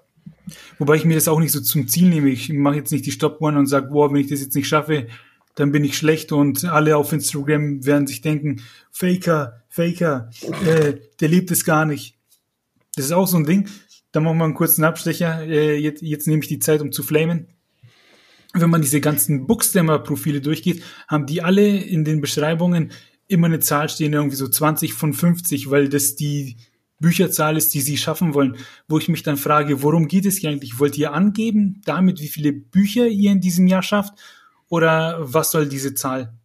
Wobei 0.80 0.96
ich 0.96 1.06
mir 1.06 1.16
das 1.16 1.28
auch 1.28 1.40
nicht 1.40 1.52
so 1.52 1.62
zum 1.62 1.88
Ziel 1.88 2.10
nehme. 2.10 2.30
Ich 2.30 2.52
mache 2.52 2.78
jetzt 2.78 2.92
nicht 2.92 3.06
die 3.06 3.12
Stop-One 3.12 3.60
und 3.60 3.68
sage, 3.68 3.90
boah, 3.92 4.12
wenn 4.12 4.22
ich 4.22 4.28
das 4.28 4.42
jetzt 4.42 4.56
nicht 4.56 4.68
schaffe, 4.68 5.08
dann 5.56 5.72
bin 5.72 5.84
ich 5.84 5.98
schlecht 5.98 6.32
und 6.32 6.66
alle 6.66 6.96
auf 6.96 7.12
Instagram 7.12 7.86
werden 7.86 8.08
sich 8.08 8.22
denken, 8.22 8.62
Faker, 8.92 9.62
Faker, 9.68 10.30
äh, 10.66 10.96
der 11.20 11.28
liebt 11.28 11.52
es 11.52 11.66
gar 11.66 11.86
nicht. 11.86 12.19
Das 12.96 13.06
ist 13.06 13.12
auch 13.12 13.28
so 13.28 13.38
ein 13.38 13.46
Ding. 13.46 13.68
Da 14.12 14.20
machen 14.20 14.38
wir 14.38 14.46
einen 14.46 14.54
kurzen 14.54 14.84
Abstecher. 14.84 15.44
Äh, 15.44 15.78
jetzt, 15.78 16.02
jetzt 16.02 16.28
nehme 16.28 16.42
ich 16.42 16.48
die 16.48 16.60
Zeit, 16.60 16.82
um 16.82 16.92
zu 16.92 17.04
flamen. 17.04 17.48
Wenn 18.54 18.70
man 18.70 18.82
diese 18.82 19.00
ganzen 19.00 19.46
Bookstammer-Profile 19.46 20.42
durchgeht, 20.42 20.84
haben 21.08 21.28
die 21.28 21.42
alle 21.42 21.68
in 21.68 22.04
den 22.04 22.20
Beschreibungen 22.20 22.92
immer 23.28 23.46
eine 23.46 23.60
Zahl 23.60 23.90
stehen, 23.90 24.14
irgendwie 24.14 24.36
so 24.36 24.48
20 24.48 24.94
von 24.94 25.14
50, 25.14 25.70
weil 25.70 25.88
das 25.88 26.16
die, 26.16 26.58
Bücherzahl 27.00 27.58
ist, 27.58 27.74
die 27.74 27.82
sie 27.82 27.98
schaffen 27.98 28.34
wollen, 28.34 28.58
wo 28.88 28.98
ich 28.98 29.08
mich 29.08 29.24
dann 29.24 29.38
frage, 29.38 29.82
worum 29.82 30.08
geht 30.08 30.26
es 30.26 30.38
hier 30.38 30.50
eigentlich? 30.50 30.80
Wollt 30.80 30.98
ihr 30.98 31.14
angeben 31.14 31.82
damit, 31.86 32.22
wie 32.22 32.28
viele 32.28 32.52
Bücher 32.52 33.08
ihr 33.08 33.32
in 33.32 33.42
diesem 33.42 33.68
Jahr 33.68 33.84
schafft? 33.84 34.14
Oder 34.68 35.18
was 35.20 35.52
soll 35.52 35.68
diese 35.68 35.94
Zahl? 35.94 36.38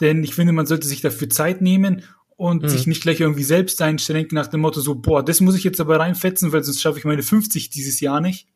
Denn 0.00 0.24
ich 0.24 0.34
finde, 0.34 0.52
man 0.52 0.66
sollte 0.66 0.86
sich 0.86 1.00
dafür 1.00 1.28
Zeit 1.28 1.60
nehmen 1.60 2.02
und 2.42 2.64
mhm. 2.64 2.68
sich 2.68 2.88
nicht 2.88 3.02
gleich 3.02 3.20
irgendwie 3.20 3.44
selbst 3.44 3.80
einschränken 3.80 4.34
nach 4.34 4.48
dem 4.48 4.62
Motto 4.62 4.80
so, 4.80 4.96
boah, 4.96 5.24
das 5.24 5.40
muss 5.40 5.54
ich 5.54 5.62
jetzt 5.62 5.80
aber 5.80 6.00
reinfetzen, 6.00 6.52
weil 6.52 6.64
sonst 6.64 6.80
schaffe 6.80 6.98
ich 6.98 7.04
meine 7.04 7.22
50 7.22 7.70
dieses 7.70 8.00
Jahr 8.00 8.20
nicht. 8.20 8.48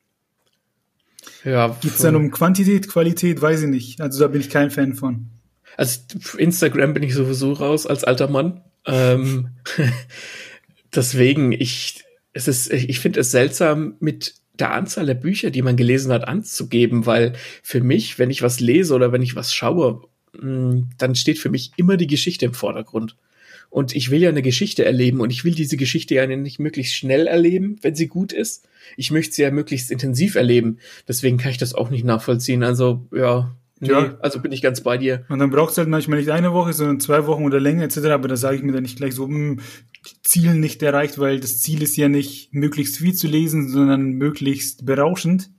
Ja. 1.45 1.77
Geht's 1.81 1.99
dann 1.99 2.17
um 2.17 2.33
Quantität, 2.33 2.89
Qualität, 2.89 3.41
weiß 3.41 3.63
ich 3.63 3.69
nicht. 3.69 4.01
Also 4.01 4.19
da 4.19 4.27
bin 4.27 4.41
ich 4.41 4.51
kein 4.51 4.73
Fan 4.73 4.95
von. 4.95 5.29
Also 5.77 6.01
Instagram 6.37 6.95
bin 6.95 7.05
ich 7.05 7.15
sowieso 7.15 7.53
raus 7.53 7.87
als 7.87 8.03
alter 8.03 8.27
Mann. 8.27 8.61
Ähm, 8.87 9.51
deswegen, 10.95 11.53
ich, 11.53 12.03
es 12.33 12.49
ist, 12.49 12.73
ich 12.73 12.99
finde 12.99 13.21
es 13.21 13.31
seltsam, 13.31 13.95
mit 14.01 14.35
der 14.59 14.73
Anzahl 14.73 15.07
der 15.07 15.15
Bücher, 15.15 15.53
die 15.53 15.63
man 15.63 15.77
gelesen 15.77 16.13
hat, 16.13 16.27
anzugeben, 16.27 17.07
weil 17.07 17.35
für 17.63 17.83
mich, 17.83 18.19
wenn 18.19 18.31
ich 18.31 18.43
was 18.43 18.59
lese 18.59 18.95
oder 18.95 19.13
wenn 19.13 19.23
ich 19.23 19.37
was 19.37 19.55
schaue, 19.55 20.03
mm, 20.41 20.89
dann 20.99 21.15
steht 21.15 21.39
für 21.39 21.51
mich 21.51 21.71
immer 21.77 21.97
die 21.97 22.09
Geschichte 22.09 22.47
im 22.47 22.55
Vordergrund. 22.55 23.15
Und 23.77 23.95
ich 23.95 24.11
will 24.11 24.23
ja 24.23 24.31
eine 24.31 24.41
Geschichte 24.41 24.87
erleben 24.87 25.21
und 25.21 25.31
ich 25.31 25.45
will 25.45 25.55
diese 25.55 25.77
Geschichte 25.77 26.15
ja 26.15 26.27
nicht 26.27 26.59
möglichst 26.59 26.95
schnell 26.95 27.27
erleben, 27.27 27.77
wenn 27.83 27.95
sie 27.95 28.07
gut 28.07 28.33
ist. 28.33 28.67
Ich 28.97 29.11
möchte 29.11 29.35
sie 29.35 29.43
ja 29.43 29.51
möglichst 29.51 29.91
intensiv 29.91 30.35
erleben. 30.35 30.79
Deswegen 31.07 31.37
kann 31.37 31.51
ich 31.51 31.59
das 31.59 31.75
auch 31.75 31.91
nicht 31.91 32.03
nachvollziehen. 32.03 32.63
Also, 32.63 33.07
ja, 33.15 33.55
Nee, 33.79 33.91
ja. 33.91 34.17
also 34.21 34.41
bin 34.41 34.53
ich 34.53 34.63
ganz 34.63 34.81
bei 34.81 34.97
dir. 34.97 35.27
Und 35.29 35.41
dann 35.41 35.51
braucht 35.51 35.73
es 35.73 35.77
halt 35.77 35.91
manchmal 35.91 36.21
nicht 36.21 36.31
eine 36.31 36.55
Woche, 36.55 36.73
sondern 36.73 37.01
zwei 37.01 37.27
Wochen 37.27 37.45
oder 37.45 37.61
länger 37.61 37.83
etc. 37.83 37.99
Aber 38.07 38.29
da 38.29 38.37
sage 38.37 38.57
ich 38.57 38.63
mir 38.63 38.73
dann 38.73 38.85
nicht 38.85 38.97
gleich 38.97 39.15
so, 39.15 39.29
mh, 39.29 39.37
hm, 39.37 39.61
Ziel 40.23 40.55
nicht 40.55 40.83
erreicht, 40.83 41.19
weil 41.19 41.39
das 41.39 41.61
Ziel 41.61 41.83
ist 41.83 41.99
ja 41.99 42.09
nicht 42.09 42.55
möglichst 42.55 42.97
viel 42.97 43.13
zu 43.13 43.27
lesen, 43.27 43.69
sondern 43.69 44.13
möglichst 44.13 44.87
berauschend. 44.87 45.51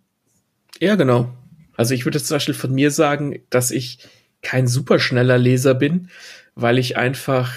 Ja, 0.79 0.95
genau. 0.95 1.31
Also 1.75 1.93
ich 1.93 2.03
würde 2.03 2.19
zum 2.19 2.33
Beispiel 2.33 2.55
von 2.55 2.73
mir 2.73 2.89
sagen, 2.89 3.41
dass 3.51 3.69
ich 3.69 3.99
kein 4.41 4.65
superschneller 4.65 5.37
Leser 5.37 5.75
bin, 5.75 6.09
weil 6.55 6.79
ich 6.79 6.97
einfach, 6.97 7.53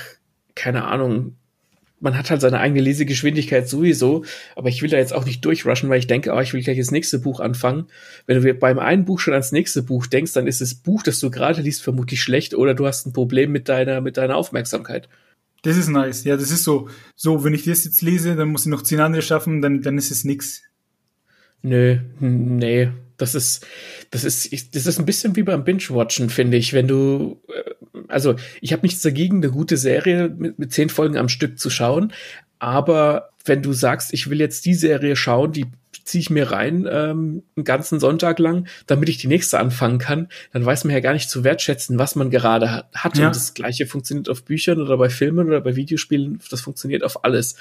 keine 0.61 0.85
Ahnung, 0.85 1.37
man 2.01 2.17
hat 2.17 2.31
halt 2.31 2.41
seine 2.41 2.61
eigene 2.61 2.81
Lesegeschwindigkeit 2.81 3.69
sowieso, 3.69 4.25
aber 4.57 4.69
ich 4.69 4.83
will 4.83 4.91
da 4.91 4.97
jetzt 4.97 5.15
auch 5.15 5.25
nicht 5.25 5.45
durchrushen, 5.45 5.89
weil 5.89 5.99
ich 5.99 6.07
denke, 6.07 6.33
oh, 6.33 6.41
ich 6.41 6.53
will 6.53 6.63
gleich 6.63 6.79
das 6.79 6.91
nächste 6.91 7.19
Buch 7.19 7.41
anfangen. 7.41 7.87
Wenn 8.27 8.43
du 8.43 8.55
beim 8.55 8.79
einen 8.79 9.05
Buch 9.05 9.21
schon 9.21 9.35
ans 9.35 9.53
nächste 9.53 9.83
Buch 9.83 10.07
denkst, 10.07 10.33
dann 10.33 10.47
ist 10.47 10.61
das 10.61 10.75
Buch, 10.75 11.03
das 11.03 11.19
du 11.19 11.31
gerade 11.31 11.63
liest, 11.63 11.83
vermutlich 11.83 12.23
schlecht 12.23 12.55
oder 12.55 12.75
du 12.75 12.87
hast 12.87 13.07
ein 13.07 13.13
Problem 13.13 13.53
mit 13.53 13.69
deiner, 13.69 14.01
mit 14.01 14.17
deiner 14.17 14.37
Aufmerksamkeit. 14.37 15.09
Das 15.63 15.77
ist 15.77 15.89
nice. 15.89 16.25
Ja, 16.25 16.37
das 16.37 16.51
ist 16.51 16.65
so, 16.65 16.89
so, 17.17 17.45
wenn 17.45 17.55
ich 17.55 17.65
das 17.65 17.85
jetzt 17.85 18.03
lese, 18.03 18.35
dann 18.35 18.49
muss 18.49 18.65
ich 18.65 18.71
noch 18.71 18.83
zehn 18.83 19.01
andere 19.01 19.23
schaffen, 19.23 19.61
dann, 19.61 19.83
dann 19.83 19.99
ist 19.99 20.11
es 20.11 20.25
nix. 20.25 20.63
Nö, 21.63 21.99
nee. 22.19 22.91
Das 23.19 23.35
ist, 23.35 23.67
das 24.11 24.25
ist, 24.25 24.75
das 24.75 24.87
ist 24.87 24.99
ein 24.99 25.05
bisschen 25.05 25.37
wie 25.37 25.43
beim 25.43 25.65
Binge-Watchen, 25.65 26.31
finde 26.31 26.57
ich. 26.57 26.73
Wenn 26.73 26.89
du, 26.89 27.43
äh, 27.49 27.70
also 28.11 28.37
ich 28.61 28.73
habe 28.73 28.83
nichts 28.83 29.03
dagegen, 29.03 29.37
eine 29.37 29.51
gute 29.51 29.77
Serie 29.77 30.29
mit, 30.29 30.59
mit 30.59 30.73
zehn 30.73 30.89
Folgen 30.89 31.17
am 31.17 31.29
Stück 31.29 31.59
zu 31.59 31.71
schauen, 31.71 32.13
aber 32.59 33.31
wenn 33.45 33.63
du 33.63 33.73
sagst, 33.73 34.13
ich 34.13 34.29
will 34.29 34.39
jetzt 34.39 34.67
die 34.67 34.75
Serie 34.75 35.17
schauen, 35.17 35.53
die 35.53 35.67
ziehe 36.05 36.21
ich 36.21 36.31
mir 36.31 36.51
rein 36.51 36.89
ähm, 36.91 37.43
einen 37.57 37.65
ganzen 37.65 38.01
Sonntag 38.01 38.39
lang, 38.39 38.67
damit 38.87 39.09
ich 39.09 39.19
die 39.19 39.29
nächste 39.29 39.59
anfangen 39.59 39.99
kann, 39.99 40.29
dann 40.53 40.65
weiß 40.65 40.85
man 40.85 40.93
ja 40.93 41.01
gar 41.01 41.13
nicht 41.13 41.31
zu 41.31 41.45
wertschätzen, 41.45 41.99
was 41.99 42.17
man 42.17 42.31
gerade 42.31 42.85
hat. 42.95 43.19
Ja. 43.19 43.27
Und 43.27 43.37
das 43.37 43.55
gleiche 43.55 43.87
funktioniert 43.87 44.29
auf 44.29 44.45
Büchern 44.45 44.81
oder 44.81 44.97
bei 44.99 45.09
Filmen 45.09 45.47
oder 45.47 45.61
bei 45.61 45.77
Videospielen, 45.77 46.41
das 46.51 46.61
funktioniert 46.61 47.05
auf 47.05 47.25
alles. 47.25 47.57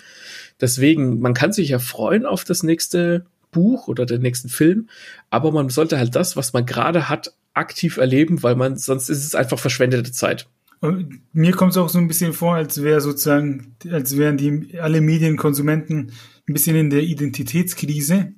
Deswegen, 0.60 1.20
man 1.20 1.34
kann 1.34 1.54
sich 1.54 1.70
ja 1.70 1.80
freuen 1.80 2.26
auf 2.26 2.44
das 2.44 2.64
nächste 2.64 3.26
Buch 3.52 3.88
oder 3.88 4.06
den 4.06 4.22
nächsten 4.22 4.50
Film, 4.50 4.90
aber 5.30 5.52
man 5.52 5.70
sollte 5.70 5.98
halt 5.98 6.16
das, 6.16 6.36
was 6.36 6.54
man 6.54 6.66
gerade 6.66 7.10
hat, 7.10 7.34
aktiv 7.60 7.98
erleben, 7.98 8.42
weil 8.42 8.56
man 8.56 8.78
sonst 8.78 9.10
ist 9.10 9.26
es 9.26 9.36
einfach 9.36 9.60
verschwendete 9.60 10.12
Zeit. 10.12 10.48
Und 10.82 11.22
mir 11.34 11.52
kommt 11.52 11.72
es 11.72 11.78
auch 11.78 11.90
so 11.90 12.00
ein 12.00 12.08
bisschen 12.08 12.34
vor, 12.34 12.56
als 12.56 12.82
wäre 12.82 13.02
sozusagen, 13.02 13.76
als 13.92 14.18
wären 14.18 14.38
die 14.38 14.80
alle 14.80 15.02
Medienkonsumenten 15.02 16.12
ein 16.48 16.54
bisschen 16.54 16.76
in 16.76 16.90
der 16.90 17.04
Identitätskrise. 17.04 18.34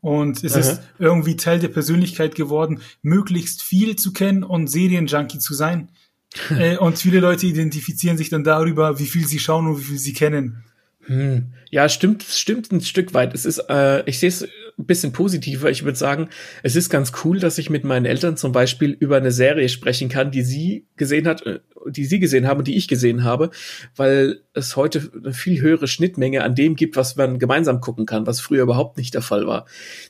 Und 0.00 0.42
es 0.42 0.52
Aha. 0.52 0.60
ist 0.60 0.82
irgendwie 0.98 1.36
Teil 1.36 1.58
der 1.58 1.68
Persönlichkeit 1.68 2.34
geworden, 2.34 2.80
möglichst 3.02 3.62
viel 3.62 3.96
zu 3.96 4.12
kennen 4.12 4.42
und 4.42 4.68
Serienjunkie 4.68 5.38
zu 5.38 5.52
sein. 5.52 5.90
äh, 6.50 6.76
und 6.76 6.98
viele 6.98 7.20
Leute 7.20 7.46
identifizieren 7.46 8.16
sich 8.16 8.30
dann 8.30 8.44
darüber, 8.44 8.98
wie 8.98 9.06
viel 9.06 9.26
sie 9.26 9.38
schauen 9.38 9.66
und 9.66 9.78
wie 9.78 9.84
viel 9.84 9.98
sie 9.98 10.12
kennen. 10.12 10.64
Hm. 11.06 11.52
Ja, 11.70 11.88
stimmt, 11.88 12.24
stimmt 12.24 12.72
ein 12.72 12.80
Stück 12.80 13.14
weit. 13.14 13.32
Es 13.34 13.44
ist, 13.44 13.58
äh, 13.68 14.02
ich 14.08 14.18
sehe 14.18 14.28
es 14.28 14.42
ein 14.42 14.86
bisschen 14.86 15.12
positiver. 15.12 15.70
Ich 15.70 15.84
würde 15.84 15.96
sagen, 15.96 16.28
es 16.62 16.74
ist 16.74 16.90
ganz 16.90 17.12
cool, 17.24 17.38
dass 17.38 17.58
ich 17.58 17.70
mit 17.70 17.84
meinen 17.84 18.06
Eltern 18.06 18.36
zum 18.36 18.52
Beispiel 18.52 18.90
über 18.90 19.16
eine 19.16 19.30
Serie 19.30 19.68
sprechen 19.68 20.08
kann, 20.08 20.30
die 20.30 20.42
sie 20.42 20.86
gesehen 20.96 21.28
hat, 21.28 21.46
äh, 21.46 21.60
die 21.88 22.04
sie 22.04 22.18
gesehen 22.18 22.48
haben 22.48 22.58
und 22.58 22.66
die 22.66 22.76
ich 22.76 22.88
gesehen 22.88 23.22
habe, 23.22 23.50
weil 23.94 24.40
es 24.52 24.74
heute 24.74 25.10
eine 25.14 25.32
viel 25.32 25.60
höhere 25.60 25.86
Schnittmenge 25.86 26.42
an 26.42 26.56
dem 26.56 26.74
gibt, 26.74 26.96
was 26.96 27.14
man 27.14 27.38
gemeinsam 27.38 27.80
gucken 27.80 28.06
kann, 28.06 28.26
was 28.26 28.40
früher 28.40 28.64
überhaupt 28.64 28.96
nicht 28.96 29.14
der 29.14 29.22
Fall 29.22 29.46
war. 29.46 29.66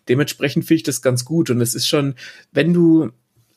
Dementsprechend 0.08 0.64
finde 0.64 0.76
ich 0.76 0.82
das 0.82 1.02
ganz 1.02 1.26
gut 1.26 1.50
und 1.50 1.60
es 1.60 1.74
ist 1.74 1.86
schon, 1.86 2.14
wenn 2.52 2.72
du 2.72 3.10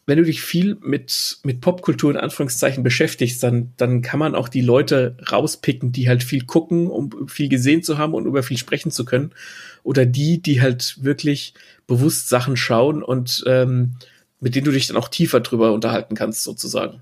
wenn 0.09 0.17
du 0.17 0.23
dich 0.23 0.41
viel 0.41 0.75
mit, 0.81 1.37
mit 1.43 1.61
Popkultur 1.61 2.09
in 2.09 2.17
Anführungszeichen 2.17 2.83
beschäftigst, 2.83 3.43
dann, 3.43 3.73
dann 3.77 4.01
kann 4.01 4.19
man 4.19 4.33
auch 4.33 4.49
die 4.49 4.61
Leute 4.61 5.15
rauspicken, 5.31 5.91
die 5.91 6.09
halt 6.09 6.23
viel 6.23 6.45
gucken, 6.45 6.87
um 6.87 7.27
viel 7.27 7.47
gesehen 7.47 7.83
zu 7.83 7.99
haben 7.99 8.15
und 8.15 8.25
über 8.25 8.41
viel 8.41 8.57
sprechen 8.57 8.89
zu 8.89 9.05
können. 9.05 9.31
Oder 9.83 10.07
die, 10.07 10.41
die 10.41 10.61
halt 10.61 10.97
wirklich 11.03 11.53
bewusst 11.85 12.27
Sachen 12.27 12.57
schauen 12.57 13.03
und 13.03 13.43
ähm, 13.45 13.97
mit 14.39 14.55
denen 14.55 14.65
du 14.65 14.71
dich 14.71 14.87
dann 14.87 14.97
auch 14.97 15.09
tiefer 15.09 15.41
drüber 15.41 15.73
unterhalten 15.73 16.15
kannst, 16.15 16.43
sozusagen. 16.43 17.01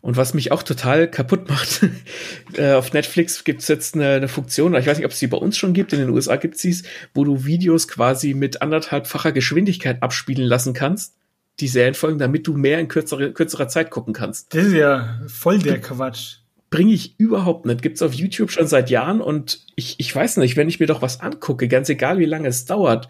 Und 0.00 0.16
was 0.16 0.34
mich 0.34 0.50
auch 0.50 0.64
total 0.64 1.08
kaputt 1.08 1.48
macht, 1.48 1.86
äh, 2.54 2.72
auf 2.72 2.92
Netflix 2.92 3.44
gibt 3.44 3.62
es 3.62 3.68
jetzt 3.68 3.94
eine, 3.94 4.14
eine 4.14 4.28
Funktion, 4.28 4.74
ich 4.74 4.86
weiß 4.86 4.98
nicht, 4.98 5.06
ob 5.06 5.12
es 5.12 5.20
die 5.20 5.28
bei 5.28 5.38
uns 5.38 5.56
schon 5.56 5.74
gibt, 5.74 5.92
in 5.92 6.00
den 6.00 6.10
USA 6.10 6.34
gibt 6.34 6.56
es 6.56 6.62
dies, 6.62 6.82
wo 7.14 7.22
du 7.22 7.44
Videos 7.44 7.86
quasi 7.86 8.34
mit 8.34 8.62
anderthalbfacher 8.62 9.30
Geschwindigkeit 9.30 10.02
abspielen 10.02 10.44
lassen 10.44 10.72
kannst 10.72 11.14
die 11.60 11.68
Serienfolgen, 11.68 12.18
damit 12.18 12.46
du 12.46 12.56
mehr 12.56 12.78
in 12.78 12.88
kürzere, 12.88 13.32
kürzerer 13.32 13.68
Zeit 13.68 13.90
gucken 13.90 14.14
kannst. 14.14 14.54
Das 14.54 14.66
ist 14.66 14.74
ja 14.74 15.20
voll 15.26 15.58
der 15.58 15.80
Quatsch. 15.80 16.36
Bringe 16.70 16.92
ich 16.92 17.18
überhaupt 17.18 17.66
nicht. 17.66 17.82
Gibt's 17.82 18.02
auf 18.02 18.12
YouTube 18.12 18.50
schon 18.50 18.66
seit 18.66 18.90
Jahren 18.90 19.20
und 19.20 19.64
ich, 19.74 19.96
ich 19.98 20.14
weiß 20.14 20.36
nicht, 20.36 20.56
wenn 20.56 20.68
ich 20.68 20.80
mir 20.80 20.86
doch 20.86 21.02
was 21.02 21.20
angucke, 21.20 21.66
ganz 21.66 21.88
egal 21.88 22.18
wie 22.18 22.26
lange 22.26 22.48
es 22.48 22.66
dauert, 22.66 23.08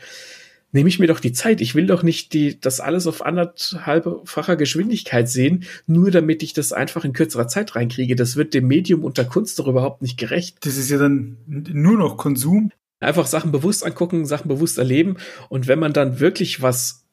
nehme 0.73 0.89
ich 0.89 0.99
mir 0.99 1.07
doch 1.07 1.21
die 1.21 1.33
Zeit. 1.33 1.61
Ich 1.61 1.75
will 1.75 1.87
doch 1.87 2.03
nicht 2.03 2.33
die, 2.33 2.61
das 2.61 2.81
alles 2.81 3.07
auf 3.07 3.25
anderthalbfacher 3.25 4.57
Geschwindigkeit 4.57 5.29
sehen, 5.29 5.65
nur 5.87 6.11
damit 6.11 6.43
ich 6.43 6.53
das 6.53 6.73
einfach 6.73 7.05
in 7.05 7.13
kürzerer 7.13 7.49
Zeit 7.49 7.75
reinkriege. 7.75 8.17
Das 8.17 8.37
wird 8.37 8.55
dem 8.55 8.69
Medium 8.69 9.05
unter 9.05 9.25
Kunst 9.25 9.59
doch 9.59 9.67
überhaupt 9.67 10.03
nicht 10.03 10.19
gerecht. 10.19 10.59
Das 10.65 10.77
ist 10.77 10.91
ja 10.91 10.99
dann 10.99 11.39
nur 11.47 11.99
noch 11.99 12.17
Konsum. 12.17 12.71
Einfach 13.01 13.27
Sachen 13.27 13.53
bewusst 13.53 13.85
angucken, 13.85 14.27
Sachen 14.27 14.49
bewusst 14.49 14.79
erleben. 14.79 15.17
Und 15.49 15.69
wenn 15.69 15.79
man 15.79 15.93
dann 15.93 16.21
wirklich 16.21 16.63
was 16.63 17.08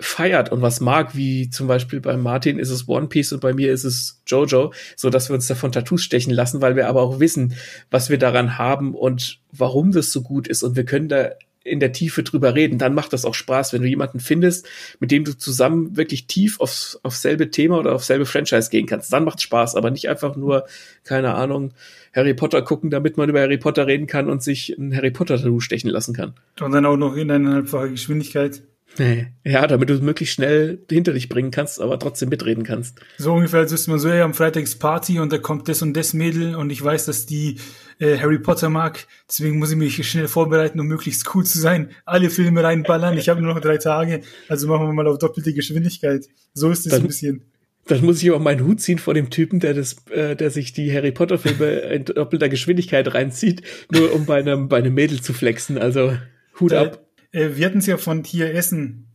feiert 0.00 0.52
und 0.52 0.62
was 0.62 0.80
mag, 0.80 1.16
wie 1.16 1.50
zum 1.50 1.66
Beispiel 1.66 2.00
bei 2.00 2.16
Martin 2.16 2.58
ist 2.58 2.70
es 2.70 2.88
One 2.88 3.08
Piece 3.08 3.32
und 3.32 3.40
bei 3.40 3.52
mir 3.52 3.72
ist 3.72 3.84
es 3.84 4.22
Jojo, 4.26 4.72
so 4.96 5.10
dass 5.10 5.28
wir 5.28 5.34
uns 5.34 5.48
davon 5.48 5.72
Tattoos 5.72 6.02
stechen 6.02 6.32
lassen, 6.32 6.60
weil 6.60 6.76
wir 6.76 6.88
aber 6.88 7.02
auch 7.02 7.18
wissen, 7.18 7.54
was 7.90 8.08
wir 8.08 8.18
daran 8.18 8.58
haben 8.58 8.94
und 8.94 9.40
warum 9.50 9.90
das 9.90 10.12
so 10.12 10.22
gut 10.22 10.46
ist 10.46 10.62
und 10.62 10.76
wir 10.76 10.84
können 10.84 11.08
da 11.08 11.30
in 11.64 11.80
der 11.80 11.92
Tiefe 11.92 12.22
drüber 12.22 12.54
reden, 12.54 12.78
dann 12.78 12.94
macht 12.94 13.12
das 13.12 13.24
auch 13.24 13.34
Spaß, 13.34 13.72
wenn 13.72 13.82
du 13.82 13.88
jemanden 13.88 14.20
findest, 14.20 14.66
mit 15.00 15.10
dem 15.10 15.24
du 15.24 15.36
zusammen 15.36 15.96
wirklich 15.96 16.26
tief 16.26 16.60
aufs, 16.60 16.98
aufs 17.02 17.22
selbe 17.22 17.50
Thema 17.50 17.78
oder 17.78 17.94
aufs 17.94 18.06
selbe 18.06 18.24
Franchise 18.24 18.70
gehen 18.70 18.86
kannst. 18.86 19.12
Dann 19.12 19.24
macht 19.24 19.42
Spaß, 19.42 19.74
aber 19.74 19.90
nicht 19.90 20.08
einfach 20.08 20.36
nur, 20.36 20.66
keine 21.04 21.34
Ahnung, 21.34 21.72
Harry 22.14 22.34
Potter 22.34 22.62
gucken, 22.62 22.90
damit 22.90 23.16
man 23.16 23.28
über 23.28 23.40
Harry 23.40 23.58
Potter 23.58 23.86
reden 23.86 24.06
kann 24.06 24.30
und 24.30 24.42
sich 24.42 24.76
ein 24.78 24.94
Harry 24.96 25.10
Potter 25.10 25.36
Tattoo 25.36 25.60
stechen 25.60 25.90
lassen 25.90 26.14
kann. 26.14 26.34
Und 26.60 26.72
dann 26.72 26.86
auch 26.86 26.96
noch 26.96 27.16
in 27.16 27.30
eineinhalbfacher 27.30 27.88
Geschwindigkeit. 27.88 28.62
Nee. 28.98 29.28
Ja, 29.44 29.66
damit 29.66 29.88
du 29.88 29.94
es 29.94 30.00
möglichst 30.00 30.34
schnell 30.34 30.84
hinter 30.90 31.12
dich 31.12 31.28
bringen 31.28 31.50
kannst, 31.50 31.80
aber 31.80 31.98
trotzdem 31.98 32.28
mitreden 32.28 32.64
kannst. 32.64 33.00
So 33.16 33.32
ungefähr, 33.32 33.60
als 33.60 33.72
wüsste 33.72 33.90
man 33.90 34.00
so, 34.00 34.08
ja, 34.08 34.24
am 34.24 34.34
Freitag 34.34 34.64
ist 34.64 34.80
Party 34.80 35.20
und 35.20 35.32
da 35.32 35.38
kommt 35.38 35.68
das 35.68 35.82
und 35.82 35.94
das 35.96 36.14
Mädel 36.14 36.56
und 36.56 36.70
ich 36.70 36.82
weiß, 36.82 37.06
dass 37.06 37.24
die 37.24 37.56
äh, 38.00 38.18
Harry 38.18 38.38
Potter 38.38 38.68
mag, 38.70 39.06
deswegen 39.28 39.58
muss 39.58 39.70
ich 39.70 39.76
mich 39.76 40.08
schnell 40.08 40.28
vorbereiten, 40.28 40.80
um 40.80 40.86
möglichst 40.86 41.34
cool 41.34 41.44
zu 41.44 41.58
sein. 41.58 41.90
Alle 42.04 42.30
Filme 42.30 42.62
reinballern, 42.62 43.16
ich 43.16 43.28
habe 43.28 43.40
nur 43.40 43.54
noch 43.54 43.60
drei 43.60 43.78
Tage, 43.78 44.22
also 44.48 44.68
machen 44.68 44.86
wir 44.86 44.92
mal 44.92 45.06
auf 45.06 45.18
doppelte 45.18 45.54
Geschwindigkeit. 45.54 46.26
So 46.54 46.70
ist 46.70 46.86
es 46.86 46.92
ein 46.92 47.06
bisschen. 47.06 47.44
Dann 47.86 48.04
muss 48.04 48.22
ich 48.22 48.28
aber 48.28 48.38
meinen 48.38 48.66
Hut 48.66 48.80
ziehen 48.80 48.98
vor 48.98 49.14
dem 49.14 49.30
Typen, 49.30 49.60
der 49.60 49.72
das, 49.72 49.96
äh, 50.10 50.36
der 50.36 50.50
sich 50.50 50.72
die 50.74 50.92
Harry 50.92 51.12
Potter 51.12 51.38
Filme 51.38 51.66
in 51.94 52.04
doppelter 52.04 52.48
Geschwindigkeit 52.48 53.14
reinzieht, 53.14 53.62
nur 53.90 54.12
um 54.12 54.26
bei 54.26 54.38
einem, 54.38 54.68
bei 54.68 54.78
einem 54.78 54.92
Mädel 54.92 55.22
zu 55.22 55.32
flexen. 55.32 55.78
Also 55.78 56.12
Hut 56.60 56.72
da, 56.72 56.82
ab. 56.82 57.07
Äh, 57.32 57.50
wir 57.54 57.66
hatten 57.66 57.78
es 57.78 57.86
ja 57.86 57.96
von 57.96 58.22
Tier 58.22 58.54
Essen 58.54 59.08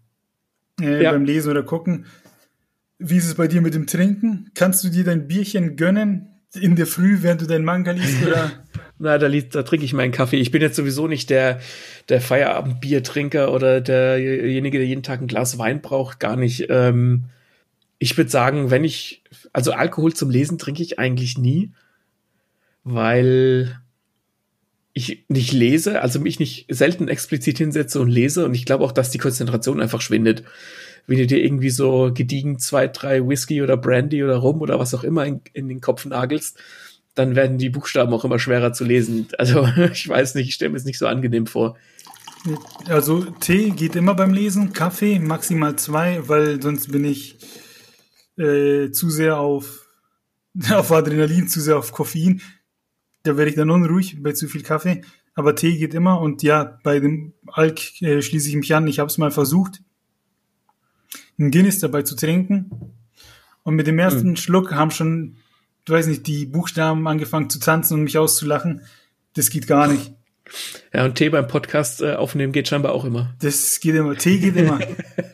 äh, 0.81 1.03
ja. 1.03 1.11
beim 1.11 1.25
Lesen 1.25 1.51
oder 1.51 1.63
Gucken. 1.63 2.05
Wie 2.99 3.17
ist 3.17 3.25
es 3.25 3.35
bei 3.35 3.47
dir 3.47 3.61
mit 3.61 3.73
dem 3.73 3.87
Trinken? 3.87 4.51
Kannst 4.55 4.83
du 4.83 4.89
dir 4.89 5.03
dein 5.03 5.27
Bierchen 5.27 5.75
gönnen 5.75 6.29
in 6.53 6.75
der 6.75 6.87
Früh, 6.87 7.17
während 7.21 7.41
du 7.41 7.47
dein 7.47 7.63
Manga 7.63 7.91
liest? 7.91 8.23
Oder? 8.25 8.51
Na, 8.99 9.17
da, 9.17 9.27
da 9.27 9.63
trinke 9.63 9.85
ich 9.85 9.93
meinen 9.93 10.11
Kaffee. 10.11 10.37
Ich 10.37 10.51
bin 10.51 10.61
jetzt 10.61 10.75
sowieso 10.75 11.07
nicht 11.07 11.29
der, 11.29 11.59
der 12.09 12.21
Feierabendbiertrinker 12.21 13.51
oder 13.51 13.81
derjenige, 13.81 14.77
der 14.77 14.87
jeden 14.87 15.03
Tag 15.03 15.19
ein 15.19 15.27
Glas 15.27 15.57
Wein 15.57 15.81
braucht, 15.81 16.19
gar 16.19 16.37
nicht. 16.37 16.67
Ähm, 16.69 17.25
ich 17.99 18.15
würde 18.17 18.29
sagen, 18.29 18.69
wenn 18.69 18.83
ich, 18.83 19.23
also 19.51 19.71
Alkohol 19.73 20.13
zum 20.13 20.29
Lesen 20.29 20.57
trinke 20.57 20.83
ich 20.83 20.99
eigentlich 20.99 21.37
nie, 21.37 21.71
weil 22.83 23.79
ich 24.93 25.25
nicht 25.27 25.51
lese, 25.51 26.01
also 26.01 26.19
mich 26.19 26.39
nicht 26.39 26.67
selten 26.69 27.07
explizit 27.07 27.57
hinsetze 27.57 27.99
und 27.99 28.09
lese 28.09 28.45
und 28.45 28.53
ich 28.53 28.65
glaube 28.65 28.85
auch, 28.85 28.91
dass 28.91 29.09
die 29.09 29.17
Konzentration 29.17 29.81
einfach 29.81 30.01
schwindet. 30.01 30.43
Wenn 31.07 31.17
du 31.17 31.27
dir 31.27 31.43
irgendwie 31.43 31.71
so 31.71 32.11
gediegen 32.13 32.59
zwei, 32.59 32.87
drei 32.87 33.27
Whisky 33.27 33.61
oder 33.61 33.75
Brandy 33.75 34.23
oder 34.23 34.37
Rum 34.37 34.61
oder 34.61 34.79
was 34.79 34.93
auch 34.93 35.03
immer 35.03 35.25
in, 35.25 35.41
in 35.53 35.67
den 35.67 35.81
Kopf 35.81 36.05
nagelst, 36.05 36.57
dann 37.15 37.35
werden 37.35 37.57
die 37.57 37.69
Buchstaben 37.69 38.13
auch 38.13 38.23
immer 38.23 38.39
schwerer 38.39 38.71
zu 38.73 38.85
lesen. 38.85 39.27
Also 39.37 39.67
ich 39.91 40.07
weiß 40.07 40.35
nicht, 40.35 40.49
ich 40.49 40.55
stelle 40.55 40.71
mir 40.71 40.77
es 40.77 40.85
nicht 40.85 40.99
so 40.99 41.07
angenehm 41.07 41.47
vor. 41.47 41.75
Also 42.87 43.21
Tee 43.39 43.71
geht 43.71 43.95
immer 43.95 44.13
beim 44.13 44.33
Lesen, 44.33 44.73
Kaffee 44.73 45.19
maximal 45.19 45.75
zwei, 45.77 46.27
weil 46.27 46.61
sonst 46.61 46.91
bin 46.91 47.05
ich 47.05 47.37
äh, 48.37 48.91
zu 48.91 49.09
sehr 49.09 49.39
auf, 49.39 49.87
auf 50.71 50.91
Adrenalin, 50.91 51.47
zu 51.47 51.61
sehr 51.61 51.77
auf 51.77 51.91
Koffein 51.91 52.41
da 53.23 53.37
werde 53.37 53.49
ich 53.49 53.55
dann 53.55 53.69
unruhig 53.69 54.21
bei 54.21 54.33
zu 54.33 54.47
viel 54.47 54.63
Kaffee. 54.63 55.01
Aber 55.33 55.55
Tee 55.55 55.77
geht 55.77 55.93
immer 55.93 56.21
und 56.21 56.43
ja, 56.43 56.77
bei 56.83 56.99
dem 56.99 57.33
Alk 57.47 58.01
äh, 58.01 58.21
schließe 58.21 58.49
ich 58.49 58.55
mich 58.55 58.75
an. 58.75 58.87
Ich 58.87 58.99
habe 58.99 59.07
es 59.07 59.17
mal 59.17 59.31
versucht, 59.31 59.81
einen 61.39 61.49
Guinness 61.49 61.79
dabei 61.79 62.03
zu 62.03 62.15
trinken. 62.15 62.69
Und 63.63 63.75
mit 63.75 63.87
dem 63.87 63.97
ersten 63.97 64.31
mhm. 64.31 64.35
Schluck 64.35 64.73
haben 64.73 64.91
schon, 64.91 65.37
du 65.85 65.93
weiß 65.93 66.07
nicht, 66.07 66.27
die 66.27 66.45
Buchstaben 66.45 67.07
angefangen 67.07 67.49
zu 67.49 67.59
tanzen 67.59 67.95
und 67.95 68.03
mich 68.03 68.17
auszulachen. 68.17 68.81
Das 69.33 69.49
geht 69.49 69.67
gar 69.67 69.87
nicht. 69.87 70.13
Ja, 70.93 71.05
und 71.05 71.15
Tee 71.15 71.29
beim 71.29 71.47
Podcast 71.47 72.01
äh, 72.01 72.13
aufnehmen 72.13 72.53
geht 72.53 72.67
scheinbar 72.67 72.93
auch 72.93 73.05
immer. 73.05 73.33
Das 73.41 73.79
geht 73.79 73.95
immer. 73.95 74.15
Tee 74.15 74.37
geht 74.37 74.55
immer. 74.55 74.79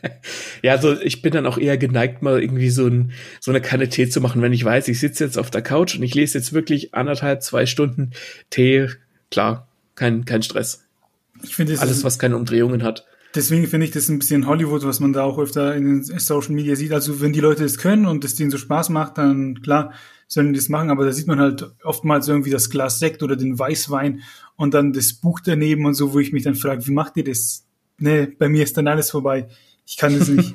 ja, 0.62 0.72
also 0.72 0.98
ich 1.00 1.22
bin 1.22 1.32
dann 1.32 1.46
auch 1.46 1.58
eher 1.58 1.78
geneigt, 1.78 2.22
mal 2.22 2.42
irgendwie 2.42 2.70
so, 2.70 2.86
ein, 2.86 3.12
so 3.40 3.50
eine 3.50 3.60
Kanne 3.60 3.88
Tee 3.88 4.08
zu 4.08 4.20
machen, 4.20 4.42
wenn 4.42 4.52
ich 4.52 4.64
weiß, 4.64 4.88
ich 4.88 4.98
sitze 4.98 5.24
jetzt 5.24 5.38
auf 5.38 5.50
der 5.50 5.62
Couch 5.62 5.96
und 5.96 6.02
ich 6.02 6.14
lese 6.14 6.38
jetzt 6.38 6.52
wirklich 6.52 6.94
anderthalb, 6.94 7.42
zwei 7.42 7.66
Stunden 7.66 8.12
Tee. 8.48 8.88
Klar, 9.30 9.68
kein, 9.94 10.24
kein 10.24 10.42
Stress. 10.42 10.84
Ich 11.42 11.54
finde 11.54 11.78
alles, 11.80 12.04
was 12.04 12.18
keine 12.18 12.36
Umdrehungen 12.36 12.82
hat. 12.82 13.06
Deswegen 13.34 13.66
finde 13.68 13.86
ich 13.86 13.92
das 13.92 14.08
ein 14.08 14.18
bisschen 14.18 14.46
Hollywood, 14.46 14.84
was 14.84 14.98
man 14.98 15.12
da 15.12 15.22
auch 15.22 15.38
öfter 15.38 15.74
in 15.76 15.84
den 15.84 16.02
Social 16.02 16.52
Media 16.52 16.74
sieht. 16.74 16.92
Also 16.92 17.20
wenn 17.20 17.32
die 17.32 17.40
Leute 17.40 17.62
das 17.62 17.78
können 17.78 18.06
und 18.06 18.24
es 18.24 18.34
denen 18.34 18.50
so 18.50 18.58
Spaß 18.58 18.88
macht, 18.88 19.18
dann 19.18 19.62
klar 19.62 19.92
sollen 20.26 20.52
die 20.52 20.58
das 20.58 20.68
machen. 20.68 20.90
Aber 20.90 21.04
da 21.04 21.12
sieht 21.12 21.28
man 21.28 21.38
halt 21.38 21.70
oftmals 21.84 22.26
irgendwie 22.26 22.50
das 22.50 22.70
Glas 22.70 22.98
Sekt 22.98 23.22
oder 23.22 23.36
den 23.36 23.56
Weißwein 23.56 24.22
und 24.60 24.74
dann 24.74 24.92
das 24.92 25.14
Buch 25.14 25.40
daneben 25.42 25.86
und 25.86 25.94
so, 25.94 26.12
wo 26.12 26.18
ich 26.18 26.34
mich 26.34 26.42
dann 26.42 26.54
frage, 26.54 26.86
wie 26.86 26.92
macht 26.92 27.16
ihr 27.16 27.24
das? 27.24 27.66
Nee, 27.96 28.26
bei 28.26 28.50
mir 28.50 28.62
ist 28.62 28.76
dann 28.76 28.88
alles 28.88 29.10
vorbei. 29.10 29.48
Ich 29.86 29.96
kann 29.96 30.18
das 30.18 30.28
nicht. 30.28 30.54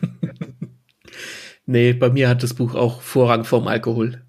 nee, 1.66 1.92
bei 1.92 2.12
mir 2.12 2.30
hat 2.30 2.44
das 2.44 2.54
Buch 2.54 2.76
auch 2.76 3.02
Vorrang 3.02 3.46
vorm 3.46 3.68
Alkohol. 3.68 4.24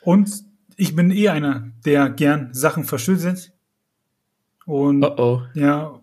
Und 0.00 0.30
ich 0.76 0.96
bin 0.96 1.10
eh 1.10 1.28
einer, 1.28 1.70
der 1.84 2.08
gern 2.08 2.54
Sachen 2.54 2.84
verschüttet. 2.84 3.52
Und 4.64 5.04
oh 5.04 5.14
oh. 5.18 5.42
ja, 5.52 6.00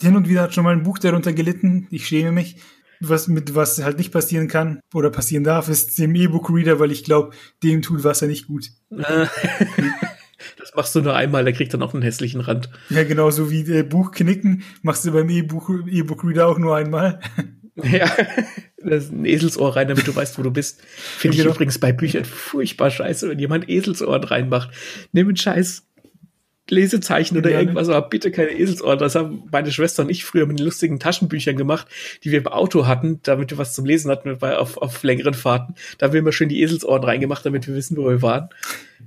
hin 0.00 0.16
und 0.16 0.26
wieder 0.26 0.40
hat 0.40 0.54
schon 0.54 0.64
mal 0.64 0.72
ein 0.72 0.84
Buch 0.84 0.98
darunter 0.98 1.34
gelitten. 1.34 1.86
Ich 1.90 2.06
schäme 2.06 2.32
mich. 2.32 2.56
Was 3.00 3.28
mit 3.28 3.54
was 3.54 3.84
halt 3.84 3.98
nicht 3.98 4.10
passieren 4.10 4.48
kann 4.48 4.80
oder 4.94 5.10
passieren 5.10 5.44
darf, 5.44 5.68
ist 5.68 5.98
dem 5.98 6.14
E-Book-Reader, 6.14 6.80
weil 6.80 6.92
ich 6.92 7.04
glaube, 7.04 7.36
dem 7.62 7.82
tut 7.82 8.04
Wasser 8.04 8.26
nicht 8.26 8.46
gut. 8.46 8.70
das 10.58 10.74
machst 10.74 10.94
du 10.94 11.00
nur 11.00 11.14
einmal, 11.14 11.44
der 11.44 11.52
kriegt 11.52 11.74
dann 11.74 11.82
auch 11.82 11.94
einen 11.94 12.02
hässlichen 12.02 12.40
Rand. 12.40 12.70
Ja, 12.90 13.04
genau, 13.04 13.30
so 13.30 13.50
wie 13.50 13.64
der 13.64 13.82
Buch 13.82 14.12
knicken, 14.12 14.62
machst 14.82 15.04
du 15.04 15.12
beim 15.12 15.28
E-Book-Reader 15.28 16.46
auch 16.46 16.58
nur 16.58 16.76
einmal. 16.76 17.20
Ja, 17.84 18.10
das 18.82 19.04
ist 19.04 19.12
ein 19.12 19.24
Eselsohr 19.24 19.76
rein, 19.76 19.86
damit 19.86 20.04
du 20.04 20.14
weißt, 20.14 20.36
wo 20.36 20.42
du 20.42 20.50
bist. 20.50 20.82
Finde 20.82 21.36
ich 21.36 21.42
genau. 21.42 21.54
übrigens 21.54 21.78
bei 21.78 21.92
Büchern 21.92 22.24
furchtbar 22.24 22.90
scheiße, 22.90 23.28
wenn 23.28 23.38
jemand 23.38 23.68
Eselsohren 23.68 24.24
reinmacht. 24.24 24.70
Nimm 25.12 25.28
einen 25.28 25.36
Scheiß 25.36 25.87
Lesezeichen 26.70 27.36
oder 27.36 27.50
ja, 27.50 27.60
irgendwas, 27.60 27.88
aber 27.88 28.08
bitte 28.08 28.30
keine 28.30 28.50
Eselsohren. 28.50 28.98
Das 28.98 29.14
haben 29.14 29.44
meine 29.50 29.70
Schwester 29.72 30.02
und 30.02 30.10
ich 30.10 30.24
früher 30.24 30.46
mit 30.46 30.58
den 30.58 30.64
lustigen 30.64 30.98
Taschenbüchern 30.98 31.56
gemacht, 31.56 31.86
die 32.24 32.30
wir 32.30 32.38
im 32.38 32.46
Auto 32.46 32.86
hatten, 32.86 33.20
damit 33.22 33.50
wir 33.50 33.58
was 33.58 33.74
zum 33.74 33.84
Lesen 33.84 34.10
hatten 34.10 34.38
bei, 34.38 34.56
auf, 34.56 34.76
auf 34.76 35.02
längeren 35.02 35.34
Fahrten. 35.34 35.74
Da 35.98 36.06
haben 36.06 36.12
wir 36.12 36.20
immer 36.20 36.32
schön 36.32 36.48
die 36.48 36.62
Eselsohren 36.62 37.04
reingemacht, 37.04 37.44
damit 37.44 37.66
wir 37.66 37.74
wissen, 37.74 37.96
wo 37.96 38.08
wir 38.08 38.22
waren. 38.22 38.48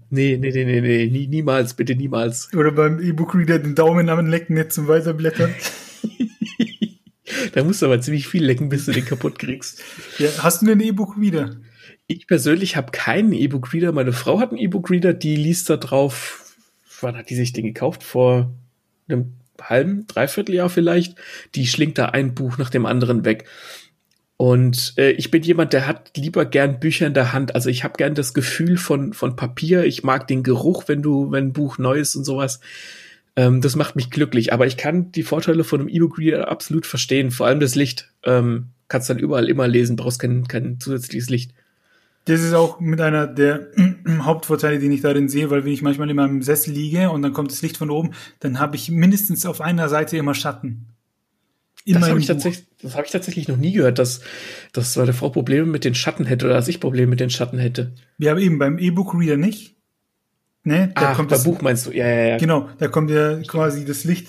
Nee, 0.09 0.37
nee, 0.37 0.51
nee, 0.51 0.65
nee, 0.65 0.81
nee, 0.81 1.07
nie, 1.07 1.27
niemals, 1.27 1.73
bitte 1.73 1.95
niemals. 1.95 2.53
Oder 2.53 2.71
beim 2.71 2.99
E-Book-Reader 2.99 3.59
den 3.59 3.75
Daumen 3.75 4.09
am 4.09 4.27
Lecken 4.27 4.55
nicht 4.55 4.73
zum 4.73 4.87
Weiterblättern. 4.87 5.53
da 7.53 7.63
musst 7.63 7.81
du 7.81 7.85
aber 7.85 8.01
ziemlich 8.01 8.27
viel 8.27 8.43
lecken, 8.43 8.69
bis 8.69 8.85
du 8.85 8.91
den 8.91 9.05
kaputt 9.05 9.39
kriegst. 9.39 9.81
Ja, 10.17 10.29
hast 10.39 10.61
du 10.61 10.65
den 10.65 10.81
E-Book-Reader? 10.81 11.57
Ich 12.07 12.27
persönlich 12.27 12.75
habe 12.75 12.91
keinen 12.91 13.31
E-Book-Reader. 13.31 13.93
Meine 13.93 14.11
Frau 14.11 14.39
hat 14.39 14.49
einen 14.49 14.59
E-Book-Reader, 14.59 15.13
die 15.13 15.37
liest 15.37 15.69
da 15.69 15.77
drauf 15.77 16.40
wann 17.03 17.17
hat 17.17 17.29
die 17.29 17.35
sich 17.35 17.53
den 17.53 17.65
gekauft? 17.65 18.03
Vor 18.03 18.51
einem 19.07 19.33
halben, 19.61 20.07
dreiviertel 20.07 20.55
Jahr 20.55 20.69
vielleicht. 20.69 21.15
Die 21.55 21.67
schlingt 21.67 21.97
da 21.97 22.07
ein 22.07 22.33
Buch 22.33 22.57
nach 22.57 22.69
dem 22.69 22.85
anderen 22.85 23.25
weg. 23.25 23.45
Und 24.37 24.93
äh, 24.97 25.11
ich 25.11 25.29
bin 25.29 25.43
jemand, 25.43 25.71
der 25.71 25.85
hat 25.85 26.17
lieber 26.17 26.45
gern 26.45 26.79
Bücher 26.79 27.05
in 27.05 27.13
der 27.13 27.31
Hand. 27.31 27.53
Also 27.53 27.69
ich 27.69 27.83
habe 27.83 27.97
gern 27.97 28.15
das 28.15 28.33
Gefühl 28.33 28.77
von, 28.77 29.13
von 29.13 29.35
Papier. 29.35 29.83
Ich 29.83 30.03
mag 30.03 30.27
den 30.27 30.41
Geruch, 30.41 30.85
wenn 30.87 31.03
du, 31.03 31.31
wenn 31.31 31.49
ein 31.49 31.53
Buch 31.53 31.77
neu 31.77 31.99
ist 31.99 32.15
und 32.15 32.23
sowas. 32.23 32.59
Ähm, 33.35 33.61
das 33.61 33.75
macht 33.75 33.95
mich 33.95 34.09
glücklich. 34.09 34.51
Aber 34.51 34.65
ich 34.65 34.77
kann 34.77 35.11
die 35.11 35.21
Vorteile 35.23 35.63
von 35.63 35.79
einem 35.79 35.89
E-Book-Reader 35.89 36.47
absolut 36.47 36.87
verstehen. 36.87 37.29
Vor 37.29 37.45
allem 37.45 37.59
das 37.59 37.75
Licht. 37.75 38.11
Ähm, 38.23 38.69
kannst 38.87 39.09
dann 39.09 39.19
überall 39.19 39.47
immer 39.47 39.67
lesen, 39.67 39.95
brauchst 39.95 40.19
kein, 40.19 40.47
kein 40.47 40.79
zusätzliches 40.79 41.29
Licht. 41.29 41.51
Das 42.25 42.41
ist 42.41 42.53
auch 42.53 42.79
mit 42.79 43.01
einer 43.01 43.25
der 43.27 43.67
Hauptvorteile, 44.21 44.79
die 44.79 44.87
ich 44.87 45.01
darin 45.01 45.27
sehe, 45.27 45.49
weil 45.49 45.65
wenn 45.65 45.71
ich 45.71 45.81
manchmal 45.81 46.09
in 46.09 46.15
meinem 46.15 46.41
Sessel 46.43 46.73
liege 46.73 47.09
und 47.09 47.21
dann 47.21 47.33
kommt 47.33 47.51
das 47.51 47.61
Licht 47.61 47.77
von 47.77 47.89
oben, 47.89 48.11
dann 48.39 48.59
habe 48.59 48.75
ich 48.75 48.91
mindestens 48.91 49.45
auf 49.45 49.61
einer 49.61 49.89
Seite 49.89 50.17
immer 50.17 50.35
Schatten. 50.35 50.87
Immer 51.83 52.01
das 52.01 52.09
habe 52.09 52.19
ich, 52.19 52.27
tatsächlich, 52.27 52.67
das 52.79 52.95
hab 52.95 53.05
ich 53.05 53.11
tatsächlich 53.11 53.47
noch 53.47 53.57
nie 53.57 53.71
gehört, 53.71 53.97
dass, 53.97 54.21
dass 54.71 54.95
meine 54.97 55.13
Frau 55.13 55.29
Probleme 55.29 55.65
mit 55.65 55.83
den 55.83 55.95
Schatten 55.95 56.25
hätte 56.25 56.45
oder 56.45 56.53
dass 56.53 56.67
ich 56.67 56.79
Probleme 56.79 57.07
mit 57.07 57.19
den 57.19 57.31
Schatten 57.31 57.57
hätte. 57.57 57.95
Wir 58.19 58.29
haben 58.29 58.39
eben 58.39 58.59
beim 58.59 58.77
E-Book-Reader 58.77 59.37
nicht. 59.37 59.75
Ne? 60.63 60.91
Da 60.93 61.11
Ach, 61.11 61.17
kommt 61.17 61.31
das 61.31 61.43
Buch 61.43 61.61
meinst 61.61 61.87
du? 61.87 61.91
Ja, 61.91 62.07
ja, 62.07 62.23
ja. 62.27 62.37
Genau, 62.37 62.69
da 62.77 62.87
kommt 62.87 63.09
ja 63.09 63.41
quasi 63.47 63.83
das 63.83 64.03
Licht 64.03 64.27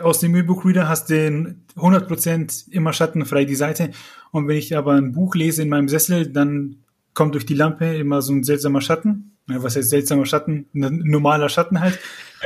aus 0.00 0.20
dem 0.20 0.34
E-Book-Reader, 0.34 0.88
hast 0.88 1.10
den 1.10 1.64
100% 1.76 2.70
immer 2.70 2.94
schattenfrei 2.94 3.44
die 3.44 3.54
Seite. 3.54 3.90
Und 4.30 4.48
wenn 4.48 4.56
ich 4.56 4.74
aber 4.74 4.94
ein 4.94 5.12
Buch 5.12 5.34
lese 5.34 5.62
in 5.62 5.68
meinem 5.68 5.88
Sessel, 5.88 6.32
dann 6.32 6.76
kommt 7.16 7.34
durch 7.34 7.46
die 7.46 7.54
Lampe 7.54 7.96
immer 7.96 8.22
so 8.22 8.32
ein 8.32 8.44
seltsamer 8.44 8.80
Schatten. 8.80 9.32
Was 9.46 9.74
heißt 9.74 9.90
seltsamer 9.90 10.26
Schatten? 10.26 10.66
Ein 10.74 11.02
normaler 11.04 11.48
Schatten 11.48 11.80
halt. 11.80 11.98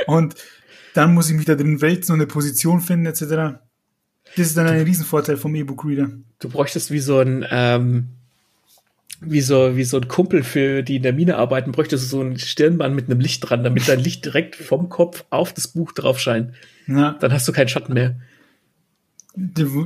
Und 0.07 0.35
dann 0.93 1.13
muss 1.13 1.29
ich 1.29 1.35
mich 1.35 1.45
da 1.45 1.55
drin 1.55 1.81
wälzen 1.81 2.13
und 2.13 2.19
eine 2.19 2.27
Position 2.27 2.79
finden, 2.79 3.05
etc. 3.05 3.59
Das 4.35 4.47
ist 4.47 4.57
dann 4.57 4.67
ein 4.67 4.81
Riesenvorteil 4.81 5.37
vom 5.37 5.53
E-Book-Reader. 5.55 6.11
Du 6.39 6.49
bräuchtest 6.49 6.89
wie 6.89 6.99
so 6.99 7.19
ein, 7.19 7.45
ähm, 7.51 8.09
wie 9.19 9.41
so, 9.41 9.75
wie 9.75 9.83
so 9.83 9.97
ein 9.97 10.07
Kumpel 10.07 10.41
für 10.41 10.83
die 10.83 10.95
in 10.95 11.03
der 11.03 11.13
Mine 11.13 11.35
arbeiten, 11.35 11.73
bräuchtest 11.73 12.05
du 12.05 12.07
so 12.07 12.21
ein 12.21 12.39
Stirnband 12.39 12.95
mit 12.95 13.05
einem 13.09 13.19
Licht 13.19 13.47
dran, 13.47 13.63
damit 13.63 13.89
dein 13.89 13.99
Licht 13.99 14.23
direkt 14.23 14.55
vom 14.55 14.87
Kopf 14.89 15.25
auf 15.31 15.53
das 15.53 15.67
Buch 15.67 15.91
drauf 15.91 16.19
scheint. 16.19 16.53
Ja. 16.87 17.17
Dann 17.19 17.33
hast 17.33 17.47
du 17.47 17.51
keinen 17.51 17.67
Schatten 17.67 17.93
mehr. 17.93 18.15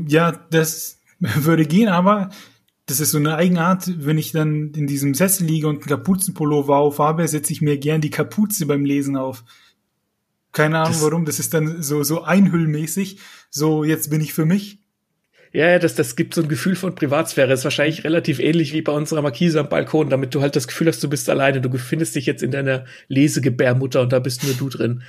Ja, 0.07 0.31
das 0.51 0.99
würde 1.19 1.65
gehen, 1.65 1.89
aber 1.89 2.29
das 2.85 2.99
ist 2.99 3.11
so 3.11 3.17
eine 3.17 3.35
Eigenart, 3.35 3.91
wenn 4.05 4.17
ich 4.17 4.31
dann 4.31 4.71
in 4.75 4.85
diesem 4.85 5.15
Sessel 5.15 5.47
liege 5.47 5.67
und 5.67 5.77
einen 5.77 5.85
Kapuzenpullover 5.85 6.77
aufhabe, 6.77 7.27
setze 7.27 7.51
ich 7.51 7.61
mir 7.61 7.77
gern 7.77 8.01
die 8.01 8.11
Kapuze 8.11 8.65
beim 8.67 8.85
Lesen 8.85 9.17
auf. 9.17 9.43
Keine 10.51 10.79
Ahnung 10.79 10.93
das, 10.93 11.01
warum, 11.01 11.25
das 11.25 11.39
ist 11.39 11.53
dann 11.53 11.81
so, 11.81 12.03
so 12.03 12.21
einhüllmäßig. 12.23 13.19
So, 13.49 13.83
jetzt 13.83 14.09
bin 14.09 14.21
ich 14.21 14.33
für 14.33 14.45
mich. 14.45 14.79
Ja, 15.51 15.79
das, 15.79 15.95
das 15.95 16.15
gibt 16.15 16.35
so 16.35 16.41
ein 16.41 16.49
Gefühl 16.49 16.75
von 16.75 16.95
Privatsphäre. 16.95 17.47
Das 17.47 17.61
ist 17.61 17.63
wahrscheinlich 17.63 18.03
relativ 18.03 18.39
ähnlich 18.39 18.73
wie 18.73 18.81
bei 18.81 18.91
unserer 18.91 19.21
Markise 19.21 19.59
am 19.59 19.69
Balkon, 19.69 20.09
damit 20.09 20.35
du 20.35 20.41
halt 20.41 20.55
das 20.55 20.67
Gefühl 20.67 20.87
hast, 20.87 21.01
du 21.01 21.09
bist 21.09 21.29
alleine. 21.29 21.61
Du 21.61 21.69
befindest 21.69 22.15
dich 22.15 22.25
jetzt 22.25 22.43
in 22.43 22.51
deiner 22.51 22.85
Lesegebärmutter 23.07 24.01
und 24.01 24.11
da 24.11 24.19
bist 24.19 24.43
nur 24.43 24.53
du 24.53 24.69
drin. 24.69 25.03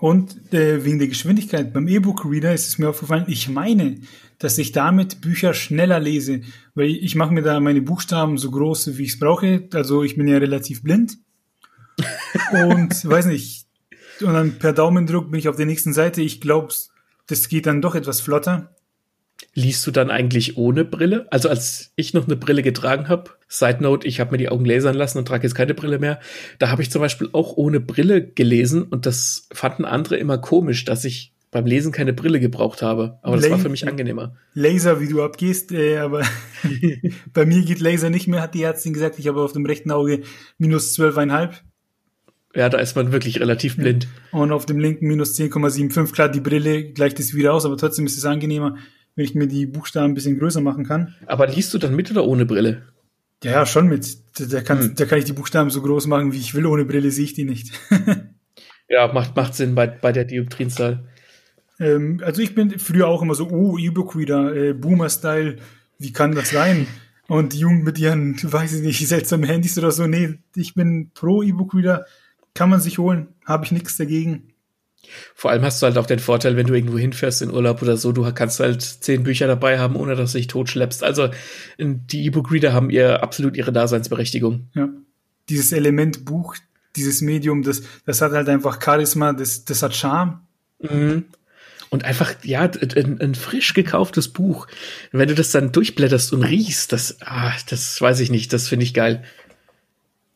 Und 0.00 0.52
äh, 0.54 0.82
wegen 0.84 0.98
der 0.98 1.08
Geschwindigkeit 1.08 1.74
beim 1.74 1.86
E-Book-Reader 1.86 2.54
ist 2.54 2.68
es 2.68 2.78
mir 2.78 2.88
aufgefallen, 2.88 3.26
ich 3.28 3.50
meine, 3.50 4.00
dass 4.38 4.56
ich 4.56 4.72
damit 4.72 5.20
Bücher 5.20 5.52
schneller 5.52 6.00
lese, 6.00 6.40
weil 6.74 6.88
ich 6.88 7.14
mache 7.14 7.34
mir 7.34 7.42
da 7.42 7.60
meine 7.60 7.82
Buchstaben 7.82 8.38
so 8.38 8.50
groß, 8.50 8.96
wie 8.96 9.02
ich 9.02 9.10
es 9.10 9.18
brauche. 9.18 9.68
Also 9.74 10.02
ich 10.02 10.16
bin 10.16 10.26
ja 10.26 10.38
relativ 10.38 10.82
blind. 10.82 11.18
und 12.52 13.04
weiß 13.04 13.26
nicht. 13.26 13.66
Und 14.22 14.32
dann 14.32 14.58
per 14.58 14.72
Daumendruck 14.72 15.30
bin 15.30 15.38
ich 15.38 15.50
auf 15.50 15.56
der 15.56 15.66
nächsten 15.66 15.92
Seite. 15.92 16.22
Ich 16.22 16.40
glaube, 16.40 16.72
das 17.26 17.48
geht 17.48 17.66
dann 17.66 17.82
doch 17.82 17.94
etwas 17.94 18.22
flotter. 18.22 18.74
Liest 19.54 19.86
du 19.86 19.90
dann 19.90 20.10
eigentlich 20.10 20.56
ohne 20.56 20.84
Brille? 20.84 21.26
Also 21.30 21.48
als 21.48 21.92
ich 21.96 22.14
noch 22.14 22.26
eine 22.26 22.36
Brille 22.36 22.62
getragen 22.62 23.08
habe, 23.08 23.30
Side 23.48 23.78
Note, 23.80 24.06
ich 24.06 24.20
habe 24.20 24.32
mir 24.32 24.38
die 24.38 24.48
Augen 24.48 24.64
lasern 24.64 24.94
lassen 24.94 25.18
und 25.18 25.26
trage 25.26 25.42
jetzt 25.44 25.54
keine 25.54 25.74
Brille 25.74 25.98
mehr. 25.98 26.20
Da 26.58 26.70
habe 26.70 26.82
ich 26.82 26.90
zum 26.90 27.00
Beispiel 27.00 27.28
auch 27.32 27.56
ohne 27.56 27.80
Brille 27.80 28.24
gelesen 28.24 28.82
und 28.82 29.06
das 29.06 29.48
fanden 29.52 29.84
andere 29.84 30.16
immer 30.16 30.38
komisch, 30.38 30.84
dass 30.84 31.04
ich 31.04 31.32
beim 31.50 31.66
Lesen 31.66 31.90
keine 31.90 32.12
Brille 32.12 32.38
gebraucht 32.38 32.80
habe. 32.80 33.18
Aber 33.22 33.36
das 33.36 33.46
La 33.46 33.52
war 33.52 33.58
für 33.58 33.68
mich 33.68 33.88
angenehmer. 33.88 34.36
Laser, 34.54 35.00
wie 35.00 35.08
du 35.08 35.22
abgehst, 35.22 35.72
äh, 35.72 35.98
aber 35.98 36.22
bei 37.32 37.44
mir 37.44 37.62
geht 37.62 37.80
Laser 37.80 38.10
nicht 38.10 38.28
mehr, 38.28 38.40
hat 38.40 38.54
die 38.54 38.62
Ärztin 38.62 38.92
gesagt. 38.92 39.18
Ich 39.18 39.26
habe 39.26 39.42
auf 39.42 39.52
dem 39.52 39.66
rechten 39.66 39.90
Auge 39.90 40.20
minus 40.58 40.92
zwölfeinhalb. 40.94 41.60
Ja, 42.54 42.68
da 42.68 42.78
ist 42.78 42.96
man 42.96 43.12
wirklich 43.12 43.38
relativ 43.38 43.76
blind. 43.76 44.08
Und 44.32 44.50
auf 44.50 44.66
dem 44.66 44.80
linken 44.80 45.06
minus 45.06 45.38
10,75. 45.38 46.12
Klar, 46.12 46.28
die 46.28 46.40
Brille 46.40 46.92
gleicht 46.92 47.20
es 47.20 47.32
wieder 47.32 47.54
aus, 47.54 47.64
aber 47.64 47.76
trotzdem 47.76 48.06
ist 48.06 48.18
es 48.18 48.24
angenehmer, 48.24 48.76
wenn 49.16 49.24
ich 49.24 49.34
mir 49.34 49.46
die 49.46 49.66
Buchstaben 49.66 50.12
ein 50.12 50.14
bisschen 50.14 50.38
größer 50.38 50.60
machen 50.60 50.86
kann. 50.86 51.14
Aber 51.26 51.46
liest 51.46 51.74
du 51.74 51.78
dann 51.78 51.96
mit 51.96 52.10
oder 52.10 52.24
ohne 52.24 52.46
Brille? 52.46 52.82
Ja, 53.42 53.52
ja, 53.52 53.66
schon 53.66 53.88
mit. 53.88 54.18
Da, 54.38 54.60
kann, 54.60 54.80
hm. 54.80 54.94
da 54.94 55.06
kann 55.06 55.18
ich 55.18 55.24
die 55.24 55.32
Buchstaben 55.32 55.70
so 55.70 55.82
groß 55.82 56.06
machen, 56.06 56.32
wie 56.32 56.38
ich 56.38 56.54
will. 56.54 56.66
Ohne 56.66 56.84
Brille 56.84 57.10
sehe 57.10 57.24
ich 57.24 57.34
die 57.34 57.44
nicht. 57.44 57.72
ja, 58.88 59.12
macht, 59.12 59.34
macht 59.34 59.54
Sinn 59.54 59.74
bei, 59.74 59.86
bei 59.86 60.12
der 60.12 60.24
Dioptrienzahl. 60.24 61.04
Ähm, 61.78 62.20
also 62.22 62.42
ich 62.42 62.54
bin 62.54 62.78
früher 62.78 63.08
auch 63.08 63.22
immer 63.22 63.34
so, 63.34 63.48
oh, 63.48 63.78
E-Book-Reader, 63.78 64.54
äh, 64.54 64.72
Boomer-Style, 64.74 65.56
wie 65.98 66.12
kann 66.12 66.34
das 66.34 66.50
sein? 66.50 66.86
Und 67.26 67.54
die 67.54 67.60
Jugend 67.60 67.84
mit 67.84 67.98
ihren, 67.98 68.36
weiß 68.42 68.74
ich 68.74 68.82
nicht, 68.82 69.08
seltsamen 69.08 69.48
Handys 69.48 69.78
oder 69.78 69.90
so. 69.90 70.06
Nee, 70.06 70.38
ich 70.54 70.74
bin 70.74 71.10
pro 71.14 71.42
E-Book-Reader, 71.42 72.04
kann 72.54 72.68
man 72.68 72.80
sich 72.80 72.98
holen, 72.98 73.28
habe 73.46 73.64
ich 73.64 73.72
nichts 73.72 73.96
dagegen. 73.96 74.49
Vor 75.34 75.50
allem 75.50 75.62
hast 75.62 75.80
du 75.80 75.86
halt 75.86 75.98
auch 75.98 76.06
den 76.06 76.18
Vorteil, 76.18 76.56
wenn 76.56 76.66
du 76.66 76.74
irgendwo 76.74 76.98
hinfährst 76.98 77.42
in 77.42 77.50
Urlaub 77.50 77.82
oder 77.82 77.96
so, 77.96 78.12
du 78.12 78.30
kannst 78.32 78.60
halt 78.60 78.82
zehn 78.82 79.22
Bücher 79.22 79.46
dabei 79.46 79.78
haben, 79.78 79.96
ohne 79.96 80.14
dass 80.14 80.32
du 80.32 80.38
dich 80.38 80.46
totschleppst. 80.46 81.02
Also 81.02 81.30
die 81.78 82.26
E-Book-Reader 82.26 82.72
haben 82.72 82.90
ihr 82.90 83.22
absolut 83.22 83.56
ihre 83.56 83.72
Daseinsberechtigung. 83.72 84.68
Ja. 84.74 84.88
Dieses 85.48 85.72
Element 85.72 86.24
Buch, 86.24 86.56
dieses 86.96 87.22
Medium, 87.22 87.62
das, 87.62 87.82
das 88.04 88.20
hat 88.20 88.32
halt 88.32 88.48
einfach 88.48 88.80
Charisma, 88.82 89.32
das, 89.32 89.64
das 89.64 89.82
hat 89.82 89.94
Charme. 89.94 90.40
Mhm. 90.80 91.24
Und 91.88 92.04
einfach, 92.04 92.34
ja, 92.44 92.70
ein, 92.70 93.20
ein, 93.20 93.34
frisch 93.34 93.74
gekauftes 93.74 94.28
Buch. 94.28 94.68
Wenn 95.10 95.28
du 95.28 95.34
das 95.34 95.50
dann 95.50 95.72
durchblätterst 95.72 96.32
und 96.32 96.44
riechst, 96.44 96.92
das, 96.92 97.16
ah, 97.20 97.52
das 97.68 98.00
weiß 98.00 98.20
ich 98.20 98.30
nicht, 98.30 98.52
das 98.52 98.68
finde 98.68 98.84
ich 98.84 98.94
geil. 98.94 99.24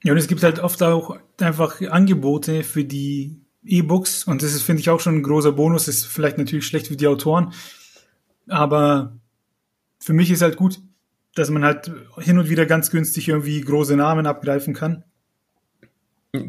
Ja, 0.03 0.13
und 0.13 0.19
es 0.19 0.27
gibt 0.27 0.43
halt 0.43 0.59
oft 0.59 0.83
auch 0.83 1.17
einfach 1.39 1.81
Angebote 1.81 2.65
für 2.65 2.83
die 2.85 3.44
E-Books 3.65 4.25
und 4.25 4.43
das 4.43 4.55
ist, 4.55 4.63
finde 4.63 4.81
ich, 4.81 4.91
auch 4.91 5.01
schon 5.01 5.17
ein 5.17 5.23
großer 5.23 5.53
Bonus. 5.53 5.89
Ist 5.89 6.07
vielleicht 6.07 6.39
natürlich 6.39 6.67
schlecht 6.67 6.89
für 6.89 6.97
die 6.97 7.07
Autoren, 7.07 7.53
aber 8.49 9.17
für 9.99 10.13
mich 10.13 10.31
ist 10.31 10.43
halt 10.43 10.57
gut, 10.57 10.81
dass 11.35 11.51
man 11.51 11.65
halt 11.65 11.91
hin 12.19 12.39
und 12.39 12.49
wieder 12.49 12.67
ganz 12.67 12.91
günstig 12.91 13.29
irgendwie 13.29 13.61
große 13.61 13.97
Namen 13.97 14.27
abgreifen 14.27 14.75
kann. 14.75 15.05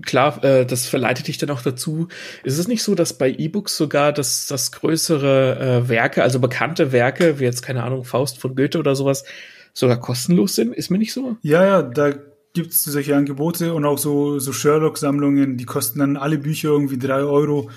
Klar, 0.01 0.43
äh, 0.43 0.65
das 0.65 0.87
verleitet 0.87 1.27
dich 1.27 1.37
dann 1.37 1.51
auch 1.51 1.61
dazu. 1.61 2.07
Ist 2.43 2.57
es 2.57 2.67
nicht 2.67 2.81
so, 2.81 2.95
dass 2.95 3.17
bei 3.17 3.29
E-Books 3.29 3.77
sogar 3.77 4.13
das, 4.13 4.47
das 4.47 4.71
größere 4.71 5.59
äh, 5.59 5.89
Werke, 5.89 6.23
also 6.23 6.39
bekannte 6.39 6.91
Werke, 6.91 7.39
wie 7.39 7.43
jetzt, 7.43 7.61
keine 7.61 7.83
Ahnung, 7.83 8.03
Faust 8.03 8.39
von 8.39 8.55
Goethe 8.55 8.79
oder 8.79 8.95
sowas, 8.95 9.25
sogar 9.73 9.99
kostenlos 9.99 10.55
sind? 10.55 10.73
Ist 10.73 10.89
mir 10.89 10.97
nicht 10.97 11.13
so? 11.13 11.37
Ja, 11.43 11.63
ja, 11.63 11.81
da 11.83 12.13
gibt 12.55 12.71
es 12.71 12.83
solche 12.83 13.15
Angebote 13.15 13.73
und 13.73 13.85
auch 13.85 13.99
so, 13.99 14.39
so 14.39 14.51
Sherlock-Sammlungen, 14.51 15.57
die 15.57 15.65
kosten 15.65 15.99
dann 15.99 16.17
alle 16.17 16.39
Bücher 16.39 16.69
irgendwie 16.69 16.97
drei 16.97 17.21
Euro. 17.21 17.69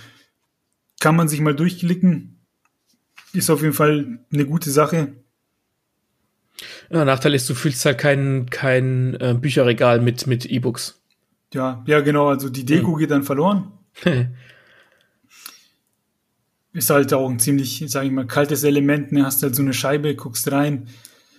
Kann 1.01 1.17
man 1.17 1.29
sich 1.29 1.41
mal 1.41 1.55
durchklicken. 1.55 2.41
Ist 3.35 3.51
auf 3.51 3.61
jeden 3.61 3.75
Fall 3.75 4.21
eine 4.33 4.47
gute 4.47 4.71
Sache. 4.71 5.13
Ja, 6.91 7.05
Nachteil 7.05 7.35
ist, 7.35 7.51
du 7.51 7.55
fühlst 7.55 7.85
halt 7.85 7.99
kein, 7.99 8.49
kein 8.49 9.15
äh, 9.21 9.37
Bücherregal 9.39 10.01
mit, 10.01 10.27
mit 10.27 10.47
E-Books. 10.47 11.03
Ja, 11.53 11.85
ja, 11.87 12.01
genau. 12.01 12.29
Also 12.29 12.49
die 12.49 12.65
Deko 12.65 12.93
hm. 12.93 12.99
geht 12.99 13.11
dann 13.11 13.25
verloren. 13.25 13.73
ist 16.73 16.91
halt 16.91 17.13
auch 17.13 17.29
ein 17.29 17.41
ziemlich, 17.41 17.85
sag 17.89 18.05
ich 18.05 18.13
mal, 18.13 18.27
kaltes 18.27 18.65
Element. 18.65 19.13
Ne? 19.13 19.27
Hast 19.27 19.43
halt 19.43 19.55
so 19.55 19.63
eine 19.63 19.75
Scheibe, 19.75 20.15
guckst 20.15 20.51
rein. 20.51 20.89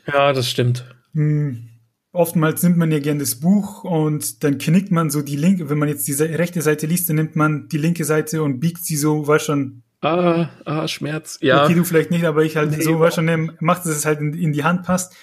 Ja, 0.06 0.34
das 0.34 0.50
stimmt. 0.50 0.84
Hm 1.14 1.69
oftmals 2.12 2.64
nimmt 2.64 2.78
man 2.78 2.92
ja 2.92 3.00
gern 3.00 3.20
das 3.20 3.36
Buch 3.36 3.84
und 3.84 4.44
dann 4.44 4.58
knickt 4.58 4.92
man 4.92 5.10
so 5.10 5.22
die 5.22 5.36
linke, 5.36 5.70
wenn 5.70 5.78
man 5.78 5.90
jetzt 5.90 6.08
die 6.08 6.14
rechte 6.14 6.62
Seite 6.62 6.88
liest, 6.88 7.10
dann 7.10 7.18
nimmt 7.18 7.36
man 7.36 7.68
die 7.68 7.78
linke 7.78 8.06
Seite 8.06 8.44
und 8.44 8.60
biegt 8.60 8.84
sie 8.84 8.96
so, 8.96 9.28
weiß 9.28 9.44
schon. 9.44 9.84
Ah, 10.02 10.50
ah, 10.66 10.88
Schmerz, 10.88 11.38
ja. 11.42 11.64
Okay, 11.64 11.76
du 11.76 11.84
vielleicht 11.84 12.10
nicht, 12.10 12.26
aber 12.26 12.44
ich 12.44 12.56
halt 12.56 12.72
nee, 12.72 12.82
so, 12.82 13.00
weiß 13.00 13.16
schon, 13.16 13.52
macht, 13.60 13.82
dass 13.82 13.96
es 13.96 14.06
halt 14.06 14.22
in, 14.22 14.34
in 14.34 14.54
die 14.54 14.64
Hand 14.64 14.84
passt. 14.84 15.14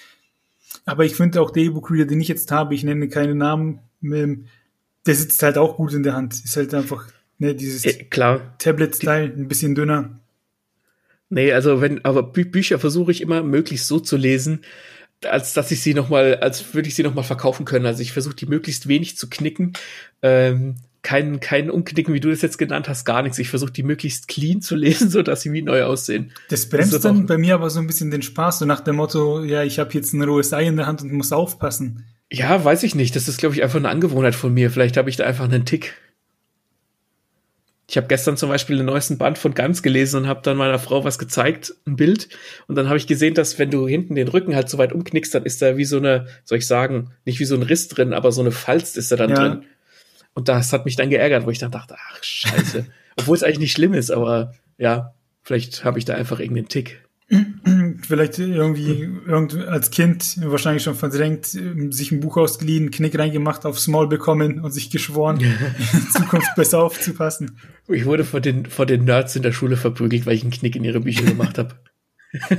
Aber 0.85 1.03
ich 1.03 1.15
finde 1.15 1.41
auch 1.41 1.49
der 1.49 1.63
E-Book-Reader, 1.63 2.05
den 2.05 2.21
ich 2.21 2.27
jetzt 2.27 2.51
habe, 2.51 2.75
ich 2.75 2.83
nenne 2.83 3.09
keine 3.09 3.35
Namen, 3.35 3.79
ähm, 4.03 4.45
der 5.05 5.15
sitzt 5.15 5.41
halt 5.41 5.57
auch 5.57 5.77
gut 5.77 5.93
in 5.93 6.03
der 6.03 6.13
Hand. 6.13 6.33
Ist 6.33 6.55
halt 6.55 6.73
einfach, 6.73 7.07
ne, 7.39 7.55
dieses 7.55 7.85
äh, 7.85 8.05
Tablet-Style, 8.09 9.33
ein 9.35 9.47
bisschen 9.47 9.73
dünner. 9.73 10.19
Nee, 11.29 11.51
also 11.51 11.81
wenn, 11.81 12.05
aber 12.05 12.23
Bü 12.23 12.45
Bücher 12.45 12.79
versuche 12.79 13.11
ich 13.11 13.21
immer 13.21 13.43
möglichst 13.43 13.87
so 13.87 13.99
zu 13.99 14.15
lesen, 14.15 14.61
als 15.25 15.53
dass 15.53 15.71
ich 15.71 15.81
sie 15.81 15.93
noch 15.93 16.09
mal, 16.09 16.35
als 16.37 16.73
würde 16.73 16.87
ich 16.87 16.95
sie 16.95 17.03
noch 17.03 17.13
mal 17.13 17.23
verkaufen 17.23 17.65
können. 17.65 17.85
Also 17.85 18.01
ich 18.01 18.11
versuche 18.11 18.35
die 18.35 18.45
möglichst 18.45 18.87
wenig 18.87 19.17
zu 19.17 19.29
knicken. 19.29 19.73
Ähm, 20.21 20.75
kein, 21.01 21.39
kein 21.39 21.69
Umknicken, 21.69 22.13
wie 22.13 22.19
du 22.19 22.29
das 22.29 22.41
jetzt 22.41 22.57
genannt 22.57 22.89
hast, 22.89 23.05
gar 23.05 23.21
nichts. 23.21 23.39
Ich 23.39 23.49
versuche 23.49 23.71
die 23.71 23.83
möglichst 23.83 24.27
clean 24.27 24.61
zu 24.61 24.75
lesen, 24.77 25.09
so 25.09 25.21
dass 25.21 25.41
sie 25.41 25.53
wie 25.53 25.61
neu 25.61 25.83
aussehen. 25.83 26.31
Das 26.49 26.67
bremst 26.69 26.93
das 26.93 27.01
dann 27.01 27.25
bei 27.25 27.37
mir 27.37 27.55
aber 27.55 27.69
so 27.69 27.79
ein 27.79 27.87
bisschen 27.87 28.11
den 28.11 28.21
Spaß, 28.21 28.59
so 28.59 28.65
nach 28.65 28.81
dem 28.81 28.97
Motto, 28.97 29.43
ja, 29.43 29.63
ich 29.63 29.79
habe 29.79 29.93
jetzt 29.93 30.13
ein 30.13 30.21
rohes 30.21 30.53
Ei 30.53 30.67
in 30.67 30.77
der 30.77 30.85
Hand 30.85 31.01
und 31.01 31.13
muss 31.13 31.31
aufpassen. 31.31 32.05
Ja, 32.31 32.63
weiß 32.63 32.83
ich 32.83 32.93
nicht. 32.93 33.15
Das 33.15 33.27
ist, 33.27 33.37
glaube 33.37 33.55
ich, 33.55 33.63
einfach 33.63 33.79
eine 33.79 33.89
Angewohnheit 33.89 34.35
von 34.35 34.53
mir. 34.53 34.69
Vielleicht 34.69 34.97
habe 34.97 35.09
ich 35.09 35.15
da 35.15 35.23
einfach 35.23 35.45
einen 35.45 35.65
Tick. 35.65 35.95
Ich 37.89 37.95
habe 37.95 38.07
gestern 38.07 38.35
zum 38.35 38.49
Beispiel 38.49 38.77
den 38.77 38.85
neuesten 38.85 39.17
Band 39.17 39.37
von 39.37 39.53
Ganz 39.53 39.81
gelesen 39.81 40.23
und 40.23 40.27
habe 40.27 40.41
dann 40.43 40.57
meiner 40.57 40.77
Frau 40.77 41.05
was 41.05 41.17
gezeigt, 41.17 41.73
ein 41.85 41.95
Bild. 41.95 42.27
Und 42.67 42.75
dann 42.75 42.87
habe 42.87 42.97
ich 42.97 43.07
gesehen, 43.07 43.33
dass 43.33 43.57
wenn 43.59 43.71
du 43.71 43.87
hinten 43.87 44.15
den 44.15 44.27
Rücken 44.27 44.55
halt 44.55 44.69
so 44.69 44.77
weit 44.77 44.91
umknickst, 44.91 45.33
dann 45.33 45.43
ist 45.43 45.61
da 45.61 45.77
wie 45.77 45.85
so 45.85 45.97
eine, 45.97 46.27
soll 46.43 46.57
ich 46.57 46.67
sagen, 46.67 47.11
nicht 47.23 47.39
wie 47.39 47.45
so 47.45 47.55
ein 47.55 47.63
Riss 47.63 47.87
drin, 47.87 48.11
aber 48.13 48.33
so 48.33 48.41
eine 48.41 48.51
Falz 48.51 48.97
ist 48.97 49.11
da 49.13 49.15
dann 49.15 49.29
ja. 49.29 49.35
drin. 49.35 49.63
Und 50.33 50.49
das 50.49 50.73
hat 50.73 50.83
mich 50.83 50.97
dann 50.97 51.09
geärgert, 51.09 51.45
wo 51.45 51.49
ich 51.49 51.59
dann 51.59 51.71
dachte, 51.71 51.95
ach 51.97 52.21
scheiße. 52.21 52.85
Obwohl 53.15 53.37
es 53.37 53.43
eigentlich 53.43 53.59
nicht 53.59 53.71
schlimm 53.71 53.93
ist, 53.93 54.11
aber 54.11 54.53
ja, 54.77 55.13
vielleicht 55.41 55.85
habe 55.85 55.97
ich 55.97 56.05
da 56.05 56.13
einfach 56.13 56.39
irgendeinen 56.41 56.67
Tick. 56.67 57.06
Vielleicht 57.29 58.39
irgendwie 58.39 59.09
irgend 59.27 59.55
als 59.55 59.91
Kind 59.91 60.37
wahrscheinlich 60.41 60.83
schon 60.83 60.95
verdrängt, 60.95 61.45
sich 61.45 62.11
ein 62.11 62.21
Buch 62.21 62.37
ausgeliehen, 62.37 62.89
Knick 62.89 63.19
reingemacht, 63.19 63.65
aufs 63.65 63.87
Maul 63.87 64.07
bekommen 64.07 64.61
und 64.61 64.71
sich 64.71 64.89
geschworen, 64.89 65.39
in 65.93 66.09
Zukunft 66.09 66.55
besser 66.55 66.81
aufzupassen. 66.81 67.59
Ich 67.89 68.05
wurde 68.05 68.23
vor 68.23 68.39
den, 68.39 68.65
vor 68.65 68.85
den 68.85 69.03
Nerds 69.03 69.35
in 69.35 69.41
der 69.41 69.51
Schule 69.51 69.75
verprügelt, 69.75 70.25
weil 70.25 70.35
ich 70.35 70.43
einen 70.43 70.51
Knick 70.51 70.77
in 70.77 70.85
ihre 70.85 71.01
Bücher 71.01 71.25
gemacht 71.25 71.57
habe. 71.57 71.75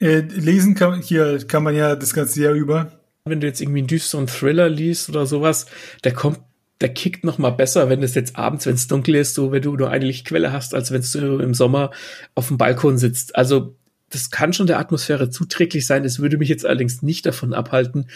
äh, 0.00 0.20
lesen 0.20 0.74
kann, 0.74 1.00
hier 1.00 1.38
kann 1.46 1.62
man 1.62 1.76
ja 1.76 1.94
das 1.94 2.14
ganze 2.14 2.42
Jahr 2.42 2.54
über. 2.54 2.98
Wenn 3.24 3.40
du 3.40 3.46
jetzt 3.46 3.60
irgendwie 3.60 3.80
einen 3.80 3.88
düsteren 3.88 4.26
Thriller 4.26 4.68
liest 4.68 5.08
oder 5.08 5.26
sowas, 5.26 5.66
der 6.02 6.12
kommt 6.12 6.40
der 6.82 6.92
kickt 6.92 7.24
noch 7.24 7.38
mal 7.38 7.50
besser, 7.50 7.88
wenn 7.88 8.02
es 8.02 8.14
jetzt 8.14 8.36
abends, 8.36 8.66
wenn 8.66 8.74
es 8.74 8.88
dunkel 8.88 9.14
ist, 9.14 9.34
so 9.34 9.52
wenn 9.52 9.62
du 9.62 9.76
nur 9.76 9.90
eine 9.90 10.04
Lichtquelle 10.04 10.52
hast, 10.52 10.74
als 10.74 10.90
wenn 10.90 11.00
du 11.00 11.38
im 11.38 11.54
Sommer 11.54 11.92
auf 12.34 12.48
dem 12.48 12.58
Balkon 12.58 12.98
sitzt. 12.98 13.36
Also 13.36 13.76
das 14.10 14.30
kann 14.30 14.52
schon 14.52 14.66
der 14.66 14.78
Atmosphäre 14.78 15.30
zuträglich 15.30 15.86
sein. 15.86 16.04
Es 16.04 16.18
würde 16.18 16.36
mich 16.36 16.48
jetzt 16.48 16.66
allerdings 16.66 17.00
nicht 17.00 17.24
davon 17.24 17.54
abhalten, 17.54 18.08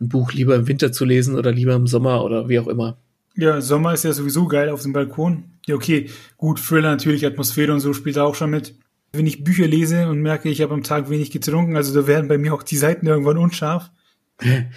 ein 0.00 0.08
Buch 0.08 0.32
lieber 0.32 0.54
im 0.54 0.68
Winter 0.68 0.92
zu 0.92 1.04
lesen 1.04 1.34
oder 1.34 1.52
lieber 1.52 1.74
im 1.74 1.86
Sommer 1.86 2.24
oder 2.24 2.48
wie 2.48 2.58
auch 2.58 2.68
immer. 2.68 2.96
Ja, 3.34 3.60
Sommer 3.60 3.92
ist 3.92 4.04
ja 4.04 4.12
sowieso 4.12 4.46
geil 4.46 4.68
auf 4.68 4.82
dem 4.82 4.92
Balkon. 4.92 5.44
Ja, 5.66 5.74
okay, 5.74 6.08
gut, 6.36 6.60
Thriller 6.60 6.90
natürlich, 6.90 7.26
Atmosphäre 7.26 7.72
und 7.72 7.80
so 7.80 7.92
spielt 7.92 8.16
da 8.16 8.24
auch 8.24 8.34
schon 8.34 8.50
mit. 8.50 8.74
Wenn 9.12 9.26
ich 9.26 9.44
Bücher 9.44 9.66
lese 9.66 10.08
und 10.08 10.22
merke, 10.22 10.48
ich 10.48 10.62
habe 10.62 10.74
am 10.74 10.82
Tag 10.82 11.10
wenig 11.10 11.30
getrunken, 11.30 11.76
also 11.76 11.92
da 11.92 12.06
werden 12.06 12.28
bei 12.28 12.38
mir 12.38 12.54
auch 12.54 12.62
die 12.62 12.76
Seiten 12.76 13.06
irgendwann 13.06 13.38
unscharf. 13.38 13.90
Immer 14.40 14.68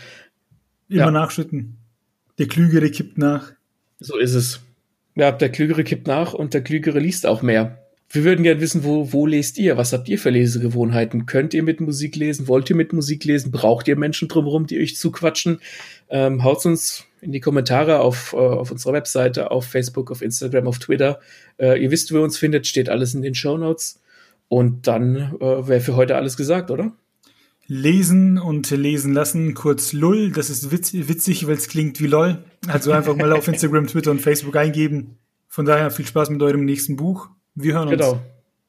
ja. 0.89 1.11
nachschütten. 1.11 1.77
Der 2.37 2.47
Klügere 2.47 2.89
kippt 2.89 3.17
nach. 3.17 3.53
So 3.99 4.17
ist 4.17 4.33
es. 4.33 4.61
Ja, 5.15 5.31
der 5.31 5.49
Klügere 5.49 5.83
kippt 5.83 6.07
nach 6.07 6.33
und 6.33 6.53
der 6.53 6.61
Klügere 6.61 6.99
liest 6.99 7.25
auch 7.25 7.41
mehr. 7.41 7.81
Wir 8.09 8.23
würden 8.23 8.43
gerne 8.43 8.61
wissen, 8.61 8.83
wo, 8.83 9.11
wo 9.13 9.25
lest 9.25 9.57
ihr? 9.57 9.77
Was 9.77 9.93
habt 9.93 10.07
ihr 10.09 10.19
für 10.19 10.29
Lesegewohnheiten? 10.29 11.25
Könnt 11.25 11.53
ihr 11.53 11.63
mit 11.63 11.81
Musik 11.81 12.15
lesen? 12.15 12.47
Wollt 12.47 12.69
ihr 12.69 12.75
mit 12.75 12.93
Musik 12.93 13.23
lesen? 13.23 13.51
Braucht 13.51 13.87
ihr 13.87 13.97
Menschen 13.97 14.27
drumherum, 14.27 14.67
die 14.67 14.79
euch 14.79 14.95
zuquatschen? 14.95 15.59
Ähm, 16.09 16.43
haut 16.43 16.65
uns 16.65 17.05
in 17.21 17.31
die 17.31 17.39
Kommentare 17.39 17.99
auf, 17.99 18.33
äh, 18.33 18.37
auf 18.37 18.71
unserer 18.71 18.93
Webseite, 18.93 19.51
auf 19.51 19.65
Facebook, 19.65 20.11
auf 20.11 20.21
Instagram, 20.21 20.67
auf 20.67 20.79
Twitter. 20.79 21.19
Äh, 21.57 21.81
ihr 21.81 21.91
wisst, 21.91 22.11
wo 22.11 22.17
ihr 22.17 22.23
uns 22.23 22.37
findet, 22.37 22.67
steht 22.67 22.89
alles 22.89 23.15
in 23.15 23.21
den 23.21 23.35
Show 23.35 23.57
Notes. 23.57 24.01
Und 24.47 24.87
dann 24.87 25.35
äh, 25.39 25.67
wäre 25.67 25.81
für 25.81 25.95
heute 25.95 26.15
alles 26.15 26.37
gesagt, 26.37 26.69
oder? 26.69 26.93
Lesen 27.67 28.37
und 28.37 28.69
lesen 28.69 29.13
lassen, 29.13 29.53
kurz 29.53 29.91
LUL. 29.93 30.31
Das 30.31 30.49
ist 30.49 30.71
witz, 30.71 30.93
witzig, 30.93 31.47
weil 31.47 31.55
es 31.55 31.67
klingt 31.67 31.99
wie 31.99 32.07
LOL. 32.07 32.43
Also 32.67 32.91
einfach 32.91 33.15
mal 33.15 33.33
auf 33.33 33.47
Instagram, 33.47 33.87
Twitter 33.87 34.11
und 34.11 34.21
Facebook 34.21 34.55
eingeben. 34.55 35.17
Von 35.47 35.65
daher 35.65 35.89
viel 35.89 36.05
Spaß 36.05 36.29
mit 36.29 36.41
eurem 36.41 36.65
nächsten 36.65 36.95
Buch. 36.95 37.29
Wir 37.55 37.73
hören 37.73 37.87
uns. 37.87 37.97
Genau. 37.97 38.21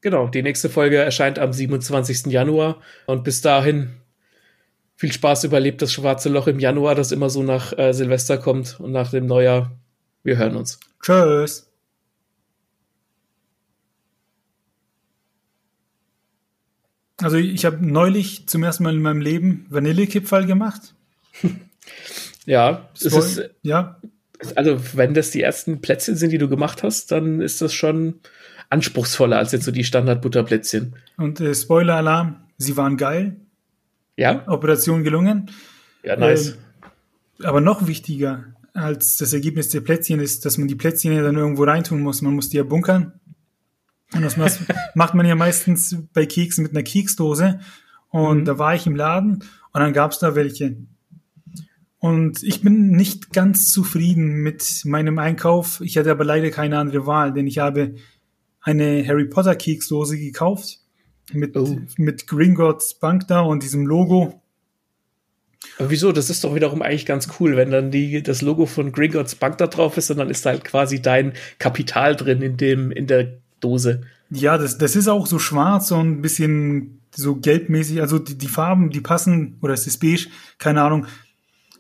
Genau, 0.03 0.29
die 0.29 0.43
nächste 0.43 0.69
Folge 0.69 0.99
erscheint 0.99 1.39
am 1.39 1.53
27. 1.53 2.27
Januar 2.27 2.81
und 3.07 3.25
bis 3.25 3.41
dahin 3.41 3.91
viel 4.95 5.11
Spaß 5.11 5.45
überlebt 5.45 5.83
das 5.83 5.93
schwarze 5.93 6.29
Loch 6.29 6.47
im 6.47 6.61
Januar, 6.61 6.95
das 6.95 7.13
immer 7.13 7.29
so 7.29 7.43
nach 7.43 7.77
äh, 7.77 7.93
Silvester 7.93 8.39
kommt 8.39 8.79
und 8.79 8.93
nach 8.93 9.11
dem 9.11 9.27
Neujahr. 9.27 9.73
Wir 10.23 10.39
hören 10.39 10.57
uns. 10.57 10.79
Tschüss. 11.03 11.66
Also 17.19 17.37
ich 17.37 17.65
habe 17.65 17.85
neulich 17.87 18.47
zum 18.47 18.63
ersten 18.63 18.85
Mal 18.85 18.95
in 18.95 19.03
meinem 19.03 19.21
Leben 19.21 19.67
Vanillekipferl 19.71 20.47
gemacht. 20.47 20.95
ja, 22.47 22.89
es 22.95 23.07
Spoil 23.07 23.19
ist, 23.21 23.51
ja, 23.63 24.01
also 24.55 24.79
wenn 24.95 25.15
das 25.15 25.31
die 25.31 25.43
ersten 25.43 25.81
Plätzchen 25.81 26.17
sind, 26.17 26.31
die 26.31 26.39
du 26.39 26.49
gemacht 26.49 26.83
hast, 26.83 27.11
dann 27.11 27.41
ist 27.41 27.63
das 27.63 27.73
schon 27.73 28.21
anspruchsvoller 28.69 29.39
als 29.39 29.53
jetzt 29.53 29.65
so 29.65 29.71
die 29.71 29.85
Standard-Butterplätzchen. 29.85 30.95
und 31.17 31.41
äh, 31.41 31.55
Spoiler-Alarm, 31.55 32.37
sie 32.59 32.77
waren 32.77 32.97
geil. 32.97 33.37
Ja? 34.17 34.47
Operation 34.49 35.05
gelungen. 35.05 35.51
Ja, 36.03 36.17
nice. 36.17 36.51
Ähm, 36.51 37.47
aber 37.47 37.61
noch 37.61 37.87
wichtiger 37.87 38.45
als 38.73 39.17
das 39.17 39.33
Ergebnis 39.33 39.71
der 39.71 39.81
Plätzchen 39.81 40.21
ist, 40.21 40.45
dass 40.45 40.59
man 40.59 40.69
die 40.69 40.75
Plätzchen 40.75 41.13
ja 41.13 41.23
dann 41.23 41.37
irgendwo 41.37 41.65
reintun 41.65 42.01
muss. 42.01 42.23
Man 42.23 42.35
muss 42.35 42.51
die 42.51 42.59
ja 42.59 42.63
bunkern. 42.63 43.13
Und 44.15 44.23
das 44.23 44.37
macht 44.95 45.15
man 45.15 45.27
ja 45.27 45.35
meistens 45.35 45.97
bei 46.13 46.27
Keksen 46.27 46.63
mit 46.63 46.73
einer 46.73 46.83
Keksdose. 46.83 47.61
Und 48.09 48.41
Mhm. 48.41 48.45
da 48.45 48.59
war 48.59 48.75
ich 48.75 48.87
im 48.87 48.97
Laden 48.97 49.43
und 49.73 49.81
dann 49.81 49.93
gab's 49.93 50.19
da 50.21 50.35
welche. 50.35 50.77
Und 51.99 52.43
ich 52.43 52.63
bin 52.63 52.91
nicht 52.91 53.33
ganz 53.33 53.73
zufrieden 53.73 54.43
mit 54.43 54.83
meinem 54.85 55.19
Einkauf. 55.19 55.81
Ich 55.83 55.97
hatte 55.99 56.11
aber 56.11 56.25
leider 56.25 56.51
keine 56.51 56.79
andere 56.79 57.07
Wahl, 57.07 57.33
denn 57.33 57.47
ich 57.47 57.59
habe 57.59 57.95
eine 58.61 59.07
Harry 59.07 59.25
Potter 59.27 59.57
Keksdose 59.57 60.19
gekauft 60.19 60.79
mit, 61.33 61.57
Oh. 61.57 61.79
mit 61.97 62.27
Gringotts 62.27 62.95
Bank 62.95 63.27
da 63.29 63.41
und 63.41 63.63
diesem 63.63 63.87
Logo. 63.87 64.41
Aber 65.79 65.91
wieso? 65.91 66.13
Das 66.13 66.31
ist 66.31 66.45
doch 66.45 66.55
wiederum 66.55 66.81
eigentlich 66.81 67.07
ganz 67.07 67.29
cool, 67.41 67.57
wenn 67.57 67.71
dann 67.71 67.91
die, 67.91 68.23
das 68.23 68.41
Logo 68.41 68.67
von 68.67 68.93
Gringotts 68.93 69.35
Bank 69.35 69.59
da 69.59 69.67
drauf 69.67 69.97
ist 69.97 70.11
und 70.11 70.19
dann 70.19 70.31
ist 70.31 70.47
da 70.47 70.51
halt 70.51 70.65
quasi 70.65 71.03
dein 71.03 71.33
Kapital 71.59 72.15
drin 72.15 72.41
in 72.41 72.57
dem, 72.57 72.91
in 72.93 73.07
der 73.07 73.39
Dose. 73.61 74.03
Ja, 74.31 74.59
das, 74.59 74.79
das 74.79 74.97
ist 74.97 75.09
auch 75.09 75.27
so 75.27 75.39
schwarz 75.39 75.91
und 75.91 76.19
ein 76.19 76.23
bisschen 76.23 77.01
so 77.15 77.37
gelbmäßig. 77.37 78.01
Also 78.01 78.19
die, 78.19 78.37
die 78.37 78.49
Farben, 78.49 78.91
die 78.91 79.01
passen, 79.01 79.59
oder 79.61 79.75
es 79.75 79.87
ist 79.87 79.99
beige, 79.99 80.29
keine 80.59 80.83
Ahnung. 80.83 81.07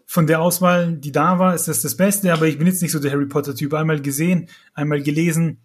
Von 0.06 0.26
der 0.26 0.40
Auswahl, 0.40 0.92
die 0.92 1.10
da 1.12 1.38
war, 1.38 1.54
ist 1.54 1.66
das 1.66 1.82
das 1.82 1.96
Beste, 1.96 2.32
aber 2.32 2.46
ich 2.46 2.58
bin 2.58 2.66
jetzt 2.66 2.80
nicht 2.80 2.92
so 2.92 3.00
der 3.00 3.10
Harry 3.10 3.26
Potter-Typ. 3.26 3.74
Einmal 3.74 4.00
gesehen, 4.00 4.48
einmal 4.74 5.02
gelesen, 5.02 5.58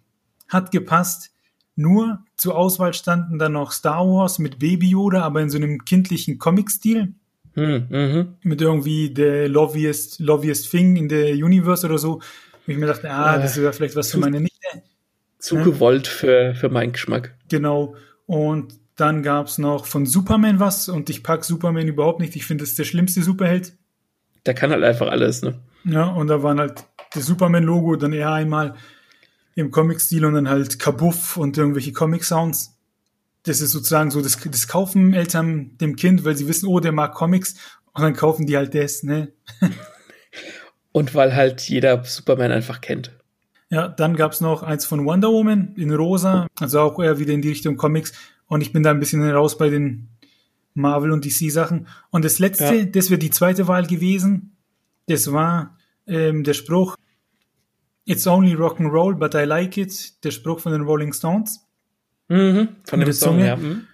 hat 0.48 0.72
gepasst. 0.72 1.30
Nur 1.74 2.22
zur 2.36 2.56
Auswahl 2.56 2.92
standen 2.92 3.38
dann 3.38 3.52
noch 3.52 3.72
Star 3.72 4.04
Wars 4.06 4.38
mit 4.38 4.58
Baby 4.58 4.90
Yoda, 4.90 5.22
aber 5.22 5.40
in 5.40 5.48
so 5.48 5.56
einem 5.56 5.84
kindlichen 5.84 6.38
Comic-Stil. 6.38 7.14
Hm, 7.54 7.86
mhm. 7.88 8.34
Mit 8.42 8.60
irgendwie 8.60 9.10
der 9.10 9.48
Loviest, 9.48 10.18
Loviest 10.18 10.70
Thing 10.70 10.96
in 10.96 11.08
der 11.08 11.34
Universe 11.34 11.86
oder 11.86 11.98
so. 11.98 12.14
Und 12.14 12.22
ich 12.66 12.78
mir 12.78 12.86
dachte, 12.86 13.10
ah, 13.10 13.38
das 13.38 13.56
wäre 13.56 13.72
vielleicht 13.72 13.96
was 13.96 14.10
für 14.10 14.18
meine 14.18 14.40
Nichte. 14.40 14.82
Zu 15.42 15.56
Ja. 15.56 15.64
gewollt 15.64 16.06
für, 16.06 16.54
für 16.54 16.68
meinen 16.68 16.92
Geschmack. 16.92 17.34
Genau. 17.50 17.96
Und 18.26 18.78
dann 18.94 19.24
gab's 19.24 19.58
noch 19.58 19.86
von 19.86 20.06
Superman 20.06 20.60
was 20.60 20.88
und 20.88 21.10
ich 21.10 21.24
pack 21.24 21.44
Superman 21.44 21.88
überhaupt 21.88 22.20
nicht. 22.20 22.36
Ich 22.36 22.46
finde, 22.46 22.62
das 22.62 22.70
ist 22.70 22.78
der 22.78 22.84
schlimmste 22.84 23.22
Superheld. 23.22 23.76
Der 24.46 24.54
kann 24.54 24.70
halt 24.70 24.84
einfach 24.84 25.08
alles, 25.08 25.42
ne? 25.42 25.60
Ja, 25.84 26.04
und 26.04 26.28
da 26.28 26.44
waren 26.44 26.60
halt 26.60 26.84
das 27.12 27.26
Superman-Logo, 27.26 27.96
dann 27.96 28.12
eher 28.12 28.30
einmal 28.32 28.76
im 29.56 29.72
Comic-Stil 29.72 30.24
und 30.24 30.34
dann 30.34 30.48
halt 30.48 30.78
Kabuff 30.78 31.36
und 31.36 31.58
irgendwelche 31.58 31.92
Comic-Sounds. 31.92 32.78
Das 33.42 33.60
ist 33.60 33.72
sozusagen 33.72 34.12
so, 34.12 34.22
das, 34.22 34.38
das 34.40 34.68
kaufen 34.68 35.12
Eltern 35.12 35.76
dem 35.78 35.96
Kind, 35.96 36.24
weil 36.24 36.36
sie 36.36 36.46
wissen, 36.46 36.68
oh, 36.68 36.78
der 36.78 36.92
mag 36.92 37.14
Comics 37.14 37.56
und 37.94 38.02
dann 38.02 38.14
kaufen 38.14 38.46
die 38.46 38.56
halt 38.56 38.74
das, 38.76 39.02
ne? 39.02 39.32
Und 40.92 41.14
weil 41.14 41.34
halt 41.34 41.62
jeder 41.62 42.04
Superman 42.04 42.52
einfach 42.52 42.82
kennt. 42.82 43.12
Ja, 43.72 43.88
dann 43.88 44.16
gab's 44.16 44.42
noch 44.42 44.62
eins 44.62 44.84
von 44.84 45.06
Wonder 45.06 45.28
Woman 45.32 45.72
in 45.76 45.94
rosa, 45.94 46.46
also 46.60 46.80
auch 46.80 47.02
eher 47.02 47.18
wieder 47.18 47.32
in 47.32 47.40
die 47.40 47.48
Richtung 47.48 47.78
Comics. 47.78 48.12
Und 48.46 48.60
ich 48.60 48.70
bin 48.70 48.82
da 48.82 48.90
ein 48.90 49.00
bisschen 49.00 49.26
raus 49.30 49.56
bei 49.56 49.70
den 49.70 50.08
Marvel 50.74 51.10
und 51.10 51.24
DC 51.24 51.50
Sachen. 51.50 51.86
Und 52.10 52.22
das 52.22 52.38
letzte, 52.38 52.74
Ja. 52.74 52.84
das 52.84 53.08
wäre 53.08 53.18
die 53.18 53.30
zweite 53.30 53.68
Wahl 53.68 53.86
gewesen. 53.86 54.56
Das 55.06 55.32
war 55.32 55.78
ähm, 56.06 56.44
der 56.44 56.52
Spruch 56.52 56.96
It's 58.04 58.26
only 58.26 58.52
rock 58.52 58.78
and 58.80 58.92
roll, 58.92 59.14
but 59.14 59.34
I 59.34 59.44
like 59.44 59.78
it. 59.78 60.22
Der 60.22 60.32
Spruch 60.32 60.60
von 60.60 60.72
den 60.72 60.82
Rolling 60.82 61.12
Stones. 61.14 61.60
Mhm. 62.28 62.68
Von 62.84 63.00
dem 63.00 63.12
Song 63.12 63.34
Zunge. 63.36 63.44
her. 63.44 63.56
Mhm. 63.56 63.86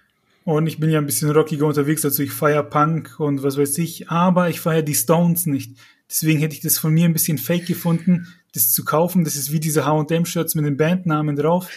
Und 0.43 0.67
ich 0.67 0.79
bin 0.79 0.89
ja 0.89 0.97
ein 0.99 1.05
bisschen 1.05 1.29
rockiger 1.29 1.67
unterwegs, 1.67 2.03
also 2.03 2.21
ich 2.23 2.31
feier 2.31 2.63
Punk 2.63 3.19
und 3.19 3.43
was 3.43 3.57
weiß 3.57 3.77
ich, 3.77 4.09
aber 4.09 4.49
ich 4.49 4.59
feier 4.59 4.81
die 4.81 4.95
Stones 4.95 5.45
nicht. 5.45 5.77
Deswegen 6.09 6.39
hätte 6.39 6.55
ich 6.55 6.61
das 6.61 6.79
von 6.79 6.91
mir 6.93 7.05
ein 7.05 7.13
bisschen 7.13 7.37
fake 7.37 7.67
gefunden, 7.67 8.27
das 8.53 8.71
zu 8.71 8.83
kaufen. 8.85 9.23
Das 9.23 9.35
ist 9.35 9.51
wie 9.51 9.59
diese 9.59 9.85
H&M-Shirts 9.85 10.55
mit 10.55 10.65
den 10.65 10.77
Bandnamen 10.77 11.35
drauf. 11.35 11.69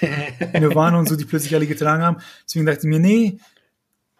Nirvana 0.52 0.98
und 0.98 1.08
so, 1.08 1.16
die 1.16 1.24
plötzlich 1.24 1.54
alle 1.54 1.66
getragen 1.66 2.02
haben. 2.02 2.18
Deswegen 2.46 2.66
dachte 2.66 2.80
ich 2.80 2.84
mir, 2.86 3.00
nee, 3.00 3.38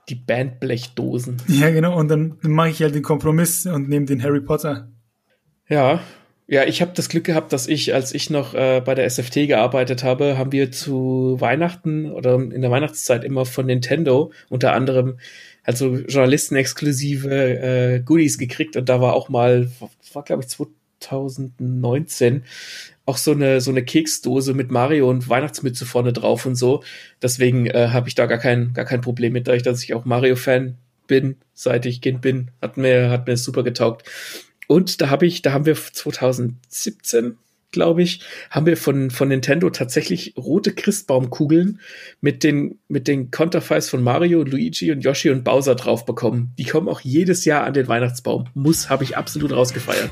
Die 0.09 0.15
Bandblechdosen. 0.17 1.37
ja 1.49 1.71
genau, 1.71 1.97
und 1.99 2.09
dann, 2.09 2.39
dann 2.43 2.53
mache 2.53 2.71
ich 2.71 2.83
halt 2.83 2.95
den 2.95 3.03
Kompromiss 3.03 3.67
und 3.67 3.89
nehme 3.89 4.07
den 4.07 4.23
Harry 4.23 4.41
Potter. 4.41 4.89
Ja. 5.69 6.01
Ja, 6.49 6.65
ich 6.65 6.83
habe 6.83 6.93
das 6.95 7.09
Glück 7.09 7.25
gehabt, 7.25 7.53
dass 7.53 7.67
ich, 7.67 7.95
als 7.95 8.13
ich 8.13 8.29
noch 8.29 8.53
äh, 8.53 8.83
bei 8.85 8.95
der 8.95 9.09
SFT 9.09 9.47
gearbeitet 9.47 10.03
habe, 10.03 10.37
haben 10.37 10.53
wir 10.53 10.71
zu 10.71 11.37
Weihnachten 11.39 12.11
oder 12.11 12.35
in 12.35 12.61
der 12.61 12.71
Weihnachtszeit 12.71 13.25
immer 13.25 13.47
von 13.47 13.67
Nintendo 13.67 14.33
unter 14.51 14.73
anderem 14.75 15.19
also 15.65 15.95
Journalisten-exklusive 15.95 17.31
äh, 17.31 18.01
Goodies 18.01 18.37
gekriegt 18.37 18.77
und 18.77 18.89
da 18.89 19.01
war 19.01 19.15
auch 19.15 19.29
mal, 19.29 19.71
war 20.13 20.25
glaube 20.25 20.43
ich 20.43 20.49
2019, 21.03 22.45
auch 23.05 23.17
so 23.17 23.33
eine 23.33 23.61
so 23.61 23.71
eine 23.71 23.85
Keksdose 23.85 24.55
mit 24.55 24.71
Mario 24.71 25.11
und 25.11 25.29
Weihnachtsmütze 25.29 25.87
vorne 25.87 26.13
drauf 26.13 26.47
und 26.47 26.55
so. 26.55 26.83
Deswegen 27.21 27.67
äh, 27.67 27.89
habe 27.89 28.09
ich 28.09 28.15
da 28.15 28.27
gar 28.27 28.39
kein 28.39 28.73
gar 28.75 28.85
kein 28.85 29.01
Problem 29.01 29.33
mit, 29.33 29.49
dadurch, 29.49 29.63
dass 29.63 29.83
ich 29.83 29.95
auch 29.95 30.05
Mario-Fan 30.05 30.77
bin, 31.07 31.37
seit 31.55 31.87
ich 31.87 32.01
Kind 32.01 32.21
bin, 32.23 32.51
hat 32.61 32.77
mir 32.77 33.11
hat 33.11 33.27
mir 33.27 33.37
super 33.37 33.63
getaugt. 33.63 34.09
Und 34.69 35.01
da 35.01 35.11
habe 35.11 35.27
ich, 35.27 35.43
da 35.43 35.53
haben 35.53 35.67
wir 35.67 35.75
2017, 35.75 37.37
glaube 37.73 38.03
ich, 38.03 38.21
haben 38.51 38.67
wir 38.67 38.77
von, 38.77 39.11
von 39.11 39.29
Nintendo 39.29 39.71
tatsächlich 39.71 40.35
rote 40.37 40.73
Christbaumkugeln 40.73 41.81
mit 42.21 42.45
den, 42.45 42.79
mit 42.89 43.09
den 43.09 43.31
Konterfeis 43.31 43.91
von 43.91 44.03
Mario, 44.03 44.45
Luigi 44.45 44.93
und 44.93 45.01
Yoshi 45.01 45.31
und 45.31 45.43
Bowser 45.43 45.75
drauf 45.75 46.05
bekommen. 46.05 46.53
Die 46.59 46.65
kommen 46.65 46.89
auch 46.89 47.01
jedes 47.01 47.45
Jahr 47.45 47.65
an 47.65 47.75
den 47.75 47.89
Weihnachtsbaum. 47.89 48.49
Muss, 48.55 48.89
habe 48.89 49.05
ich 49.05 49.17
absolut 49.17 49.53
rausgefeiert. 49.53 50.11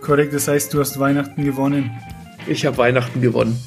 Korrekt, 0.00 0.34
das 0.34 0.48
heißt, 0.48 0.72
du 0.72 0.80
hast 0.80 0.98
Weihnachten 0.98 1.44
gewonnen. 1.44 1.90
Ich 2.46 2.64
habe 2.64 2.78
Weihnachten 2.78 3.20
gewonnen. 3.20 3.58